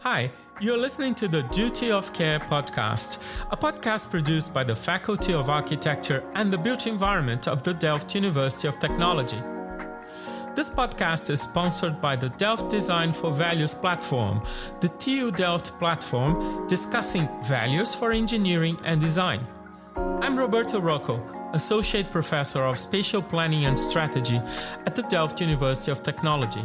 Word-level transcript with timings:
Hi, 0.00 0.30
you're 0.60 0.76
listening 0.76 1.14
to 1.16 1.28
the 1.28 1.42
Duty 1.44 1.90
of 1.90 2.12
Care 2.12 2.38
podcast, 2.38 3.22
a 3.50 3.56
podcast 3.56 4.10
produced 4.10 4.52
by 4.52 4.62
the 4.62 4.76
Faculty 4.76 5.32
of 5.32 5.48
Architecture 5.48 6.22
and 6.34 6.52
the 6.52 6.58
Built 6.58 6.86
Environment 6.86 7.48
of 7.48 7.62
the 7.62 7.72
Delft 7.72 8.14
University 8.14 8.68
of 8.68 8.78
Technology. 8.78 9.38
This 10.54 10.68
podcast 10.68 11.30
is 11.30 11.40
sponsored 11.40 12.00
by 12.02 12.16
the 12.16 12.28
Delft 12.28 12.70
Design 12.70 13.12
for 13.12 13.30
Values 13.32 13.74
platform, 13.74 14.42
the 14.80 14.88
TU 14.88 15.32
Delft 15.32 15.78
platform 15.78 16.66
discussing 16.66 17.26
values 17.42 17.94
for 17.94 18.12
engineering 18.12 18.78
and 18.84 19.00
design. 19.00 19.46
I'm 19.96 20.38
Roberto 20.38 20.80
Rocco, 20.80 21.50
Associate 21.54 22.08
Professor 22.10 22.62
of 22.64 22.78
Spatial 22.78 23.22
Planning 23.22 23.64
and 23.64 23.78
Strategy 23.78 24.40
at 24.86 24.94
the 24.94 25.02
Delft 25.04 25.40
University 25.40 25.90
of 25.90 26.02
Technology. 26.02 26.62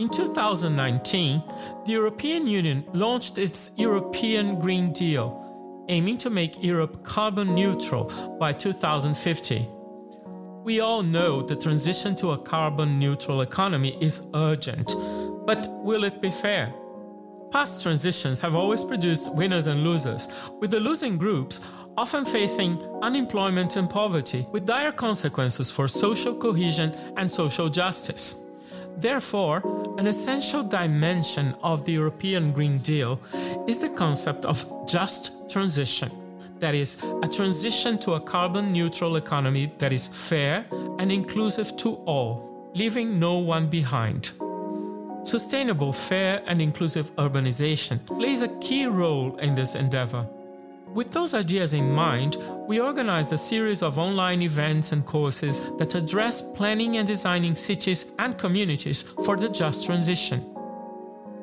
In 0.00 0.08
2019, 0.08 1.42
the 1.84 1.92
European 1.92 2.46
Union 2.46 2.86
launched 2.94 3.36
its 3.36 3.72
European 3.76 4.58
Green 4.58 4.94
Deal, 4.94 5.84
aiming 5.90 6.16
to 6.16 6.30
make 6.30 6.64
Europe 6.64 7.04
carbon 7.04 7.54
neutral 7.54 8.10
by 8.40 8.54
2050. 8.54 9.68
We 10.64 10.80
all 10.80 11.02
know 11.02 11.42
the 11.42 11.54
transition 11.54 12.16
to 12.16 12.30
a 12.30 12.38
carbon 12.38 12.98
neutral 12.98 13.42
economy 13.42 13.98
is 14.00 14.26
urgent, 14.34 14.90
but 15.44 15.68
will 15.68 16.04
it 16.04 16.22
be 16.22 16.30
fair? 16.30 16.72
Past 17.52 17.82
transitions 17.82 18.40
have 18.40 18.54
always 18.56 18.82
produced 18.82 19.34
winners 19.34 19.66
and 19.66 19.84
losers, 19.84 20.28
with 20.60 20.70
the 20.70 20.80
losing 20.80 21.18
groups 21.18 21.60
often 21.98 22.24
facing 22.24 22.82
unemployment 23.02 23.76
and 23.76 23.90
poverty, 23.90 24.46
with 24.50 24.64
dire 24.64 24.92
consequences 24.92 25.70
for 25.70 25.86
social 25.86 26.34
cohesion 26.34 26.94
and 27.18 27.30
social 27.30 27.68
justice. 27.68 28.46
Therefore, 28.96 29.62
an 29.98 30.06
essential 30.06 30.62
dimension 30.62 31.54
of 31.62 31.84
the 31.84 31.92
European 31.92 32.52
Green 32.52 32.78
Deal 32.78 33.20
is 33.66 33.78
the 33.78 33.88
concept 33.90 34.44
of 34.44 34.64
just 34.86 35.50
transition. 35.50 36.10
That 36.58 36.74
is, 36.74 37.02
a 37.22 37.28
transition 37.28 37.98
to 38.00 38.14
a 38.14 38.20
carbon 38.20 38.72
neutral 38.72 39.16
economy 39.16 39.72
that 39.78 39.92
is 39.92 40.08
fair 40.08 40.66
and 40.98 41.10
inclusive 41.10 41.76
to 41.78 41.94
all, 42.04 42.70
leaving 42.74 43.18
no 43.18 43.38
one 43.38 43.68
behind. 43.68 44.32
Sustainable, 45.24 45.92
fair, 45.92 46.42
and 46.46 46.60
inclusive 46.60 47.14
urbanization 47.16 48.04
plays 48.06 48.42
a 48.42 48.48
key 48.60 48.86
role 48.86 49.36
in 49.38 49.54
this 49.54 49.74
endeavor. 49.74 50.26
With 50.92 51.12
those 51.12 51.34
ideas 51.34 51.72
in 51.72 51.92
mind, 51.92 52.36
we 52.66 52.80
organized 52.80 53.32
a 53.32 53.38
series 53.38 53.80
of 53.80 53.96
online 53.96 54.42
events 54.42 54.90
and 54.90 55.06
courses 55.06 55.60
that 55.76 55.94
address 55.94 56.42
planning 56.42 56.96
and 56.96 57.06
designing 57.06 57.54
cities 57.54 58.10
and 58.18 58.36
communities 58.36 59.02
for 59.24 59.36
the 59.36 59.48
just 59.48 59.86
transition. 59.86 60.44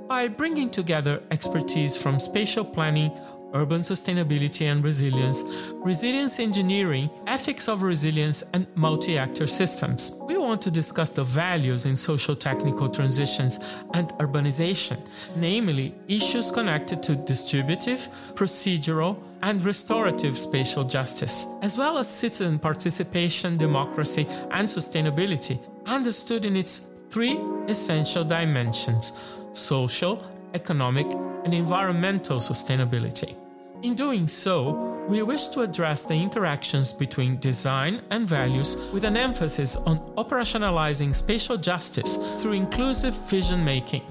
By 0.09 0.27
bringing 0.27 0.69
together 0.69 1.23
expertise 1.31 1.95
from 1.95 2.19
spatial 2.19 2.65
planning, 2.65 3.09
urban 3.53 3.81
sustainability 3.81 4.65
and 4.65 4.83
resilience, 4.83 5.43
resilience 5.73 6.39
engineering, 6.39 7.09
ethics 7.27 7.67
of 7.67 7.81
resilience, 7.81 8.43
and 8.53 8.67
multi 8.75 9.17
actor 9.17 9.47
systems. 9.47 10.19
We 10.27 10.37
want 10.37 10.61
to 10.63 10.71
discuss 10.71 11.09
the 11.09 11.23
values 11.23 11.85
in 11.85 11.95
social 11.95 12.35
technical 12.35 12.89
transitions 12.89 13.59
and 13.93 14.09
urbanization, 14.19 14.97
namely 15.35 15.95
issues 16.07 16.51
connected 16.51 17.03
to 17.03 17.15
distributive, 17.15 18.07
procedural, 18.35 19.17
and 19.41 19.63
restorative 19.63 20.37
spatial 20.37 20.83
justice, 20.83 21.45
as 21.61 21.77
well 21.77 21.97
as 21.97 22.09
citizen 22.09 22.59
participation, 22.59 23.57
democracy, 23.57 24.27
and 24.51 24.67
sustainability, 24.67 25.59
understood 25.85 26.45
in 26.45 26.55
its 26.55 26.89
three 27.09 27.39
essential 27.67 28.23
dimensions 28.23 29.19
social, 29.53 30.23
economic, 30.53 31.07
and 31.47 31.53
environmental 31.53 32.39
sustainability. 32.39 33.33
In 33.81 33.95
doing 33.95 34.27
so, 34.27 35.05
we 35.07 35.21
wish 35.21 35.47
to 35.47 35.61
address 35.61 36.03
the 36.03 36.13
interactions 36.13 36.91
between 36.91 37.39
design 37.39 38.01
and 38.09 38.27
values 38.27 38.75
with 38.91 39.05
an 39.05 39.15
emphasis 39.15 39.77
on 39.77 39.99
operationalizing 40.17 41.15
spatial 41.15 41.55
justice 41.55 42.17
through 42.41 42.51
inclusive 42.51 43.13
vision 43.29 43.63
making 43.63 44.03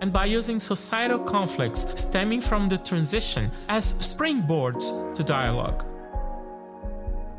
and 0.00 0.10
by 0.10 0.24
using 0.24 0.58
societal 0.58 1.18
conflicts 1.18 1.82
stemming 2.00 2.40
from 2.40 2.70
the 2.70 2.78
transition 2.78 3.50
as 3.68 3.92
springboards 4.00 5.14
to 5.14 5.22
dialogue. 5.22 5.84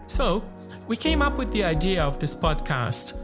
So, 0.06 0.44
we 0.88 0.98
came 0.98 1.24
up 1.24 1.40
with 1.40 1.52
the 1.52 1.64
idea 1.64 2.04
of 2.04 2.20
this 2.20 2.36
podcast 2.36 3.18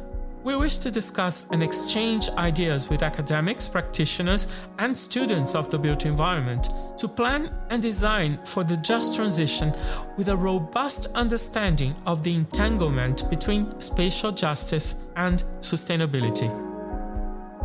we 0.47 0.56
wish 0.56 0.78
to 0.78 0.90
discuss 0.90 1.50
and 1.52 1.62
exchange 1.62 2.30
ideas 2.38 2.90
with 2.90 3.03
academics, 3.03 3.68
practitioners, 3.68 4.47
and 4.80 4.97
students 4.97 5.53
of 5.53 5.69
the 5.69 5.78
built 5.78 6.06
environment 6.06 6.69
to 6.97 7.06
plan 7.06 7.53
and 7.69 7.81
design 7.84 8.40
for 8.46 8.63
the 8.63 8.78
just 8.78 9.18
transition 9.18 9.74
with 10.16 10.30
a 10.30 10.38
robust 10.38 11.13
understanding 11.16 11.94
of 12.06 12.24
the 12.24 12.34
entanglement 12.34 13.30
between 13.30 13.78
spatial 13.81 14.31
justice 14.31 15.06
and 15.18 15.44
sustainability. 15.59 16.50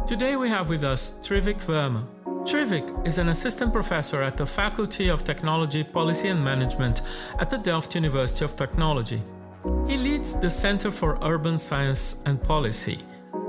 Today 0.04 0.34
we 0.34 0.48
have 0.48 0.68
with 0.68 0.82
us 0.82 1.20
Trivik 1.22 1.64
Verma. 1.64 2.04
Trivik 2.44 3.06
is 3.06 3.18
an 3.18 3.28
assistant 3.28 3.72
professor 3.72 4.22
at 4.22 4.36
the 4.36 4.44
Faculty 4.44 5.08
of 5.08 5.22
Technology, 5.22 5.84
Policy 5.84 6.30
and 6.30 6.44
Management 6.44 7.02
at 7.38 7.48
the 7.48 7.58
Delft 7.58 7.94
University 7.94 8.44
of 8.44 8.56
Technology. 8.56 9.22
He 9.86 9.96
leads 9.96 10.40
the 10.40 10.50
Center 10.50 10.90
for 10.90 11.18
Urban 11.22 11.56
Science 11.56 12.22
and 12.26 12.42
Policy 12.42 12.98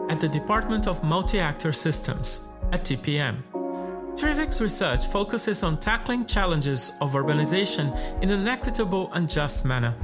at 0.09 0.19
the 0.19 0.29
Department 0.29 0.87
of 0.87 1.03
Multi 1.03 1.39
Actor 1.39 1.73
Systems 1.73 2.49
at 2.71 2.83
TPM. 2.83 3.37
Trivik's 4.15 4.61
research 4.61 5.07
focuses 5.07 5.63
on 5.63 5.79
tackling 5.79 6.27
challenges 6.27 6.91
of 7.01 7.13
urbanization 7.13 7.91
in 8.21 8.29
an 8.29 8.47
equitable 8.47 9.11
and 9.13 9.27
just 9.27 9.65
manner. 9.65 9.95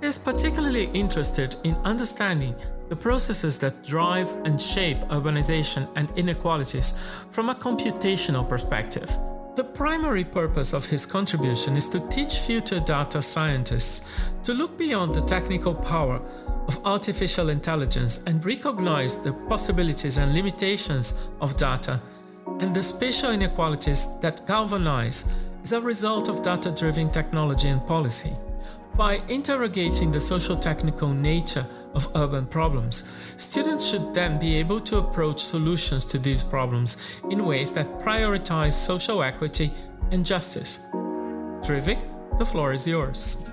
He 0.00 0.06
is 0.06 0.18
particularly 0.18 0.84
interested 0.94 1.56
in 1.64 1.74
understanding 1.84 2.54
the 2.88 2.96
processes 2.96 3.58
that 3.58 3.84
drive 3.84 4.34
and 4.46 4.60
shape 4.60 5.00
urbanization 5.08 5.86
and 5.96 6.10
inequalities 6.16 6.98
from 7.30 7.50
a 7.50 7.54
computational 7.54 8.48
perspective. 8.48 9.10
The 9.54 9.64
primary 9.64 10.24
purpose 10.24 10.72
of 10.72 10.86
his 10.86 11.04
contribution 11.04 11.76
is 11.76 11.86
to 11.90 12.00
teach 12.08 12.38
future 12.38 12.80
data 12.80 13.20
scientists 13.20 14.32
to 14.44 14.54
look 14.54 14.78
beyond 14.78 15.14
the 15.14 15.20
technical 15.20 15.74
power 15.74 16.22
of 16.66 16.78
artificial 16.86 17.50
intelligence 17.50 18.24
and 18.24 18.42
recognize 18.46 19.18
the 19.18 19.34
possibilities 19.50 20.16
and 20.16 20.32
limitations 20.32 21.28
of 21.42 21.54
data 21.58 22.00
and 22.60 22.74
the 22.74 22.82
spatial 22.82 23.30
inequalities 23.30 24.18
that 24.20 24.40
galvanize 24.46 25.30
as 25.62 25.74
a 25.74 25.80
result 25.82 26.30
of 26.30 26.42
data 26.42 26.74
driven 26.74 27.10
technology 27.10 27.68
and 27.68 27.86
policy. 27.86 28.32
By 28.96 29.20
interrogating 29.28 30.12
the 30.12 30.20
social 30.20 30.56
technical 30.56 31.08
nature 31.12 31.66
of 31.94 32.08
urban 32.14 32.46
problems. 32.46 33.10
Students 33.36 33.86
should 33.86 34.14
then 34.14 34.38
be 34.38 34.56
able 34.56 34.80
to 34.80 34.98
approach 34.98 35.40
solutions 35.40 36.04
to 36.06 36.18
these 36.18 36.42
problems 36.42 36.96
in 37.30 37.44
ways 37.44 37.72
that 37.74 37.98
prioritize 37.98 38.72
social 38.72 39.22
equity 39.22 39.70
and 40.10 40.24
justice. 40.24 40.86
Trivik, 41.62 41.98
the 42.38 42.44
floor 42.44 42.72
is 42.72 42.86
yours. 42.86 43.51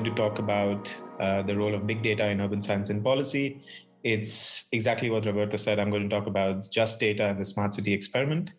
Going 0.00 0.16
to 0.16 0.22
talk 0.22 0.38
about 0.38 0.94
uh, 1.18 1.42
the 1.42 1.54
role 1.54 1.74
of 1.74 1.86
big 1.86 2.00
data 2.00 2.26
in 2.30 2.40
urban 2.40 2.60
science 2.60 2.88
and 2.88 3.04
policy. 3.04 3.62
It's 4.02 4.66
exactly 4.72 5.10
what 5.10 5.26
Roberto 5.26 5.58
said. 5.58 5.78
I'm 5.78 5.90
going 5.90 6.08
to 6.08 6.16
talk 6.16 6.26
about 6.26 6.70
just 6.70 6.98
data 6.98 7.24
and 7.24 7.38
the 7.38 7.44
smart 7.44 7.74
city 7.74 7.92
experiment. 7.92 8.52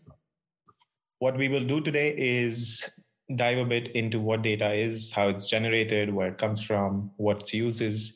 What 1.17 1.35
we 1.35 1.47
will 1.49 1.65
do 1.65 1.81
today 1.81 2.13
is 2.15 2.87
dive 3.35 3.57
a 3.57 3.65
bit 3.65 3.87
into 3.95 4.19
what 4.19 4.43
data 4.43 4.71
is, 4.71 5.11
how 5.11 5.29
it's 5.29 5.47
generated, 5.47 6.13
where 6.13 6.27
it 6.27 6.37
comes 6.37 6.61
from, 6.63 7.09
what 7.17 7.41
its 7.41 7.53
use 7.55 7.81
is, 7.81 8.15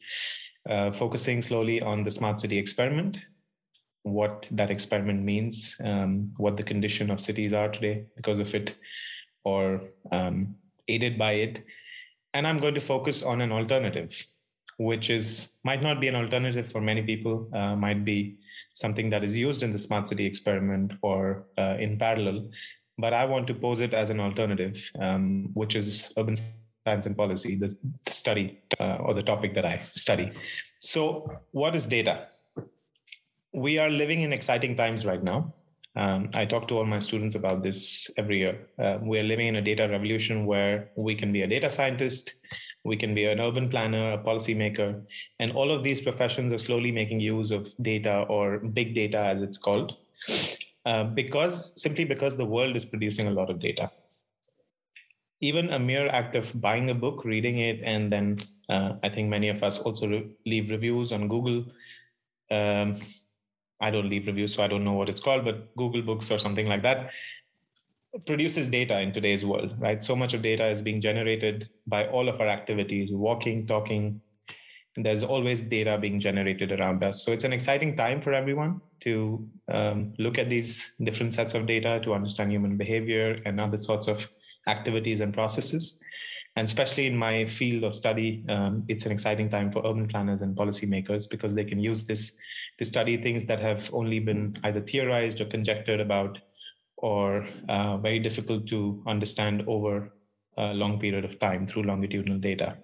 uh, 0.69 0.91
focusing 0.91 1.41
slowly 1.41 1.81
on 1.81 2.03
the 2.03 2.11
smart 2.11 2.39
city 2.39 2.59
experiment, 2.59 3.17
what 4.03 4.47
that 4.51 4.69
experiment 4.69 5.23
means, 5.23 5.75
um, 5.83 6.31
what 6.37 6.57
the 6.57 6.63
condition 6.63 7.09
of 7.09 7.19
cities 7.19 7.53
are 7.53 7.69
today 7.69 8.05
because 8.15 8.39
of 8.39 8.53
it, 8.53 8.75
or 9.43 9.81
um, 10.11 10.55
aided 10.87 11.17
by 11.17 11.31
it, 11.31 11.63
and 12.35 12.47
i'm 12.47 12.59
going 12.65 12.77
to 12.79 12.85
focus 12.93 13.23
on 13.31 13.41
an 13.45 13.51
alternative 13.59 14.13
which 14.77 15.09
is 15.09 15.27
might 15.69 15.81
not 15.87 15.99
be 16.03 16.07
an 16.07 16.17
alternative 16.23 16.71
for 16.71 16.81
many 16.91 17.01
people 17.11 17.35
uh, 17.59 17.75
might 17.85 18.03
be 18.05 18.19
something 18.73 19.09
that 19.09 19.23
is 19.23 19.35
used 19.47 19.63
in 19.63 19.71
the 19.71 19.79
smart 19.87 20.07
city 20.07 20.25
experiment 20.25 20.93
or 21.01 21.47
uh, 21.57 21.75
in 21.85 21.97
parallel 22.05 22.39
but 22.97 23.13
i 23.13 23.23
want 23.33 23.47
to 23.47 23.55
pose 23.65 23.79
it 23.87 23.93
as 23.93 24.09
an 24.09 24.19
alternative 24.19 24.77
um, 24.99 25.49
which 25.61 25.75
is 25.75 26.13
urban 26.17 26.35
science 26.85 27.05
and 27.07 27.17
policy, 27.17 27.55
the, 27.55 27.73
the 28.05 28.11
study 28.11 28.59
uh, 28.79 28.97
or 28.97 29.13
the 29.13 29.23
topic 29.23 29.53
that 29.55 29.65
I 29.65 29.81
study. 29.93 30.31
So, 30.79 31.39
what 31.51 31.75
is 31.75 31.87
data? 31.87 32.27
We 33.53 33.79
are 33.79 33.89
living 33.89 34.21
in 34.21 34.31
exciting 34.31 34.75
times 34.75 35.05
right 35.05 35.23
now. 35.23 35.53
Um, 35.95 36.29
I 36.33 36.45
talk 36.45 36.67
to 36.67 36.77
all 36.77 36.85
my 36.85 36.99
students 36.99 37.35
about 37.35 37.63
this 37.63 38.11
every 38.17 38.39
year. 38.39 38.67
Uh, 38.77 38.97
we're 39.01 39.23
living 39.23 39.47
in 39.47 39.55
a 39.55 39.61
data 39.61 39.87
revolution 39.89 40.45
where 40.45 40.89
we 40.95 41.15
can 41.15 41.31
be 41.31 41.43
a 41.43 41.47
data 41.47 41.69
scientist, 41.69 42.33
we 42.83 42.97
can 42.97 43.15
be 43.15 43.25
an 43.25 43.39
urban 43.39 43.69
planner, 43.69 44.13
a 44.13 44.17
policymaker, 44.17 45.01
and 45.39 45.51
all 45.53 45.71
of 45.71 45.83
these 45.83 46.01
professions 46.01 46.51
are 46.51 46.57
slowly 46.57 46.91
making 46.91 47.19
use 47.19 47.51
of 47.51 47.67
data 47.81 48.25
or 48.29 48.59
big 48.59 48.93
data, 48.93 49.19
as 49.19 49.41
it's 49.41 49.57
called, 49.57 49.95
uh, 50.85 51.05
because 51.05 51.81
simply 51.81 52.03
because 52.03 52.35
the 52.35 52.45
world 52.45 52.75
is 52.75 52.85
producing 52.85 53.27
a 53.27 53.31
lot 53.31 53.49
of 53.49 53.59
data. 53.59 53.89
Even 55.41 55.71
a 55.71 55.79
mere 55.79 56.07
act 56.09 56.35
of 56.35 56.59
buying 56.61 56.89
a 56.89 56.93
book, 56.93 57.23
reading 57.25 57.59
it, 57.59 57.81
and 57.83 58.11
then 58.11 58.37
uh, 58.69 58.93
I 59.01 59.09
think 59.09 59.29
many 59.29 59.49
of 59.49 59.63
us 59.63 59.79
also 59.79 60.07
re- 60.07 60.29
leave 60.45 60.69
reviews 60.69 61.11
on 61.11 61.27
Google. 61.27 61.65
Um, 62.51 62.95
I 63.81 63.91
don't 63.91 64.09
leave 64.09 64.27
reviews, 64.27 64.55
so 64.55 64.63
I 64.63 64.67
don't 64.67 64.83
know 64.83 64.93
what 64.93 65.09
it's 65.09 65.19
called, 65.19 65.45
but 65.45 65.75
Google 65.75 66.01
Books 66.01 66.31
or 66.31 66.37
something 66.37 66.67
like 66.67 66.83
that 66.83 67.11
produces 68.25 68.67
data 68.69 68.99
in 68.99 69.11
today's 69.11 69.45
world, 69.45 69.75
right? 69.77 70.01
So 70.01 70.15
much 70.15 70.33
of 70.33 70.41
data 70.41 70.67
is 70.67 70.81
being 70.81 71.01
generated 71.01 71.69
by 71.87 72.07
all 72.07 72.29
of 72.29 72.39
our 72.39 72.47
activities, 72.47 73.09
walking, 73.11 73.67
talking. 73.67 74.21
And 74.95 75.05
there's 75.05 75.23
always 75.23 75.61
data 75.61 75.97
being 75.97 76.19
generated 76.19 76.71
around 76.71 77.03
us. 77.03 77.25
So 77.25 77.33
it's 77.33 77.43
an 77.43 77.51
exciting 77.51 77.97
time 77.97 78.21
for 78.21 78.33
everyone 78.33 78.79
to 79.01 79.45
um, 79.69 80.13
look 80.17 80.37
at 80.37 80.49
these 80.49 80.93
different 81.03 81.33
sets 81.33 81.53
of 81.53 81.65
data 81.67 81.99
to 82.03 82.13
understand 82.13 82.51
human 82.51 82.77
behavior 82.77 83.41
and 83.45 83.59
other 83.59 83.77
sorts 83.77 84.07
of 84.07 84.29
activities 84.67 85.19
and 85.19 85.33
processes. 85.33 85.99
And 86.55 86.65
especially 86.65 87.07
in 87.07 87.17
my 87.17 87.45
field 87.45 87.83
of 87.83 87.95
study, 87.95 88.45
um, 88.47 88.85
it's 88.87 89.05
an 89.05 89.11
exciting 89.11 89.49
time 89.49 89.69
for 89.73 89.79
urban 89.85 90.07
planners 90.07 90.41
and 90.41 90.55
policymakers 90.55 91.29
because 91.29 91.53
they 91.53 91.65
can 91.65 91.79
use 91.79 92.05
this 92.05 92.37
to 92.77 92.85
study 92.85 93.17
things 93.17 93.45
that 93.45 93.59
have 93.59 93.89
only 93.93 94.19
been 94.19 94.55
either 94.63 94.81
theorized 94.81 95.41
or 95.41 95.45
conjectured 95.45 95.99
about 95.99 96.39
or 96.97 97.47
uh, 97.69 97.97
very 97.97 98.19
difficult 98.19 98.67
to 98.67 99.03
understand 99.07 99.63
over 99.67 100.13
a 100.57 100.73
long 100.73 100.99
period 100.99 101.25
of 101.25 101.39
time 101.39 101.67
through 101.67 101.83
longitudinal 101.83 102.39
data. 102.39 102.77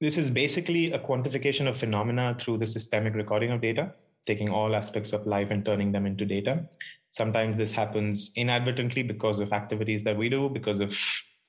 This 0.00 0.18
is 0.18 0.30
basically 0.30 0.92
a 0.92 0.98
quantification 0.98 1.68
of 1.68 1.76
phenomena 1.76 2.36
through 2.38 2.58
the 2.58 2.66
systemic 2.66 3.14
recording 3.14 3.52
of 3.52 3.60
data, 3.60 3.92
taking 4.26 4.48
all 4.48 4.74
aspects 4.76 5.12
of 5.12 5.26
life 5.26 5.48
and 5.50 5.64
turning 5.64 5.92
them 5.92 6.06
into 6.06 6.24
data. 6.24 6.68
Sometimes 7.10 7.56
this 7.56 7.72
happens 7.72 8.32
inadvertently 8.36 9.02
because 9.02 9.40
of 9.40 9.52
activities 9.52 10.04
that 10.04 10.16
we 10.16 10.28
do, 10.28 10.48
because 10.48 10.80
of 10.80 10.96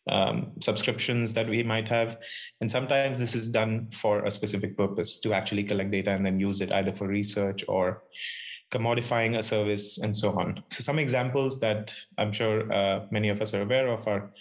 um, 0.09 0.51
subscriptions 0.61 1.33
that 1.33 1.49
we 1.49 1.63
might 1.63 1.87
have. 1.87 2.19
And 2.61 2.69
sometimes 2.69 3.17
this 3.17 3.35
is 3.35 3.49
done 3.49 3.87
for 3.91 4.25
a 4.25 4.31
specific 4.31 4.77
purpose 4.77 5.19
to 5.19 5.33
actually 5.33 5.63
collect 5.63 5.91
data 5.91 6.11
and 6.11 6.25
then 6.25 6.39
use 6.39 6.61
it 6.61 6.73
either 6.73 6.93
for 6.93 7.07
research 7.07 7.63
or 7.67 8.03
commodifying 8.71 9.37
a 9.37 9.43
service 9.43 9.97
and 9.99 10.15
so 10.15 10.31
on. 10.39 10.63
So, 10.69 10.81
some 10.81 10.99
examples 10.99 11.59
that 11.59 11.93
I'm 12.17 12.31
sure 12.31 12.71
uh, 12.71 13.05
many 13.11 13.29
of 13.29 13.41
us 13.41 13.53
are 13.53 13.61
aware 13.61 13.87
of 13.87 14.07
are 14.07 14.31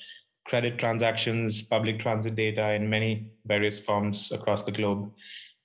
credit 0.44 0.78
transactions, 0.78 1.62
public 1.62 1.98
transit 1.98 2.34
data 2.34 2.72
in 2.72 2.88
many 2.88 3.30
various 3.46 3.78
forms 3.78 4.32
across 4.32 4.64
the 4.64 4.72
globe, 4.72 5.10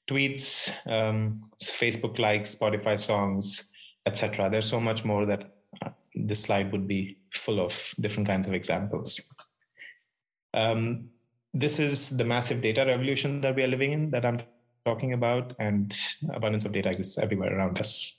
tweets, 0.09 0.69
um, 0.87 1.41
Facebook 1.61 2.17
likes, 2.19 2.55
Spotify 2.55 2.99
songs, 2.99 3.71
etc. 4.05 4.49
There's 4.49 4.69
so 4.69 4.79
much 4.79 5.03
more 5.03 5.25
that 5.25 5.55
uh, 5.85 5.89
this 6.15 6.41
slide 6.41 6.71
would 6.71 6.87
be 6.87 7.17
full 7.33 7.59
of 7.59 7.93
different 7.99 8.27
kinds 8.27 8.47
of 8.47 8.53
examples. 8.53 9.19
Um, 10.53 11.09
this 11.53 11.79
is 11.79 12.15
the 12.15 12.23
massive 12.23 12.61
data 12.61 12.85
revolution 12.85 13.41
that 13.41 13.55
we 13.55 13.63
are 13.63 13.67
living 13.67 13.91
in 13.91 14.11
that 14.11 14.25
I'm 14.25 14.41
talking 14.85 15.13
about, 15.13 15.55
and 15.59 15.95
abundance 16.33 16.65
of 16.65 16.71
data 16.71 16.89
exists 16.89 17.17
everywhere 17.17 17.55
around 17.57 17.79
us. 17.79 18.15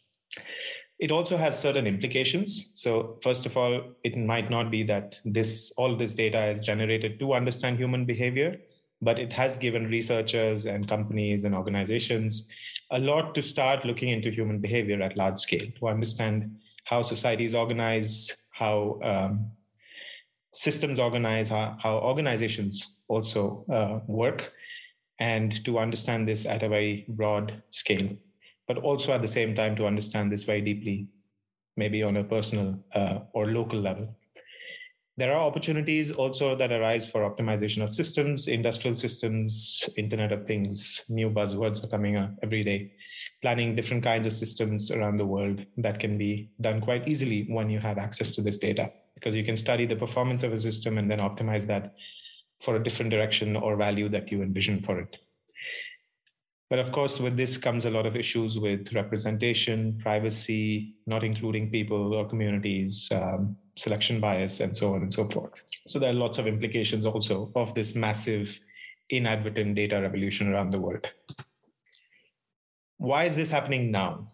It 0.99 1.11
also 1.11 1.39
has 1.39 1.59
certain 1.59 1.87
implications. 1.87 2.73
So, 2.75 3.19
first 3.23 3.47
of 3.47 3.57
all, 3.57 3.83
it 4.05 4.17
might 4.17 4.51
not 4.51 4.71
be 4.71 4.83
that 4.85 5.19
this 5.25 5.73
all 5.79 5.97
this 5.97 6.13
data 6.13 6.47
is 6.49 6.59
generated 6.59 7.19
to 7.21 7.33
understand 7.33 7.79
human 7.79 8.05
behavior, 8.05 8.61
but 9.01 9.19
it 9.19 9.33
has 9.33 9.57
given 9.57 9.87
researchers 9.87 10.67
and 10.67 10.87
companies 10.87 11.45
and 11.45 11.55
organizations 11.55 12.49
a 12.91 12.99
lot 12.99 13.35
to 13.35 13.43
start 13.43 13.85
looking 13.85 14.11
into 14.11 14.31
human 14.31 14.59
behavior 14.59 15.01
at 15.01 15.17
large 15.17 15.39
scale 15.39 15.67
to 15.79 15.89
understand 15.89 16.59
how 16.85 17.03
societies 17.03 17.55
organize, 17.55 18.37
how 18.51 18.99
um, 19.03 19.51
systems 20.53 20.99
organize, 20.99 21.49
how, 21.49 21.77
how 21.81 21.99
organizations 21.99 22.97
also 23.09 23.65
uh, 23.73 24.01
work, 24.07 24.53
and 25.19 25.65
to 25.65 25.79
understand 25.79 26.27
this 26.27 26.47
at 26.47 26.63
a 26.63 26.69
very 26.69 27.05
broad 27.09 27.63
scale, 27.71 28.17
but 28.67 28.79
also 28.79 29.13
at 29.13 29.23
the 29.23 29.29
same 29.29 29.55
time 29.55 29.77
to 29.77 29.87
understand 29.87 30.33
this 30.33 30.45
very 30.45 30.61
deeply, 30.61 31.09
maybe 31.77 32.03
on 32.03 32.17
a 32.17 32.25
personal 32.25 32.79
uh, 32.95 33.21
or 33.33 33.47
local 33.47 33.79
level. 33.79 34.17
There 35.17 35.35
are 35.35 35.47
opportunities 35.47 36.11
also 36.11 36.57
that 36.57 36.73
arise 36.73 37.07
for 37.07 37.29
optimization 37.29 37.83
of 37.83 37.91
systems, 37.91 38.49
industrial 38.49 38.97
systems, 38.97 39.87
Internet 39.99 40.33
of 40.33 40.47
Things, 40.47 41.03
new 41.11 41.29
buzzwords 41.29 41.85
are 41.85 41.89
coming 41.89 42.17
up 42.17 42.31
every 42.43 42.65
day, 42.65 42.93
planning 43.43 43.77
different 43.77 44.03
kinds 44.03 44.27
of 44.27 44.33
systems 44.33 44.91
around 44.91 45.17
the 45.17 45.27
world 45.27 45.67
that 45.77 45.99
can 45.99 46.17
be 46.17 46.51
done 46.63 46.81
quite 46.81 47.07
easily 47.07 47.45
when 47.51 47.69
you 47.69 47.79
have 47.79 47.99
access 47.99 48.35
to 48.37 48.41
this 48.41 48.57
data 48.57 48.91
because 49.21 49.37
you 49.37 49.45
can 49.45 49.57
study 49.57 49.85
the 49.85 49.97
performance 49.97 50.43
of 50.43 50.53
a 50.53 50.59
system 50.59 50.97
and 50.97 51.11
then 51.11 51.21
optimize 51.21 51.67
that 51.67 51.95
for 52.59 52.77
a 52.77 52.83
different 52.83 53.11
direction 53.11 53.55
or 53.55 53.77
value 53.77 54.09
that 54.09 54.33
you 54.33 54.43
envision 54.43 54.81
for 54.81 54.99
it. 54.99 55.17
But 56.71 56.79
of 56.79 56.93
course, 56.93 57.21
with 57.21 57.37
this 57.37 57.57
comes 57.57 57.85
a 57.85 57.91
lot 57.91 58.07
of 58.07 58.17
issues 58.17 58.59
with 58.59 58.93
representation, 58.95 59.99
privacy, 59.99 60.95
not 61.07 61.25
including 61.25 61.71
people 61.71 62.15
or 62.15 62.29
communities, 62.29 63.11
um, 63.13 63.57
selection 63.77 64.21
bias, 64.21 64.61
and 64.61 64.75
so 64.75 64.95
on 64.95 65.03
and 65.03 65.13
so 65.13 65.29
forth. 65.29 65.61
So 65.89 65.99
there 65.99 66.11
are 66.11 66.15
lots 66.15 66.39
of 66.39 66.47
implications 66.47 67.05
also 67.05 67.51
of 67.57 67.75
this 67.75 67.95
massive 67.95 68.59
inadvertent 69.11 69.75
data 69.75 70.01
revolution 70.01 70.53
around 70.53 70.71
the 70.73 70.81
world. 70.81 71.07
Why 72.99 73.25
is 73.25 73.35
this 73.35 73.51
happening 73.51 73.91
now? 73.91 74.29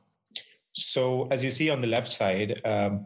So, 0.74 1.28
as 1.30 1.42
you 1.42 1.50
see 1.50 1.70
on 1.70 1.80
the 1.80 1.86
left 1.86 2.08
side, 2.08 2.60
um, 2.66 3.00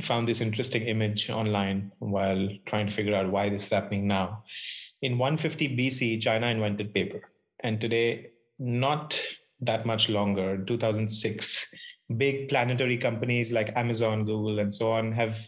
found 0.00 0.26
this 0.26 0.40
interesting 0.40 0.82
image 0.82 1.30
online 1.30 1.92
while 1.98 2.48
trying 2.66 2.86
to 2.86 2.92
figure 2.92 3.14
out 3.14 3.30
why 3.30 3.48
this 3.48 3.66
is 3.66 3.70
happening 3.70 4.06
now. 4.06 4.42
In 5.02 5.18
150 5.18 5.76
BC, 5.76 6.20
China 6.20 6.46
invented 6.48 6.92
paper. 6.94 7.20
And 7.60 7.80
today, 7.80 8.30
not 8.58 9.20
that 9.60 9.86
much 9.86 10.08
longer, 10.08 10.64
2006, 10.64 11.74
big 12.16 12.48
planetary 12.48 12.96
companies 12.96 13.52
like 13.52 13.76
Amazon, 13.76 14.24
Google, 14.24 14.58
and 14.58 14.72
so 14.72 14.92
on 14.92 15.12
have 15.12 15.40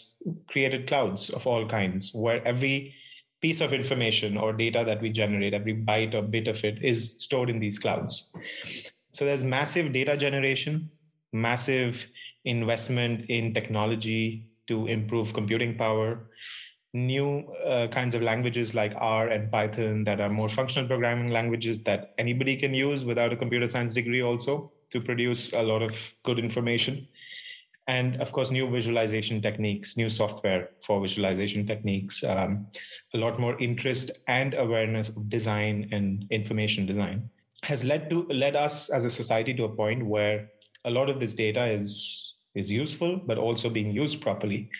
created 0.48 0.86
clouds 0.86 1.30
of 1.30 1.46
all 1.46 1.66
kinds 1.66 2.12
where 2.14 2.46
every 2.46 2.94
piece 3.42 3.60
of 3.60 3.72
information 3.72 4.36
or 4.36 4.52
data 4.52 4.82
that 4.84 5.02
we 5.02 5.10
generate, 5.10 5.54
every 5.54 5.74
byte 5.74 6.14
or 6.14 6.22
bit 6.22 6.48
of 6.48 6.64
it 6.64 6.82
is 6.82 7.22
stored 7.22 7.50
in 7.50 7.60
these 7.60 7.78
clouds. 7.78 8.32
So 9.12 9.24
there's 9.24 9.44
massive 9.44 9.92
data 9.92 10.16
generation, 10.16 10.90
massive 11.32 12.10
investment 12.46 13.26
in 13.28 13.52
technology 13.52 14.46
to 14.68 14.86
improve 14.86 15.32
computing 15.34 15.76
power, 15.76 16.30
new 16.94 17.40
uh, 17.64 17.86
kinds 17.88 18.14
of 18.14 18.22
languages 18.22 18.74
like 18.74 18.92
R 18.96 19.28
and 19.28 19.50
Python 19.52 20.04
that 20.04 20.20
are 20.20 20.30
more 20.30 20.48
functional 20.48 20.88
programming 20.88 21.30
languages 21.30 21.80
that 21.80 22.14
anybody 22.18 22.56
can 22.56 22.72
use 22.72 23.04
without 23.04 23.32
a 23.32 23.36
computer 23.36 23.66
science 23.66 23.92
degree 23.92 24.22
also 24.22 24.72
to 24.90 25.00
produce 25.00 25.52
a 25.52 25.62
lot 25.62 25.82
of 25.82 26.14
good 26.24 26.38
information. 26.38 27.06
And 27.88 28.20
of 28.20 28.32
course, 28.32 28.50
new 28.50 28.68
visualization 28.68 29.40
techniques, 29.40 29.96
new 29.96 30.08
software 30.08 30.70
for 30.80 31.00
visualization 31.00 31.66
techniques, 31.66 32.24
um, 32.24 32.66
a 33.14 33.18
lot 33.18 33.38
more 33.38 33.56
interest 33.60 34.10
and 34.26 34.54
awareness 34.54 35.10
of 35.10 35.28
design 35.28 35.88
and 35.92 36.26
information 36.30 36.86
design 36.86 37.30
has 37.62 37.84
led 37.84 38.10
to 38.10 38.26
led 38.28 38.54
us 38.54 38.90
as 38.90 39.04
a 39.04 39.10
society 39.10 39.52
to 39.54 39.64
a 39.64 39.68
point 39.68 40.04
where 40.04 40.48
a 40.84 40.90
lot 40.90 41.08
of 41.08 41.18
this 41.20 41.34
data 41.34 41.66
is 41.66 42.35
is 42.56 42.70
useful, 42.70 43.20
but 43.26 43.38
also 43.38 43.68
being 43.70 43.92
used 43.92 44.20
properly 44.20 44.70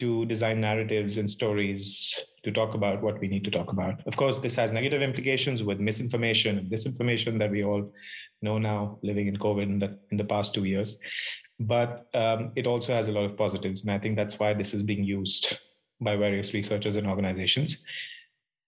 to 0.00 0.24
design 0.26 0.60
narratives 0.60 1.18
and 1.18 1.28
stories 1.28 2.18
to 2.44 2.52
talk 2.52 2.74
about 2.74 3.02
what 3.02 3.18
we 3.20 3.26
need 3.26 3.44
to 3.44 3.50
talk 3.50 3.72
about. 3.72 4.00
Of 4.06 4.16
course, 4.16 4.36
this 4.38 4.54
has 4.54 4.72
negative 4.72 5.02
implications 5.02 5.62
with 5.62 5.80
misinformation 5.80 6.58
and 6.58 6.70
disinformation 6.70 7.38
that 7.40 7.50
we 7.50 7.64
all 7.64 7.92
know 8.40 8.58
now 8.58 8.98
living 9.02 9.26
in 9.26 9.36
COVID 9.36 9.64
in 9.64 9.78
the, 9.80 9.98
in 10.10 10.16
the 10.16 10.24
past 10.24 10.54
two 10.54 10.64
years. 10.64 10.98
But 11.58 12.06
um, 12.14 12.52
it 12.54 12.68
also 12.68 12.94
has 12.94 13.08
a 13.08 13.12
lot 13.12 13.24
of 13.24 13.36
positives. 13.36 13.82
And 13.82 13.90
I 13.90 13.98
think 13.98 14.16
that's 14.16 14.38
why 14.38 14.54
this 14.54 14.72
is 14.72 14.84
being 14.84 15.02
used 15.02 15.58
by 16.00 16.14
various 16.14 16.54
researchers 16.54 16.94
and 16.94 17.08
organizations. 17.08 17.82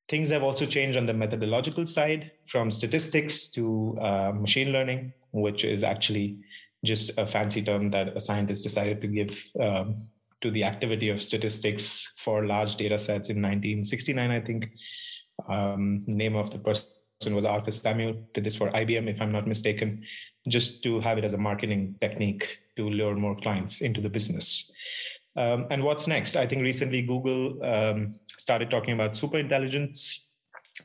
Things 0.09 0.31
have 0.31 0.43
also 0.43 0.67
changed 0.67 0.99
on 0.99 1.07
the 1.07 1.15
methodological 1.15 1.87
side 1.87 2.33
from 2.47 2.73
statistics 2.73 3.47
to 3.51 3.97
uh, 4.03 4.33
machine 4.35 4.73
learning, 4.73 5.13
which 5.31 5.65
is 5.65 5.85
actually 5.85 6.41
just 6.85 7.17
a 7.19 7.27
fancy 7.27 7.63
term 7.63 7.91
that 7.91 8.17
a 8.17 8.21
scientist 8.21 8.63
decided 8.63 9.01
to 9.01 9.07
give 9.07 9.51
um, 9.61 9.95
to 10.41 10.51
the 10.51 10.65
activity 10.65 11.11
of 11.11 11.21
statistics 11.21 12.13
for 12.17 12.47
large 12.47 12.77
data 12.77 12.99
sets 12.99 13.29
in 13.29 13.37
1969, 13.37 14.31
I 14.31 14.41
think. 14.41 14.71
Um, 15.49 16.03
name 16.07 16.37
of 16.37 16.51
the 16.51 16.59
person 16.59 17.35
was 17.35 17.45
Arthur 17.45 17.71
Samuel. 17.71 18.15
Did 18.35 18.45
this 18.45 18.57
for 18.57 18.71
IBM, 18.71 19.09
if 19.09 19.21
I'm 19.21 19.33
not 19.33 19.47
mistaken, 19.47 20.05
just 20.49 20.83
to 20.85 21.01
have 21.01 21.19
it 21.19 21.25
as 21.25 21.35
a 21.35 21.39
marketing 21.39 21.97
technique 22.01 22.59
to 22.77 22.89
lure 22.89 23.15
more 23.15 23.37
clients 23.37 23.83
into 23.83 24.01
the 24.01 24.09
business. 24.09 24.71
Um, 25.37 25.67
and 25.71 25.83
what's 25.83 26.07
next? 26.07 26.37
I 26.37 26.47
think 26.47 26.63
recently 26.63 27.03
Google 27.03 27.63
um, 27.65 28.09
started 28.39 28.71
talking 28.71 28.95
about 28.95 29.17
super 29.17 29.39
intelligence 29.39 30.27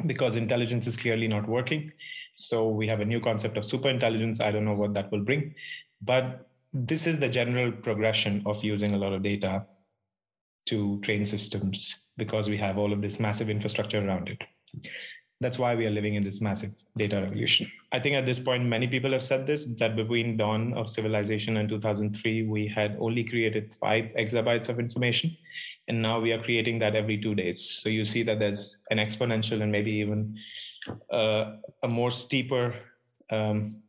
because 0.05 0.35
intelligence 0.35 0.87
is 0.87 0.97
clearly 0.97 1.27
not 1.27 1.47
working. 1.47 1.91
So 2.35 2.67
we 2.67 2.87
have 2.87 2.99
a 2.99 3.05
new 3.05 3.19
concept 3.19 3.57
of 3.57 3.65
super 3.65 3.89
intelligence. 3.89 4.41
I 4.41 4.51
don't 4.51 4.65
know 4.65 4.73
what 4.73 4.93
that 4.93 5.11
will 5.11 5.21
bring, 5.21 5.55
but 6.05 6.47
this 6.73 7.07
is 7.07 7.19
the 7.19 7.29
general 7.29 7.71
progression 7.71 8.43
of 8.45 8.63
using 8.63 8.93
a 8.93 8.97
lot 8.97 9.13
of 9.13 9.23
data 9.23 9.65
to 10.65 10.99
train 11.01 11.25
systems 11.25 12.05
because 12.17 12.49
we 12.49 12.57
have 12.57 12.77
all 12.77 12.91
of 12.91 13.01
this 13.01 13.19
massive 13.19 13.49
infrastructure 13.49 14.05
around 14.05 14.29
it. 14.29 14.41
That's 15.41 15.59
why 15.59 15.75
we 15.75 15.85
are 15.85 15.91
living 15.91 16.15
in 16.15 16.23
this 16.23 16.41
massive 16.41 16.71
data 16.97 17.21
revolution. 17.21 17.69
I 17.91 17.99
think 17.99 18.15
at 18.15 18.25
this 18.25 18.39
point, 18.39 18.65
many 18.65 18.87
people 18.87 19.11
have 19.11 19.23
said 19.23 19.45
this 19.45 19.65
that 19.79 19.95
between 19.95 20.37
dawn 20.37 20.73
of 20.73 20.89
civilization 20.89 21.57
and 21.57 21.67
2003, 21.67 22.43
we 22.43 22.67
had 22.67 22.97
only 22.99 23.23
created 23.23 23.73
five 23.73 24.13
exabytes 24.17 24.69
of 24.69 24.79
information. 24.79 25.35
And 25.87 26.01
now 26.01 26.19
we 26.19 26.31
are 26.31 26.41
creating 26.41 26.79
that 26.79 26.95
every 26.95 27.21
two 27.21 27.35
days. 27.35 27.61
So 27.61 27.89
you 27.89 28.05
see 28.05 28.23
that 28.23 28.39
there's 28.39 28.79
an 28.91 28.97
exponential 28.97 29.61
and 29.61 29.71
maybe 29.71 29.91
even 29.91 30.37
uh, 31.11 31.57
a 31.83 31.87
more 31.87 32.11
steeper 32.11 32.75
um, 33.29 33.83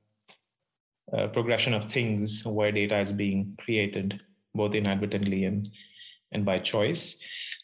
uh, 1.12 1.28
progression 1.28 1.74
of 1.74 1.84
things 1.84 2.44
where 2.44 2.72
data 2.72 2.98
is 2.98 3.12
being 3.12 3.54
created 3.58 4.20
both 4.54 4.74
inadvertently 4.74 5.44
and 5.44 5.70
and 6.32 6.44
by 6.44 6.58
choice. 6.58 7.20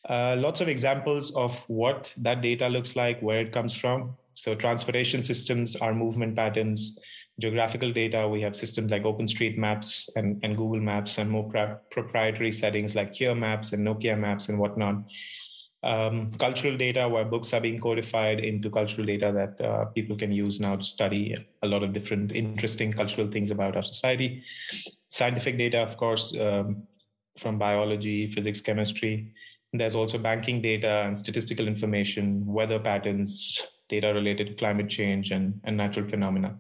Uh, 0.09 0.37
lots 0.39 0.61
of 0.61 0.69
examples 0.69 1.35
of 1.35 1.59
what 1.69 2.13
that 2.17 2.43
data 2.43 2.69
looks 2.69 2.97
like 2.97 3.21
where 3.21 3.41
it 3.41 3.53
comes 3.53 3.75
from. 3.75 4.15
So 4.35 4.55
transportation 4.55 5.23
systems 5.23 5.77
are 5.77 5.95
movement 5.95 6.37
patterns. 6.37 6.99
Geographical 7.41 7.93
data 7.93 8.29
we 8.29 8.41
have 8.43 8.55
systems 8.55 8.91
like 8.91 9.05
openstreetmaps 9.05 10.11
and, 10.17 10.39
and 10.45 10.57
google 10.57 10.81
maps 10.81 11.19
and 11.19 11.31
more 11.31 11.51
proprietary 11.91 12.53
settings 12.53 12.95
like 12.95 13.15
here 13.15 13.35
maps 13.35 13.73
and 13.73 13.87
nokia 13.87 14.19
maps 14.19 14.51
and 14.51 14.59
whatnot 14.59 14.97
um, 15.85 16.31
cultural 16.39 16.77
data 16.77 17.09
where 17.09 17.25
books 17.25 17.53
are 17.53 17.61
being 17.61 17.81
codified 17.81 18.41
into 18.41 18.71
cultural 18.71 19.07
data 19.07 19.33
that 19.33 19.67
uh, 19.67 19.85
people 19.87 20.17
can 20.17 20.31
use 20.31 20.61
now 20.61 20.77
to 20.77 20.85
study 20.85 21.35
a 21.63 21.67
lot 21.67 21.83
of 21.83 21.93
different 21.93 22.33
interesting 22.33 22.93
cultural 22.93 23.29
things 23.29 23.51
about 23.51 23.77
our 23.77 23.83
society. 23.83 24.45
Scientific 25.09 25.59
data 25.59 25.83
of 25.83 25.97
course 25.97 26.37
um, 26.39 26.85
from 27.37 27.59
biology 27.59 28.31
physics 28.31 28.61
chemistry. 28.61 29.33
There's 29.73 29.95
also 29.95 30.19
banking 30.19 30.61
data 30.61 31.03
and 31.07 31.17
statistical 31.17 31.67
information 31.67 32.45
weather 32.47 32.79
patterns 32.79 33.67
data 33.89 34.15
related 34.15 34.47
to 34.47 34.55
climate 34.55 34.89
change 34.89 35.33
and, 35.33 35.61
and 35.65 35.77
natural 35.77 36.09
phenomena. 36.09 36.59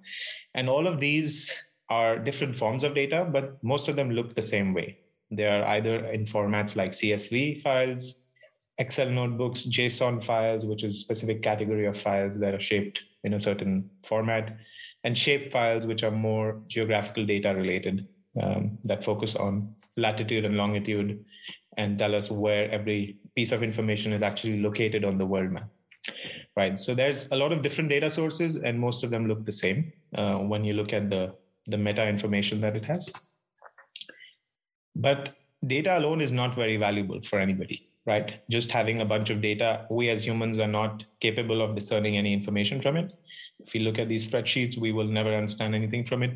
And 0.55 0.69
all 0.69 0.87
of 0.87 0.99
these 0.99 1.53
are 1.91 2.19
different 2.19 2.57
forms 2.57 2.83
of 2.83 2.95
data 2.95 3.29
but 3.31 3.63
most 3.63 3.89
of 3.89 3.95
them 3.95 4.11
look 4.11 4.35
the 4.35 4.43
same 4.43 4.75
way. 4.75 4.99
They 5.31 5.47
are 5.47 5.65
either 5.65 6.07
in 6.07 6.25
formats 6.25 6.75
like 6.75 6.91
csv 6.91 7.63
files 7.63 8.22
Excel 8.83 9.11
notebooks, 9.11 9.63
JSON 9.77 10.23
files, 10.23 10.65
which 10.67 10.83
is 10.83 10.99
specific 10.99 11.41
category 11.41 11.87
of 11.87 11.97
files 11.97 12.37
that 12.41 12.53
are 12.53 12.67
shaped 12.71 13.05
in 13.23 13.35
a 13.35 13.41
certain 13.41 13.89
format, 14.03 14.57
and 15.05 15.17
shape 15.17 15.53
files, 15.53 15.87
which 15.87 16.03
are 16.03 16.11
more 16.11 16.61
geographical 16.67 17.25
data 17.25 17.55
related, 17.55 18.09
um, 18.43 18.79
that 18.83 19.05
focus 19.05 19.37
on 19.37 19.73
latitude 19.97 20.45
and 20.45 20.57
longitude 20.57 21.25
and 21.77 21.97
tell 21.97 22.15
us 22.15 22.29
where 22.31 22.69
every 22.71 23.19
piece 23.37 23.53
of 23.53 23.63
information 23.63 24.13
is 24.13 24.23
actually 24.23 24.59
located 24.61 25.05
on 25.05 25.17
the 25.17 25.27
world 25.27 25.51
map. 25.51 25.69
Right. 26.57 26.77
So 26.79 26.95
there's 26.95 27.31
a 27.31 27.37
lot 27.37 27.53
of 27.53 27.63
different 27.63 27.89
data 27.89 28.11
sources, 28.11 28.57
and 28.57 28.79
most 28.79 29.05
of 29.05 29.11
them 29.11 29.29
look 29.29 29.45
the 29.47 29.59
same 29.65 29.93
uh, 30.19 30.39
when 30.39 30.65
you 30.65 30.75
look 30.75 30.93
at 30.93 31.09
the, 31.09 31.35
the 31.67 31.79
meta 31.79 32.07
information 32.07 32.61
that 32.63 32.77
it 32.77 32.85
has. 32.85 33.31
But 34.97 35.31
data 35.65 35.97
alone 35.97 36.21
is 36.21 36.33
not 36.33 36.55
very 36.55 36.77
valuable 36.77 37.23
for 37.23 37.39
anybody 37.39 37.92
right? 38.07 38.41
Just 38.51 38.71
having 38.71 39.01
a 39.01 39.05
bunch 39.05 39.31
of 39.31 39.41
data, 39.41 39.87
we 39.91 40.09
as 40.09 40.27
humans 40.27 40.59
are 40.59 40.69
not 40.69 41.05
capable 41.21 41.63
of 41.63 41.75
discerning 41.75 42.17
any 42.17 42.33
information 42.33 42.81
from 42.81 42.97
it. 42.97 43.13
If 43.61 43.73
we 43.75 43.81
look 43.81 43.99
at 43.99 44.09
these 44.09 44.27
spreadsheets, 44.27 44.77
we 44.77 44.93
will 44.93 45.07
never 45.07 45.33
understand 45.35 45.75
anything 45.75 46.05
from 46.05 46.23
it. 46.23 46.33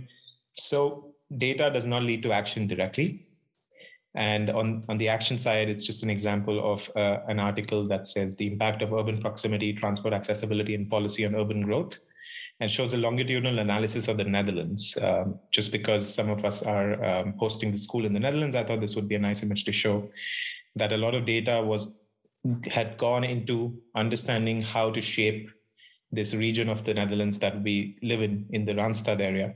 So 0.54 1.14
data 1.38 1.70
does 1.70 1.86
not 1.86 2.02
lead 2.02 2.22
to 2.22 2.32
action 2.32 2.66
directly. 2.66 3.20
And 4.14 4.48
on, 4.48 4.84
on 4.88 4.96
the 4.96 5.08
action 5.08 5.38
side, 5.38 5.68
it's 5.68 5.84
just 5.84 6.02
an 6.02 6.08
example 6.08 6.72
of 6.72 6.90
uh, 6.96 7.18
an 7.28 7.38
article 7.38 7.86
that 7.88 8.06
says 8.06 8.34
the 8.36 8.46
impact 8.46 8.80
of 8.80 8.94
urban 8.94 9.20
proximity, 9.20 9.74
transport 9.74 10.14
accessibility, 10.14 10.74
and 10.74 10.88
policy 10.88 11.26
on 11.26 11.34
urban 11.34 11.60
growth, 11.60 11.98
and 12.60 12.70
shows 12.70 12.94
a 12.94 12.96
longitudinal 12.96 13.58
analysis 13.58 14.08
of 14.08 14.16
the 14.16 14.24
Netherlands. 14.24 14.96
Um, 15.02 15.38
just 15.50 15.70
because 15.70 16.14
some 16.14 16.30
of 16.30 16.46
us 16.46 16.62
are 16.62 17.04
um, 17.04 17.34
hosting 17.38 17.72
the 17.72 17.76
school 17.76 18.06
in 18.06 18.14
the 18.14 18.20
Netherlands, 18.20 18.56
I 18.56 18.64
thought 18.64 18.80
this 18.80 18.96
would 18.96 19.08
be 19.08 19.16
a 19.16 19.18
nice 19.18 19.42
image 19.42 19.64
to 19.64 19.72
show 19.72 20.08
that 20.76 20.92
a 20.92 20.96
lot 20.96 21.14
of 21.14 21.26
data 21.26 21.62
was 21.62 21.92
had 22.70 22.96
gone 22.96 23.24
into 23.24 23.76
understanding 23.94 24.62
how 24.62 24.90
to 24.90 25.00
shape 25.00 25.50
this 26.12 26.34
region 26.34 26.68
of 26.68 26.84
the 26.84 26.94
Netherlands 26.94 27.38
that 27.40 27.60
we 27.62 27.98
live 28.02 28.22
in, 28.22 28.46
in 28.50 28.64
the 28.64 28.72
Randstad 28.72 29.20
area. 29.20 29.54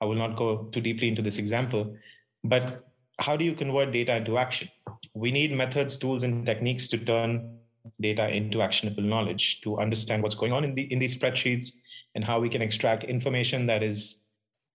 I 0.00 0.04
will 0.04 0.16
not 0.16 0.36
go 0.36 0.64
too 0.64 0.82
deeply 0.82 1.08
into 1.08 1.22
this 1.22 1.38
example, 1.38 1.96
but 2.44 2.84
how 3.18 3.36
do 3.36 3.44
you 3.44 3.54
convert 3.54 3.92
data 3.92 4.16
into 4.16 4.36
action? 4.36 4.68
We 5.14 5.30
need 5.30 5.52
methods, 5.52 5.96
tools, 5.96 6.22
and 6.22 6.44
techniques 6.44 6.88
to 6.88 6.98
turn 6.98 7.58
data 8.00 8.28
into 8.28 8.60
actionable 8.60 9.02
knowledge, 9.02 9.62
to 9.62 9.78
understand 9.78 10.22
what's 10.22 10.34
going 10.34 10.52
on 10.52 10.64
in, 10.64 10.74
the, 10.74 10.82
in 10.92 10.98
these 10.98 11.18
spreadsheets 11.18 11.72
and 12.14 12.22
how 12.22 12.40
we 12.40 12.50
can 12.50 12.60
extract 12.60 13.04
information 13.04 13.66
that 13.66 13.82
is 13.82 14.24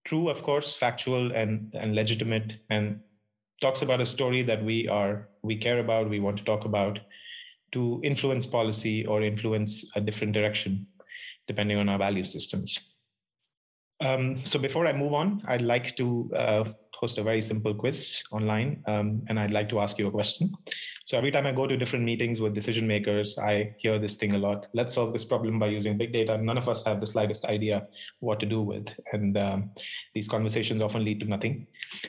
true, 0.04 0.28
of 0.28 0.42
course, 0.42 0.74
factual 0.74 1.30
and, 1.32 1.72
and 1.78 1.94
legitimate, 1.94 2.58
and 2.70 3.00
talks 3.62 3.82
about 3.82 4.00
a 4.00 4.06
story 4.06 4.42
that 4.42 4.62
we 4.62 4.88
are 4.88 5.28
we 5.42 5.56
care 5.56 5.78
about 5.78 6.10
we 6.10 6.20
want 6.20 6.36
to 6.36 6.44
talk 6.44 6.64
about 6.64 6.98
to 7.72 8.00
influence 8.04 8.44
policy 8.44 9.06
or 9.06 9.22
influence 9.22 9.90
a 9.96 10.00
different 10.00 10.34
direction 10.34 10.86
depending 11.46 11.78
on 11.78 11.88
our 11.88 11.98
value 11.98 12.24
systems. 12.24 12.78
Um, 14.00 14.36
so 14.36 14.58
before 14.58 14.86
i 14.88 14.92
move 14.92 15.12
on 15.14 15.42
i'd 15.46 15.62
like 15.62 15.94
to 15.96 16.06
uh, 16.36 16.64
host 17.02 17.18
a 17.18 17.22
very 17.22 17.42
simple 17.42 17.74
quiz 17.74 18.22
online 18.32 18.82
um, 18.86 19.22
and 19.28 19.38
i'd 19.38 19.56
like 19.58 19.68
to 19.68 19.80
ask 19.80 19.98
you 19.98 20.06
a 20.06 20.10
question 20.10 20.50
so 21.04 21.18
every 21.18 21.30
time 21.30 21.46
I 21.46 21.52
go 21.52 21.66
to 21.66 21.76
different 21.76 22.04
meetings 22.04 22.40
with 22.40 22.54
decision 22.54 22.86
makers, 22.86 23.38
I 23.38 23.74
hear 23.78 23.98
this 23.98 24.14
thing 24.14 24.34
a 24.34 24.38
lot. 24.38 24.68
Let's 24.72 24.94
solve 24.94 25.12
this 25.12 25.24
problem 25.24 25.58
by 25.58 25.66
using 25.66 25.98
big 25.98 26.12
data. 26.12 26.38
None 26.38 26.56
of 26.56 26.68
us 26.68 26.84
have 26.84 27.00
the 27.00 27.06
slightest 27.06 27.44
idea 27.44 27.86
what 28.20 28.38
to 28.40 28.46
do 28.46 28.62
with. 28.62 28.88
And 29.12 29.36
um, 29.36 29.70
these 30.14 30.28
conversations 30.28 30.80
often 30.80 31.04
lead 31.04 31.20
to 31.20 31.26
nothing. 31.26 31.66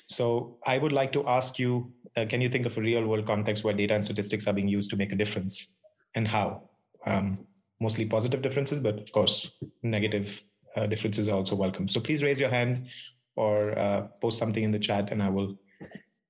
So 0.08 0.58
I 0.66 0.78
would 0.78 0.92
like 0.92 1.12
to 1.14 1.28
ask 1.28 1.58
you 1.58 1.92
uh, 2.16 2.26
can 2.30 2.42
you 2.42 2.50
think 2.50 2.68
of 2.68 2.78
a 2.78 2.82
real 2.82 3.06
world 3.08 3.26
context 3.26 3.64
where 3.64 3.74
data 3.74 3.96
and 3.96 4.06
statistics 4.06 4.46
are 4.48 4.54
being 4.54 4.68
used 4.68 4.92
to 4.92 4.96
make 4.96 5.12
a 5.12 5.16
difference 5.16 5.78
and 6.16 6.28
how? 6.28 6.70
Um, 7.06 7.40
mostly 7.80 8.06
positive 8.06 8.42
differences, 8.42 8.80
but 8.80 9.00
of 9.00 9.12
course, 9.12 9.52
negative 9.82 10.44
uh, 10.78 10.86
differences 10.86 11.28
are 11.28 11.36
also 11.36 11.56
welcome. 11.56 11.88
So 11.88 12.00
please 12.00 12.22
raise 12.22 12.40
your 12.40 12.50
hand 12.50 12.88
or 13.36 13.78
uh, 13.78 14.08
post 14.22 14.38
something 14.38 14.64
in 14.64 14.72
the 14.72 14.80
chat 14.80 15.12
and 15.12 15.22
I 15.22 15.30
will 15.30 15.58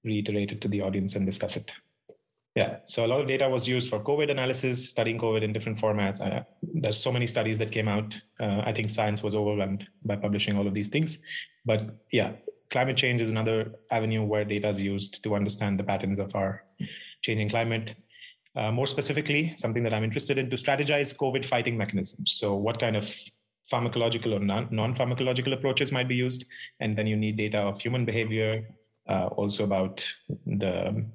reiterate 0.04 0.52
it 0.52 0.62
to 0.62 0.68
the 0.68 0.82
audience 0.82 1.16
and 1.16 1.26
discuss 1.26 1.58
it. 1.58 1.72
Yeah, 2.56 2.78
so 2.86 3.04
a 3.04 3.08
lot 3.08 3.20
of 3.20 3.28
data 3.28 3.50
was 3.50 3.68
used 3.68 3.90
for 3.90 4.00
COVID 4.00 4.30
analysis, 4.30 4.88
studying 4.88 5.18
COVID 5.18 5.42
in 5.42 5.54
different 5.54 5.78
formats. 5.78 6.22
Uh, 6.22 6.44
there's 6.62 6.98
so 6.98 7.12
many 7.12 7.26
studies 7.26 7.58
that 7.58 7.72
came 7.72 7.88
out. 7.88 8.20
Uh, 8.40 8.62
I 8.64 8.72
think 8.72 8.92
science 8.92 9.24
was 9.24 9.34
overwhelmed 9.34 9.88
by 10.06 10.18
publishing 10.18 10.56
all 10.56 10.68
of 10.68 10.74
these 10.76 10.90
things. 10.90 11.18
But 11.66 11.98
yeah, 12.12 12.34
climate 12.70 12.96
change 12.96 13.22
is 13.22 13.32
another 13.32 13.74
avenue 13.90 14.24
where 14.24 14.46
data 14.46 14.70
is 14.70 14.80
used 14.80 15.24
to 15.24 15.36
understand 15.36 15.80
the 15.80 15.84
patterns 15.84 16.20
of 16.20 16.36
our 16.36 16.64
changing 17.24 17.50
climate. 17.50 17.96
Uh, 18.56 18.72
more 18.72 18.86
specifically, 18.86 19.56
something 19.58 19.82
that 19.82 19.94
I'm 19.96 20.04
interested 20.04 20.38
in 20.38 20.48
to 20.52 20.56
strategize 20.56 21.16
COVID 21.16 21.44
fighting 21.44 21.76
mechanisms. 21.76 22.36
So, 22.38 22.54
what 22.54 22.80
kind 22.80 22.96
of 22.96 23.06
pharmacological 23.74 24.32
or 24.38 24.40
non 24.40 24.96
pharmacological 25.00 25.54
approaches 25.58 25.92
might 25.92 26.08
be 26.08 26.16
used? 26.16 26.46
And 26.80 26.98
then 26.98 27.08
you 27.08 27.18
need 27.18 27.38
data 27.38 27.60
of 27.60 27.82
human 27.82 28.06
behavior, 28.06 28.52
uh, 29.10 29.28
also 29.42 29.64
about 29.64 29.96
the 30.46 31.06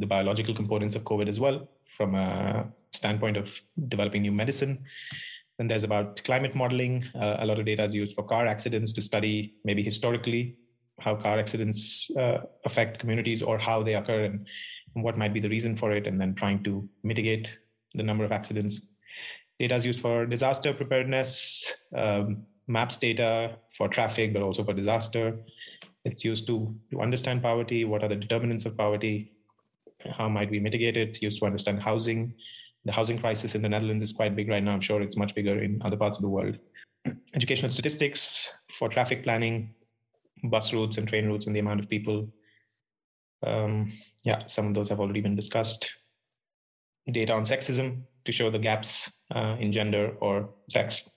the 0.00 0.06
biological 0.06 0.54
components 0.54 0.94
of 0.94 1.02
COVID 1.04 1.28
as 1.28 1.38
well, 1.38 1.68
from 1.96 2.14
a 2.14 2.66
standpoint 2.92 3.36
of 3.36 3.60
developing 3.88 4.22
new 4.22 4.32
medicine. 4.32 4.84
Then 5.58 5.68
there's 5.68 5.84
about 5.84 6.24
climate 6.24 6.54
modeling. 6.54 7.04
Uh, 7.14 7.36
a 7.40 7.46
lot 7.46 7.58
of 7.58 7.66
data 7.66 7.84
is 7.84 7.94
used 7.94 8.14
for 8.14 8.24
car 8.24 8.46
accidents 8.46 8.94
to 8.94 9.02
study 9.02 9.56
maybe 9.62 9.82
historically 9.82 10.56
how 11.00 11.16
car 11.16 11.38
accidents 11.38 12.10
uh, 12.16 12.38
affect 12.64 12.98
communities 12.98 13.42
or 13.42 13.58
how 13.58 13.82
they 13.82 13.94
occur 13.94 14.24
and, 14.24 14.46
and 14.94 15.04
what 15.04 15.16
might 15.16 15.34
be 15.34 15.40
the 15.40 15.48
reason 15.48 15.74
for 15.74 15.92
it, 15.92 16.06
and 16.06 16.20
then 16.20 16.34
trying 16.34 16.62
to 16.64 16.88
mitigate 17.02 17.58
the 17.94 18.02
number 18.02 18.24
of 18.24 18.32
accidents. 18.32 18.89
Data 19.60 19.76
is 19.76 19.84
used 19.84 20.00
for 20.00 20.24
disaster 20.24 20.72
preparedness, 20.72 21.74
um, 21.94 22.46
maps 22.66 22.96
data 22.96 23.58
for 23.76 23.88
traffic, 23.88 24.32
but 24.32 24.40
also 24.42 24.64
for 24.64 24.72
disaster. 24.72 25.38
It's 26.06 26.24
used 26.24 26.46
to, 26.46 26.74
to 26.90 27.02
understand 27.02 27.42
poverty, 27.42 27.84
what 27.84 28.02
are 28.02 28.08
the 28.08 28.16
determinants 28.16 28.64
of 28.64 28.74
poverty, 28.74 29.32
how 30.16 30.30
might 30.30 30.50
we 30.50 30.60
mitigate 30.60 30.96
it, 30.96 31.20
used 31.20 31.40
to 31.40 31.46
understand 31.46 31.82
housing, 31.82 32.32
The 32.86 32.92
housing 32.92 33.18
crisis 33.18 33.54
in 33.54 33.60
the 33.60 33.68
Netherlands 33.68 34.02
is 34.02 34.14
quite 34.14 34.34
big 34.34 34.48
right 34.48 34.62
now. 34.62 34.72
I'm 34.72 34.80
sure 34.80 35.02
it's 35.02 35.18
much 35.18 35.34
bigger 35.34 35.62
in 35.62 35.82
other 35.84 35.98
parts 35.98 36.16
of 36.16 36.22
the 36.22 36.30
world. 36.30 36.58
Educational 37.34 37.68
statistics 37.68 38.50
for 38.70 38.88
traffic 38.88 39.22
planning, 39.22 39.74
bus 40.44 40.72
routes 40.72 40.96
and 40.96 41.06
train 41.06 41.26
routes, 41.26 41.46
and 41.46 41.54
the 41.54 41.60
amount 41.60 41.80
of 41.80 41.88
people. 41.90 42.28
Um, 43.42 43.92
yeah, 44.24 44.46
some 44.46 44.66
of 44.66 44.74
those 44.74 44.88
have 44.88 45.00
already 45.00 45.20
been 45.20 45.36
discussed. 45.36 45.90
Data 47.10 47.34
on 47.34 47.44
sexism 47.44 48.02
to 48.24 48.32
show 48.32 48.50
the 48.50 48.58
gaps 48.58 49.10
uh, 49.34 49.56
in 49.58 49.72
gender 49.72 50.14
or 50.20 50.50
sex 50.68 51.10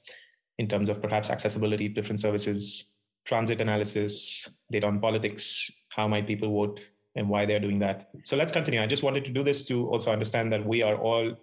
in 0.60 0.68
terms 0.68 0.90
of 0.90 1.02
perhaps 1.02 1.30
accessibility 1.30 1.88
different 1.88 2.20
services, 2.20 2.94
transit 3.26 3.62
analysis, 3.62 4.50
data 4.72 4.88
on 4.88 5.00
politics, 5.00 5.72
how 5.96 6.08
might 6.08 6.28
people 6.28 6.52
vote 6.52 6.82
and 7.16 7.30
why 7.30 7.46
they're 7.46 7.60
doing 7.60 7.80
that. 7.80 8.10
So 8.24 8.36
let's 8.36 8.52
continue. 8.52 8.82
I 8.82 8.88
just 8.88 9.04
wanted 9.04 9.26
to 9.26 9.32
do 9.32 9.44
this 9.44 9.66
to 9.66 9.88
also 9.88 10.12
understand 10.12 10.52
that 10.52 10.66
we 10.66 10.84
are 10.84 10.96
all 10.96 11.36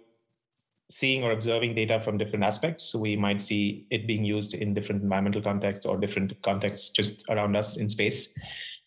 seeing 0.89 1.23
or 1.23 1.31
observing 1.31 1.73
data 1.73 1.99
from 1.99 2.17
different 2.17 2.43
aspects. 2.43 2.91
So 2.91 2.99
we 2.99 3.15
might 3.15 3.39
see 3.39 3.87
it 3.89 4.05
being 4.07 4.25
used 4.25 4.53
in 4.53 4.73
different 4.73 5.01
environmental 5.01 5.41
contexts 5.41 5.85
or 5.85 5.97
different 5.97 6.39
contexts 6.41 6.89
just 6.89 7.23
around 7.29 7.55
us 7.55 7.77
in 7.77 7.87
space. 7.87 8.37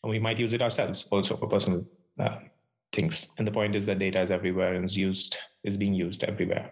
And 0.03 0.11
we 0.11 0.19
might 0.19 0.39
use 0.39 0.53
it 0.53 0.61
ourselves 0.61 1.07
also 1.11 1.37
for 1.37 1.47
personal 1.47 1.87
uh, 2.21 2.37
things. 2.93 3.27
And 3.39 3.49
the 3.49 3.53
point 3.53 3.75
is 3.75 3.87
that 3.87 3.99
data 3.99 4.21
is 4.21 4.31
everywhere 4.31 4.75
and 4.75 4.85
is 4.85 4.97
used, 4.97 5.37
is 5.65 5.79
being 5.79 5.95
used 5.95 6.25
everywhere. 6.25 6.71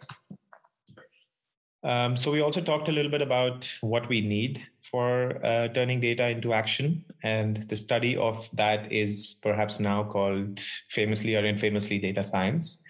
Um, 1.84 2.16
so 2.16 2.30
we 2.30 2.40
also 2.40 2.60
talked 2.60 2.88
a 2.88 2.92
little 2.92 3.10
bit 3.10 3.22
about 3.22 3.68
what 3.80 4.08
we 4.08 4.20
need 4.20 4.62
for 4.78 5.44
uh, 5.44 5.68
turning 5.68 6.00
data 6.00 6.28
into 6.28 6.54
action, 6.54 7.04
and 7.24 7.68
the 7.68 7.76
study 7.76 8.16
of 8.16 8.48
that 8.52 8.92
is 8.92 9.40
perhaps 9.42 9.80
now 9.80 10.04
called 10.04 10.60
famously 10.60 11.34
or 11.34 11.44
infamously 11.44 11.98
data 11.98 12.22
science. 12.22 12.82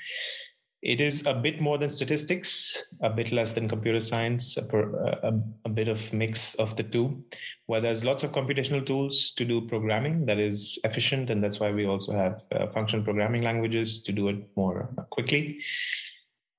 It 0.83 1.01
is 1.01 1.25
a 1.27 1.33
bit 1.33 1.61
more 1.61 1.79
than 1.79 1.89
statistics, 1.89 2.85
a 3.03 3.09
bit 3.09 3.31
less 3.31 3.53
than 3.53 3.69
computer 3.69 4.01
science, 4.01 4.57
a, 4.57 4.79
a, 5.23 5.41
a 5.65 5.69
bit 5.69 5.87
of 5.87 6.13
mix 6.13 6.55
of 6.57 6.77
the 6.77 6.83
two, 6.83 7.25
where 7.67 7.81
there's 7.81 8.05
lots 8.05 8.25
of 8.25 8.33
computational 8.33 8.85
tools 8.85 9.31
to 9.37 9.45
do 9.45 9.61
programming 9.61 10.27
that 10.27 10.39
is 10.39 10.79
efficient, 10.85 11.31
and 11.31 11.43
that's 11.43 11.61
why 11.61 11.71
we 11.71 11.87
also 11.87 12.13
have 12.13 12.43
uh, 12.51 12.67
functional 12.67 13.05
programming 13.05 13.43
languages 13.43 14.03
to 14.03 14.13
do 14.13 14.29
it 14.29 14.45
more 14.55 14.93
quickly 15.11 15.61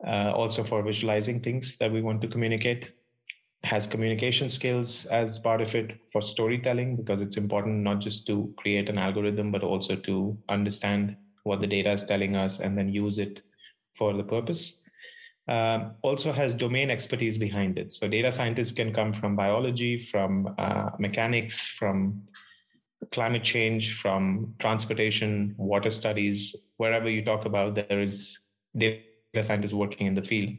uh, 0.06 0.32
also 0.36 0.64
for 0.64 0.84
visualizing 0.84 1.40
things 1.40 1.78
that 1.78 1.92
we 1.92 2.02
want 2.02 2.22
to 2.22 2.28
communicate. 2.28 2.94
Has 3.64 3.88
communication 3.88 4.50
skills 4.50 5.06
as 5.06 5.40
part 5.40 5.62
of 5.62 5.74
it 5.74 5.98
for 6.12 6.22
storytelling 6.22 6.98
because 6.98 7.22
it's 7.22 7.38
important 7.38 7.78
not 7.78 8.02
just 8.02 8.28
to 8.28 8.54
create 8.58 8.90
an 8.90 8.98
algorithm 8.98 9.52
but 9.52 9.64
also 9.64 9.96
to 9.96 10.38
understand 10.50 11.16
what 11.44 11.62
the 11.62 11.68
data 11.68 11.92
is 11.92 12.04
telling 12.04 12.36
us 12.36 12.60
and 12.60 12.78
then 12.78 12.90
use 12.90 13.20
it 13.20 13.42
for 13.94 14.14
the 14.14 14.24
purpose. 14.24 14.82
Um, 15.48 15.96
also 16.02 16.32
has 16.32 16.54
domain 16.54 16.90
expertise 16.90 17.38
behind 17.38 17.78
it. 17.78 17.92
So 17.94 18.08
data 18.08 18.32
scientists 18.32 18.72
can 18.72 18.94
come 18.94 19.14
from 19.14 19.36
biology 19.36 19.98
from 19.98 20.54
uh, 20.58 20.90
mechanics 21.00 21.66
from 21.66 22.24
climate 23.12 23.44
change 23.44 23.94
from 24.00 24.56
transportation 24.60 25.54
water 25.58 25.90
studies. 25.90 26.56
Wherever 26.78 27.10
you 27.10 27.24
talk 27.24 27.46
about 27.46 27.76
there 27.76 28.02
is 28.02 28.40
data 28.76 29.02
scientists 29.42 29.74
working 29.74 30.06
in 30.06 30.14
the 30.14 30.22
field 30.22 30.50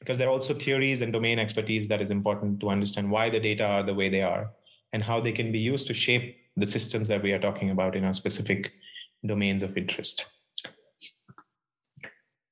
because 0.00 0.18
there 0.18 0.28
are 0.28 0.32
also 0.32 0.54
theories 0.54 1.02
and 1.02 1.12
domain 1.12 1.38
expertise 1.38 1.86
that 1.88 2.02
is 2.02 2.10
important 2.10 2.58
to 2.60 2.68
understand 2.68 3.10
why 3.10 3.30
the 3.30 3.38
data 3.38 3.64
are 3.64 3.82
the 3.82 3.94
way 3.94 4.08
they 4.08 4.22
are 4.22 4.50
and 4.92 5.02
how 5.02 5.20
they 5.20 5.32
can 5.32 5.52
be 5.52 5.58
used 5.58 5.86
to 5.86 5.94
shape 5.94 6.36
the 6.56 6.66
systems 6.66 7.06
that 7.08 7.22
we 7.22 7.32
are 7.32 7.38
talking 7.38 7.70
about 7.70 7.94
in 7.94 8.04
our 8.04 8.14
specific 8.14 8.72
domains 9.24 9.62
of 9.62 9.76
interest. 9.76 10.26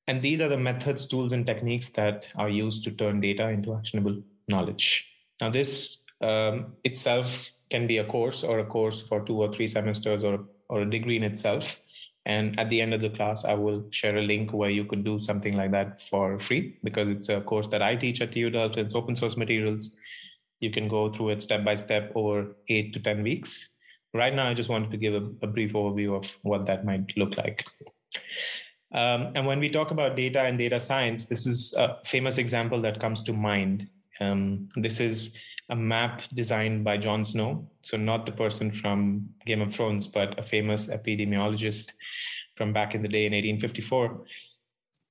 And 0.07 0.21
these 0.21 0.39
are 0.39 0.47
the 0.47 0.57
methods, 0.57 1.07
tools, 1.07 1.31
and 1.31 1.45
techniques 1.45 1.89
that 1.89 2.27
are 2.35 2.49
used 2.49 2.83
to 2.83 2.91
turn 2.91 3.19
data 3.19 3.49
into 3.49 3.73
actionable 3.73 4.21
knowledge. 4.47 5.11
Now, 5.41 5.49
this 5.49 6.03
um, 6.21 6.73
itself 6.83 7.51
can 7.71 7.87
be 7.87 7.97
a 7.97 8.05
course 8.05 8.43
or 8.43 8.59
a 8.59 8.65
course 8.65 9.01
for 9.01 9.25
two 9.25 9.41
or 9.41 9.51
three 9.51 9.65
semesters 9.65 10.23
or, 10.23 10.45
or 10.69 10.81
a 10.81 10.89
degree 10.89 11.17
in 11.17 11.23
itself. 11.23 11.81
And 12.25 12.59
at 12.59 12.69
the 12.69 12.81
end 12.81 12.93
of 12.93 13.01
the 13.01 13.09
class, 13.09 13.45
I 13.45 13.53
will 13.53 13.85
share 13.91 14.17
a 14.17 14.21
link 14.21 14.51
where 14.51 14.71
you 14.71 14.85
could 14.85 15.03
do 15.03 15.19
something 15.19 15.55
like 15.55 15.71
that 15.71 15.99
for 15.99 16.39
free 16.39 16.79
because 16.83 17.15
it's 17.15 17.29
a 17.29 17.41
course 17.41 17.67
that 17.67 17.83
I 17.83 17.95
teach 17.95 18.19
at 18.21 18.31
TU 18.31 18.49
Delft. 18.49 18.77
It's 18.77 18.95
open 18.95 19.15
source 19.15 19.37
materials. 19.37 19.95
You 20.59 20.71
can 20.71 20.87
go 20.87 21.11
through 21.11 21.29
it 21.29 21.43
step 21.43 21.63
by 21.63 21.75
step 21.75 22.11
over 22.15 22.55
eight 22.67 22.93
to 22.93 22.99
10 22.99 23.21
weeks. 23.21 23.69
Right 24.13 24.33
now, 24.33 24.47
I 24.47 24.53
just 24.55 24.69
wanted 24.69 24.89
to 24.91 24.97
give 24.97 25.13
a, 25.13 25.29
a 25.43 25.47
brief 25.47 25.73
overview 25.73 26.17
of 26.17 26.37
what 26.41 26.65
that 26.65 26.85
might 26.85 27.15
look 27.15 27.37
like. 27.37 27.63
Um, 28.91 29.33
and 29.35 29.45
when 29.45 29.59
we 29.59 29.69
talk 29.69 29.91
about 29.91 30.15
data 30.15 30.41
and 30.41 30.57
data 30.57 30.79
science, 30.79 31.25
this 31.25 31.45
is 31.45 31.73
a 31.77 31.97
famous 32.05 32.37
example 32.37 32.81
that 32.81 32.99
comes 32.99 33.21
to 33.23 33.33
mind. 33.33 33.89
Um, 34.21 34.69
this 34.77 34.99
is 34.99 35.35
a 35.69 35.75
map 35.75 36.21
designed 36.33 36.83
by 36.83 36.97
John 36.97 37.25
Snow. 37.25 37.67
So, 37.81 37.97
not 37.97 38.25
the 38.25 38.31
person 38.31 38.71
from 38.71 39.29
Game 39.45 39.61
of 39.61 39.73
Thrones, 39.73 40.07
but 40.07 40.37
a 40.39 40.43
famous 40.43 40.87
epidemiologist 40.87 41.91
from 42.55 42.73
back 42.73 42.95
in 42.95 43.01
the 43.01 43.07
day 43.07 43.25
in 43.25 43.33
1854. 43.33 44.25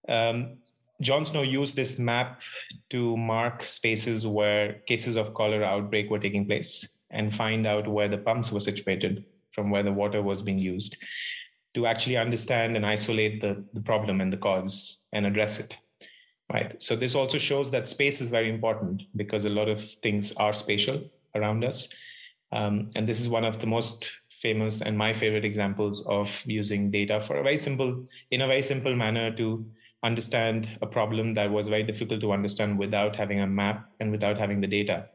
Um, 0.08 0.58
John 1.00 1.26
Snow 1.26 1.42
used 1.42 1.74
this 1.74 1.98
map 1.98 2.40
to 2.90 3.16
mark 3.16 3.62
spaces 3.64 4.26
where 4.26 4.74
cases 4.86 5.16
of 5.16 5.34
cholera 5.34 5.66
outbreak 5.66 6.08
were 6.08 6.20
taking 6.20 6.46
place 6.46 6.98
and 7.10 7.34
find 7.34 7.66
out 7.66 7.88
where 7.88 8.08
the 8.08 8.18
pumps 8.18 8.52
were 8.52 8.60
situated 8.60 9.24
from 9.52 9.70
where 9.70 9.82
the 9.82 9.92
water 9.92 10.22
was 10.22 10.42
being 10.42 10.58
used 10.58 10.96
to 11.74 11.86
actually 11.86 12.16
understand 12.16 12.76
and 12.76 12.86
isolate 12.86 13.40
the, 13.40 13.64
the 13.72 13.80
problem 13.80 14.20
and 14.20 14.32
the 14.32 14.36
cause 14.36 15.02
and 15.12 15.26
address 15.26 15.58
it 15.58 15.76
right. 16.52 16.80
So 16.82 16.96
this 16.96 17.14
also 17.14 17.38
shows 17.38 17.70
that 17.70 17.88
space 17.88 18.20
is 18.20 18.30
very 18.30 18.50
important 18.50 19.02
because 19.16 19.44
a 19.44 19.48
lot 19.48 19.68
of 19.68 19.82
things 19.82 20.32
are 20.32 20.52
spatial 20.52 21.02
around 21.34 21.64
us. 21.64 21.88
Um, 22.52 22.90
and 22.94 23.08
this 23.08 23.20
is 23.20 23.28
one 23.28 23.44
of 23.44 23.58
the 23.58 23.66
most 23.66 24.12
famous 24.30 24.82
and 24.82 24.96
my 24.96 25.12
favorite 25.14 25.44
examples 25.44 26.04
of 26.06 26.42
using 26.46 26.90
data 26.90 27.18
for 27.20 27.36
a 27.36 27.42
very 27.42 27.56
simple 27.56 28.06
in 28.30 28.42
a 28.42 28.46
very 28.46 28.62
simple 28.62 28.94
manner 28.94 29.34
to 29.34 29.64
understand 30.02 30.68
a 30.82 30.86
problem 30.86 31.32
that 31.32 31.50
was 31.50 31.66
very 31.66 31.82
difficult 31.82 32.20
to 32.20 32.30
understand 32.30 32.78
without 32.78 33.16
having 33.16 33.40
a 33.40 33.46
map 33.46 33.88
and 34.00 34.12
without 34.12 34.36
having 34.36 34.60
the 34.60 34.66
data 34.66 35.08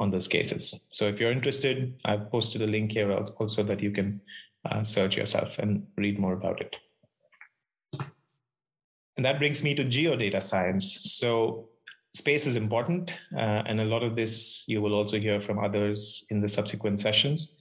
on 0.00 0.10
those 0.10 0.26
cases. 0.26 0.86
So 0.88 1.08
if 1.08 1.20
you're 1.20 1.30
interested 1.30 1.94
i've 2.06 2.30
posted 2.30 2.62
a 2.62 2.66
link 2.66 2.92
here 2.92 3.12
also 3.12 3.62
that 3.62 3.80
you 3.80 3.90
can 3.90 4.20
uh, 4.64 4.82
search 4.82 5.16
yourself 5.16 5.58
and 5.58 5.86
read 5.96 6.18
more 6.18 6.32
about 6.32 6.60
it 6.60 6.76
and 9.20 9.24
that 9.26 9.38
brings 9.38 9.62
me 9.62 9.74
to 9.74 9.84
geodata 9.84 10.42
science. 10.42 10.96
So 11.02 11.68
space 12.14 12.46
is 12.46 12.56
important. 12.56 13.12
Uh, 13.36 13.60
and 13.66 13.78
a 13.78 13.84
lot 13.84 14.02
of 14.02 14.16
this 14.16 14.64
you 14.66 14.80
will 14.80 14.94
also 14.94 15.20
hear 15.20 15.42
from 15.42 15.58
others 15.58 16.24
in 16.30 16.40
the 16.40 16.48
subsequent 16.48 17.00
sessions. 17.00 17.58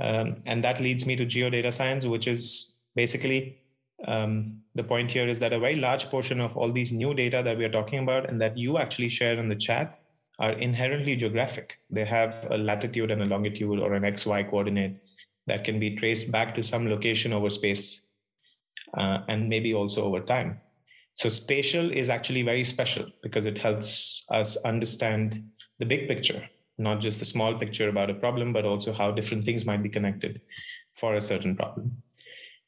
Um, 0.00 0.36
and 0.46 0.62
that 0.62 0.78
leads 0.78 1.04
me 1.04 1.16
to 1.16 1.26
geodata 1.26 1.72
science, 1.72 2.06
which 2.06 2.28
is 2.28 2.76
basically 2.94 3.58
um, 4.06 4.62
the 4.76 4.84
point 4.84 5.10
here 5.10 5.26
is 5.26 5.40
that 5.40 5.52
a 5.52 5.58
very 5.58 5.74
large 5.74 6.08
portion 6.08 6.40
of 6.40 6.56
all 6.56 6.70
these 6.70 6.92
new 6.92 7.14
data 7.14 7.42
that 7.44 7.58
we 7.58 7.64
are 7.64 7.76
talking 7.78 7.98
about 7.98 8.30
and 8.30 8.40
that 8.40 8.56
you 8.56 8.78
actually 8.78 9.08
share 9.08 9.34
in 9.34 9.48
the 9.48 9.56
chat 9.56 9.98
are 10.38 10.52
inherently 10.52 11.16
geographic. 11.16 11.78
They 11.90 12.04
have 12.04 12.46
a 12.48 12.56
latitude 12.56 13.10
and 13.10 13.22
a 13.22 13.26
longitude 13.26 13.80
or 13.80 13.94
an 13.94 14.04
XY 14.04 14.48
coordinate 14.50 14.98
that 15.48 15.64
can 15.64 15.80
be 15.80 15.96
traced 15.96 16.30
back 16.30 16.54
to 16.54 16.62
some 16.62 16.88
location 16.88 17.32
over 17.32 17.50
space 17.50 18.02
uh, 18.96 19.18
and 19.26 19.48
maybe 19.48 19.74
also 19.74 20.04
over 20.04 20.20
time. 20.20 20.58
So 21.14 21.28
spatial 21.28 21.90
is 21.90 22.08
actually 22.08 22.42
very 22.42 22.64
special 22.64 23.06
because 23.22 23.46
it 23.46 23.58
helps 23.58 24.24
us 24.30 24.56
understand 24.64 25.44
the 25.78 25.84
big 25.84 26.08
picture, 26.08 26.48
not 26.78 27.00
just 27.00 27.18
the 27.18 27.24
small 27.24 27.58
picture 27.58 27.88
about 27.88 28.10
a 28.10 28.14
problem, 28.14 28.52
but 28.52 28.64
also 28.64 28.92
how 28.92 29.10
different 29.10 29.44
things 29.44 29.66
might 29.66 29.82
be 29.82 29.88
connected 29.88 30.40
for 30.94 31.14
a 31.14 31.20
certain 31.20 31.54
problem. 31.56 32.02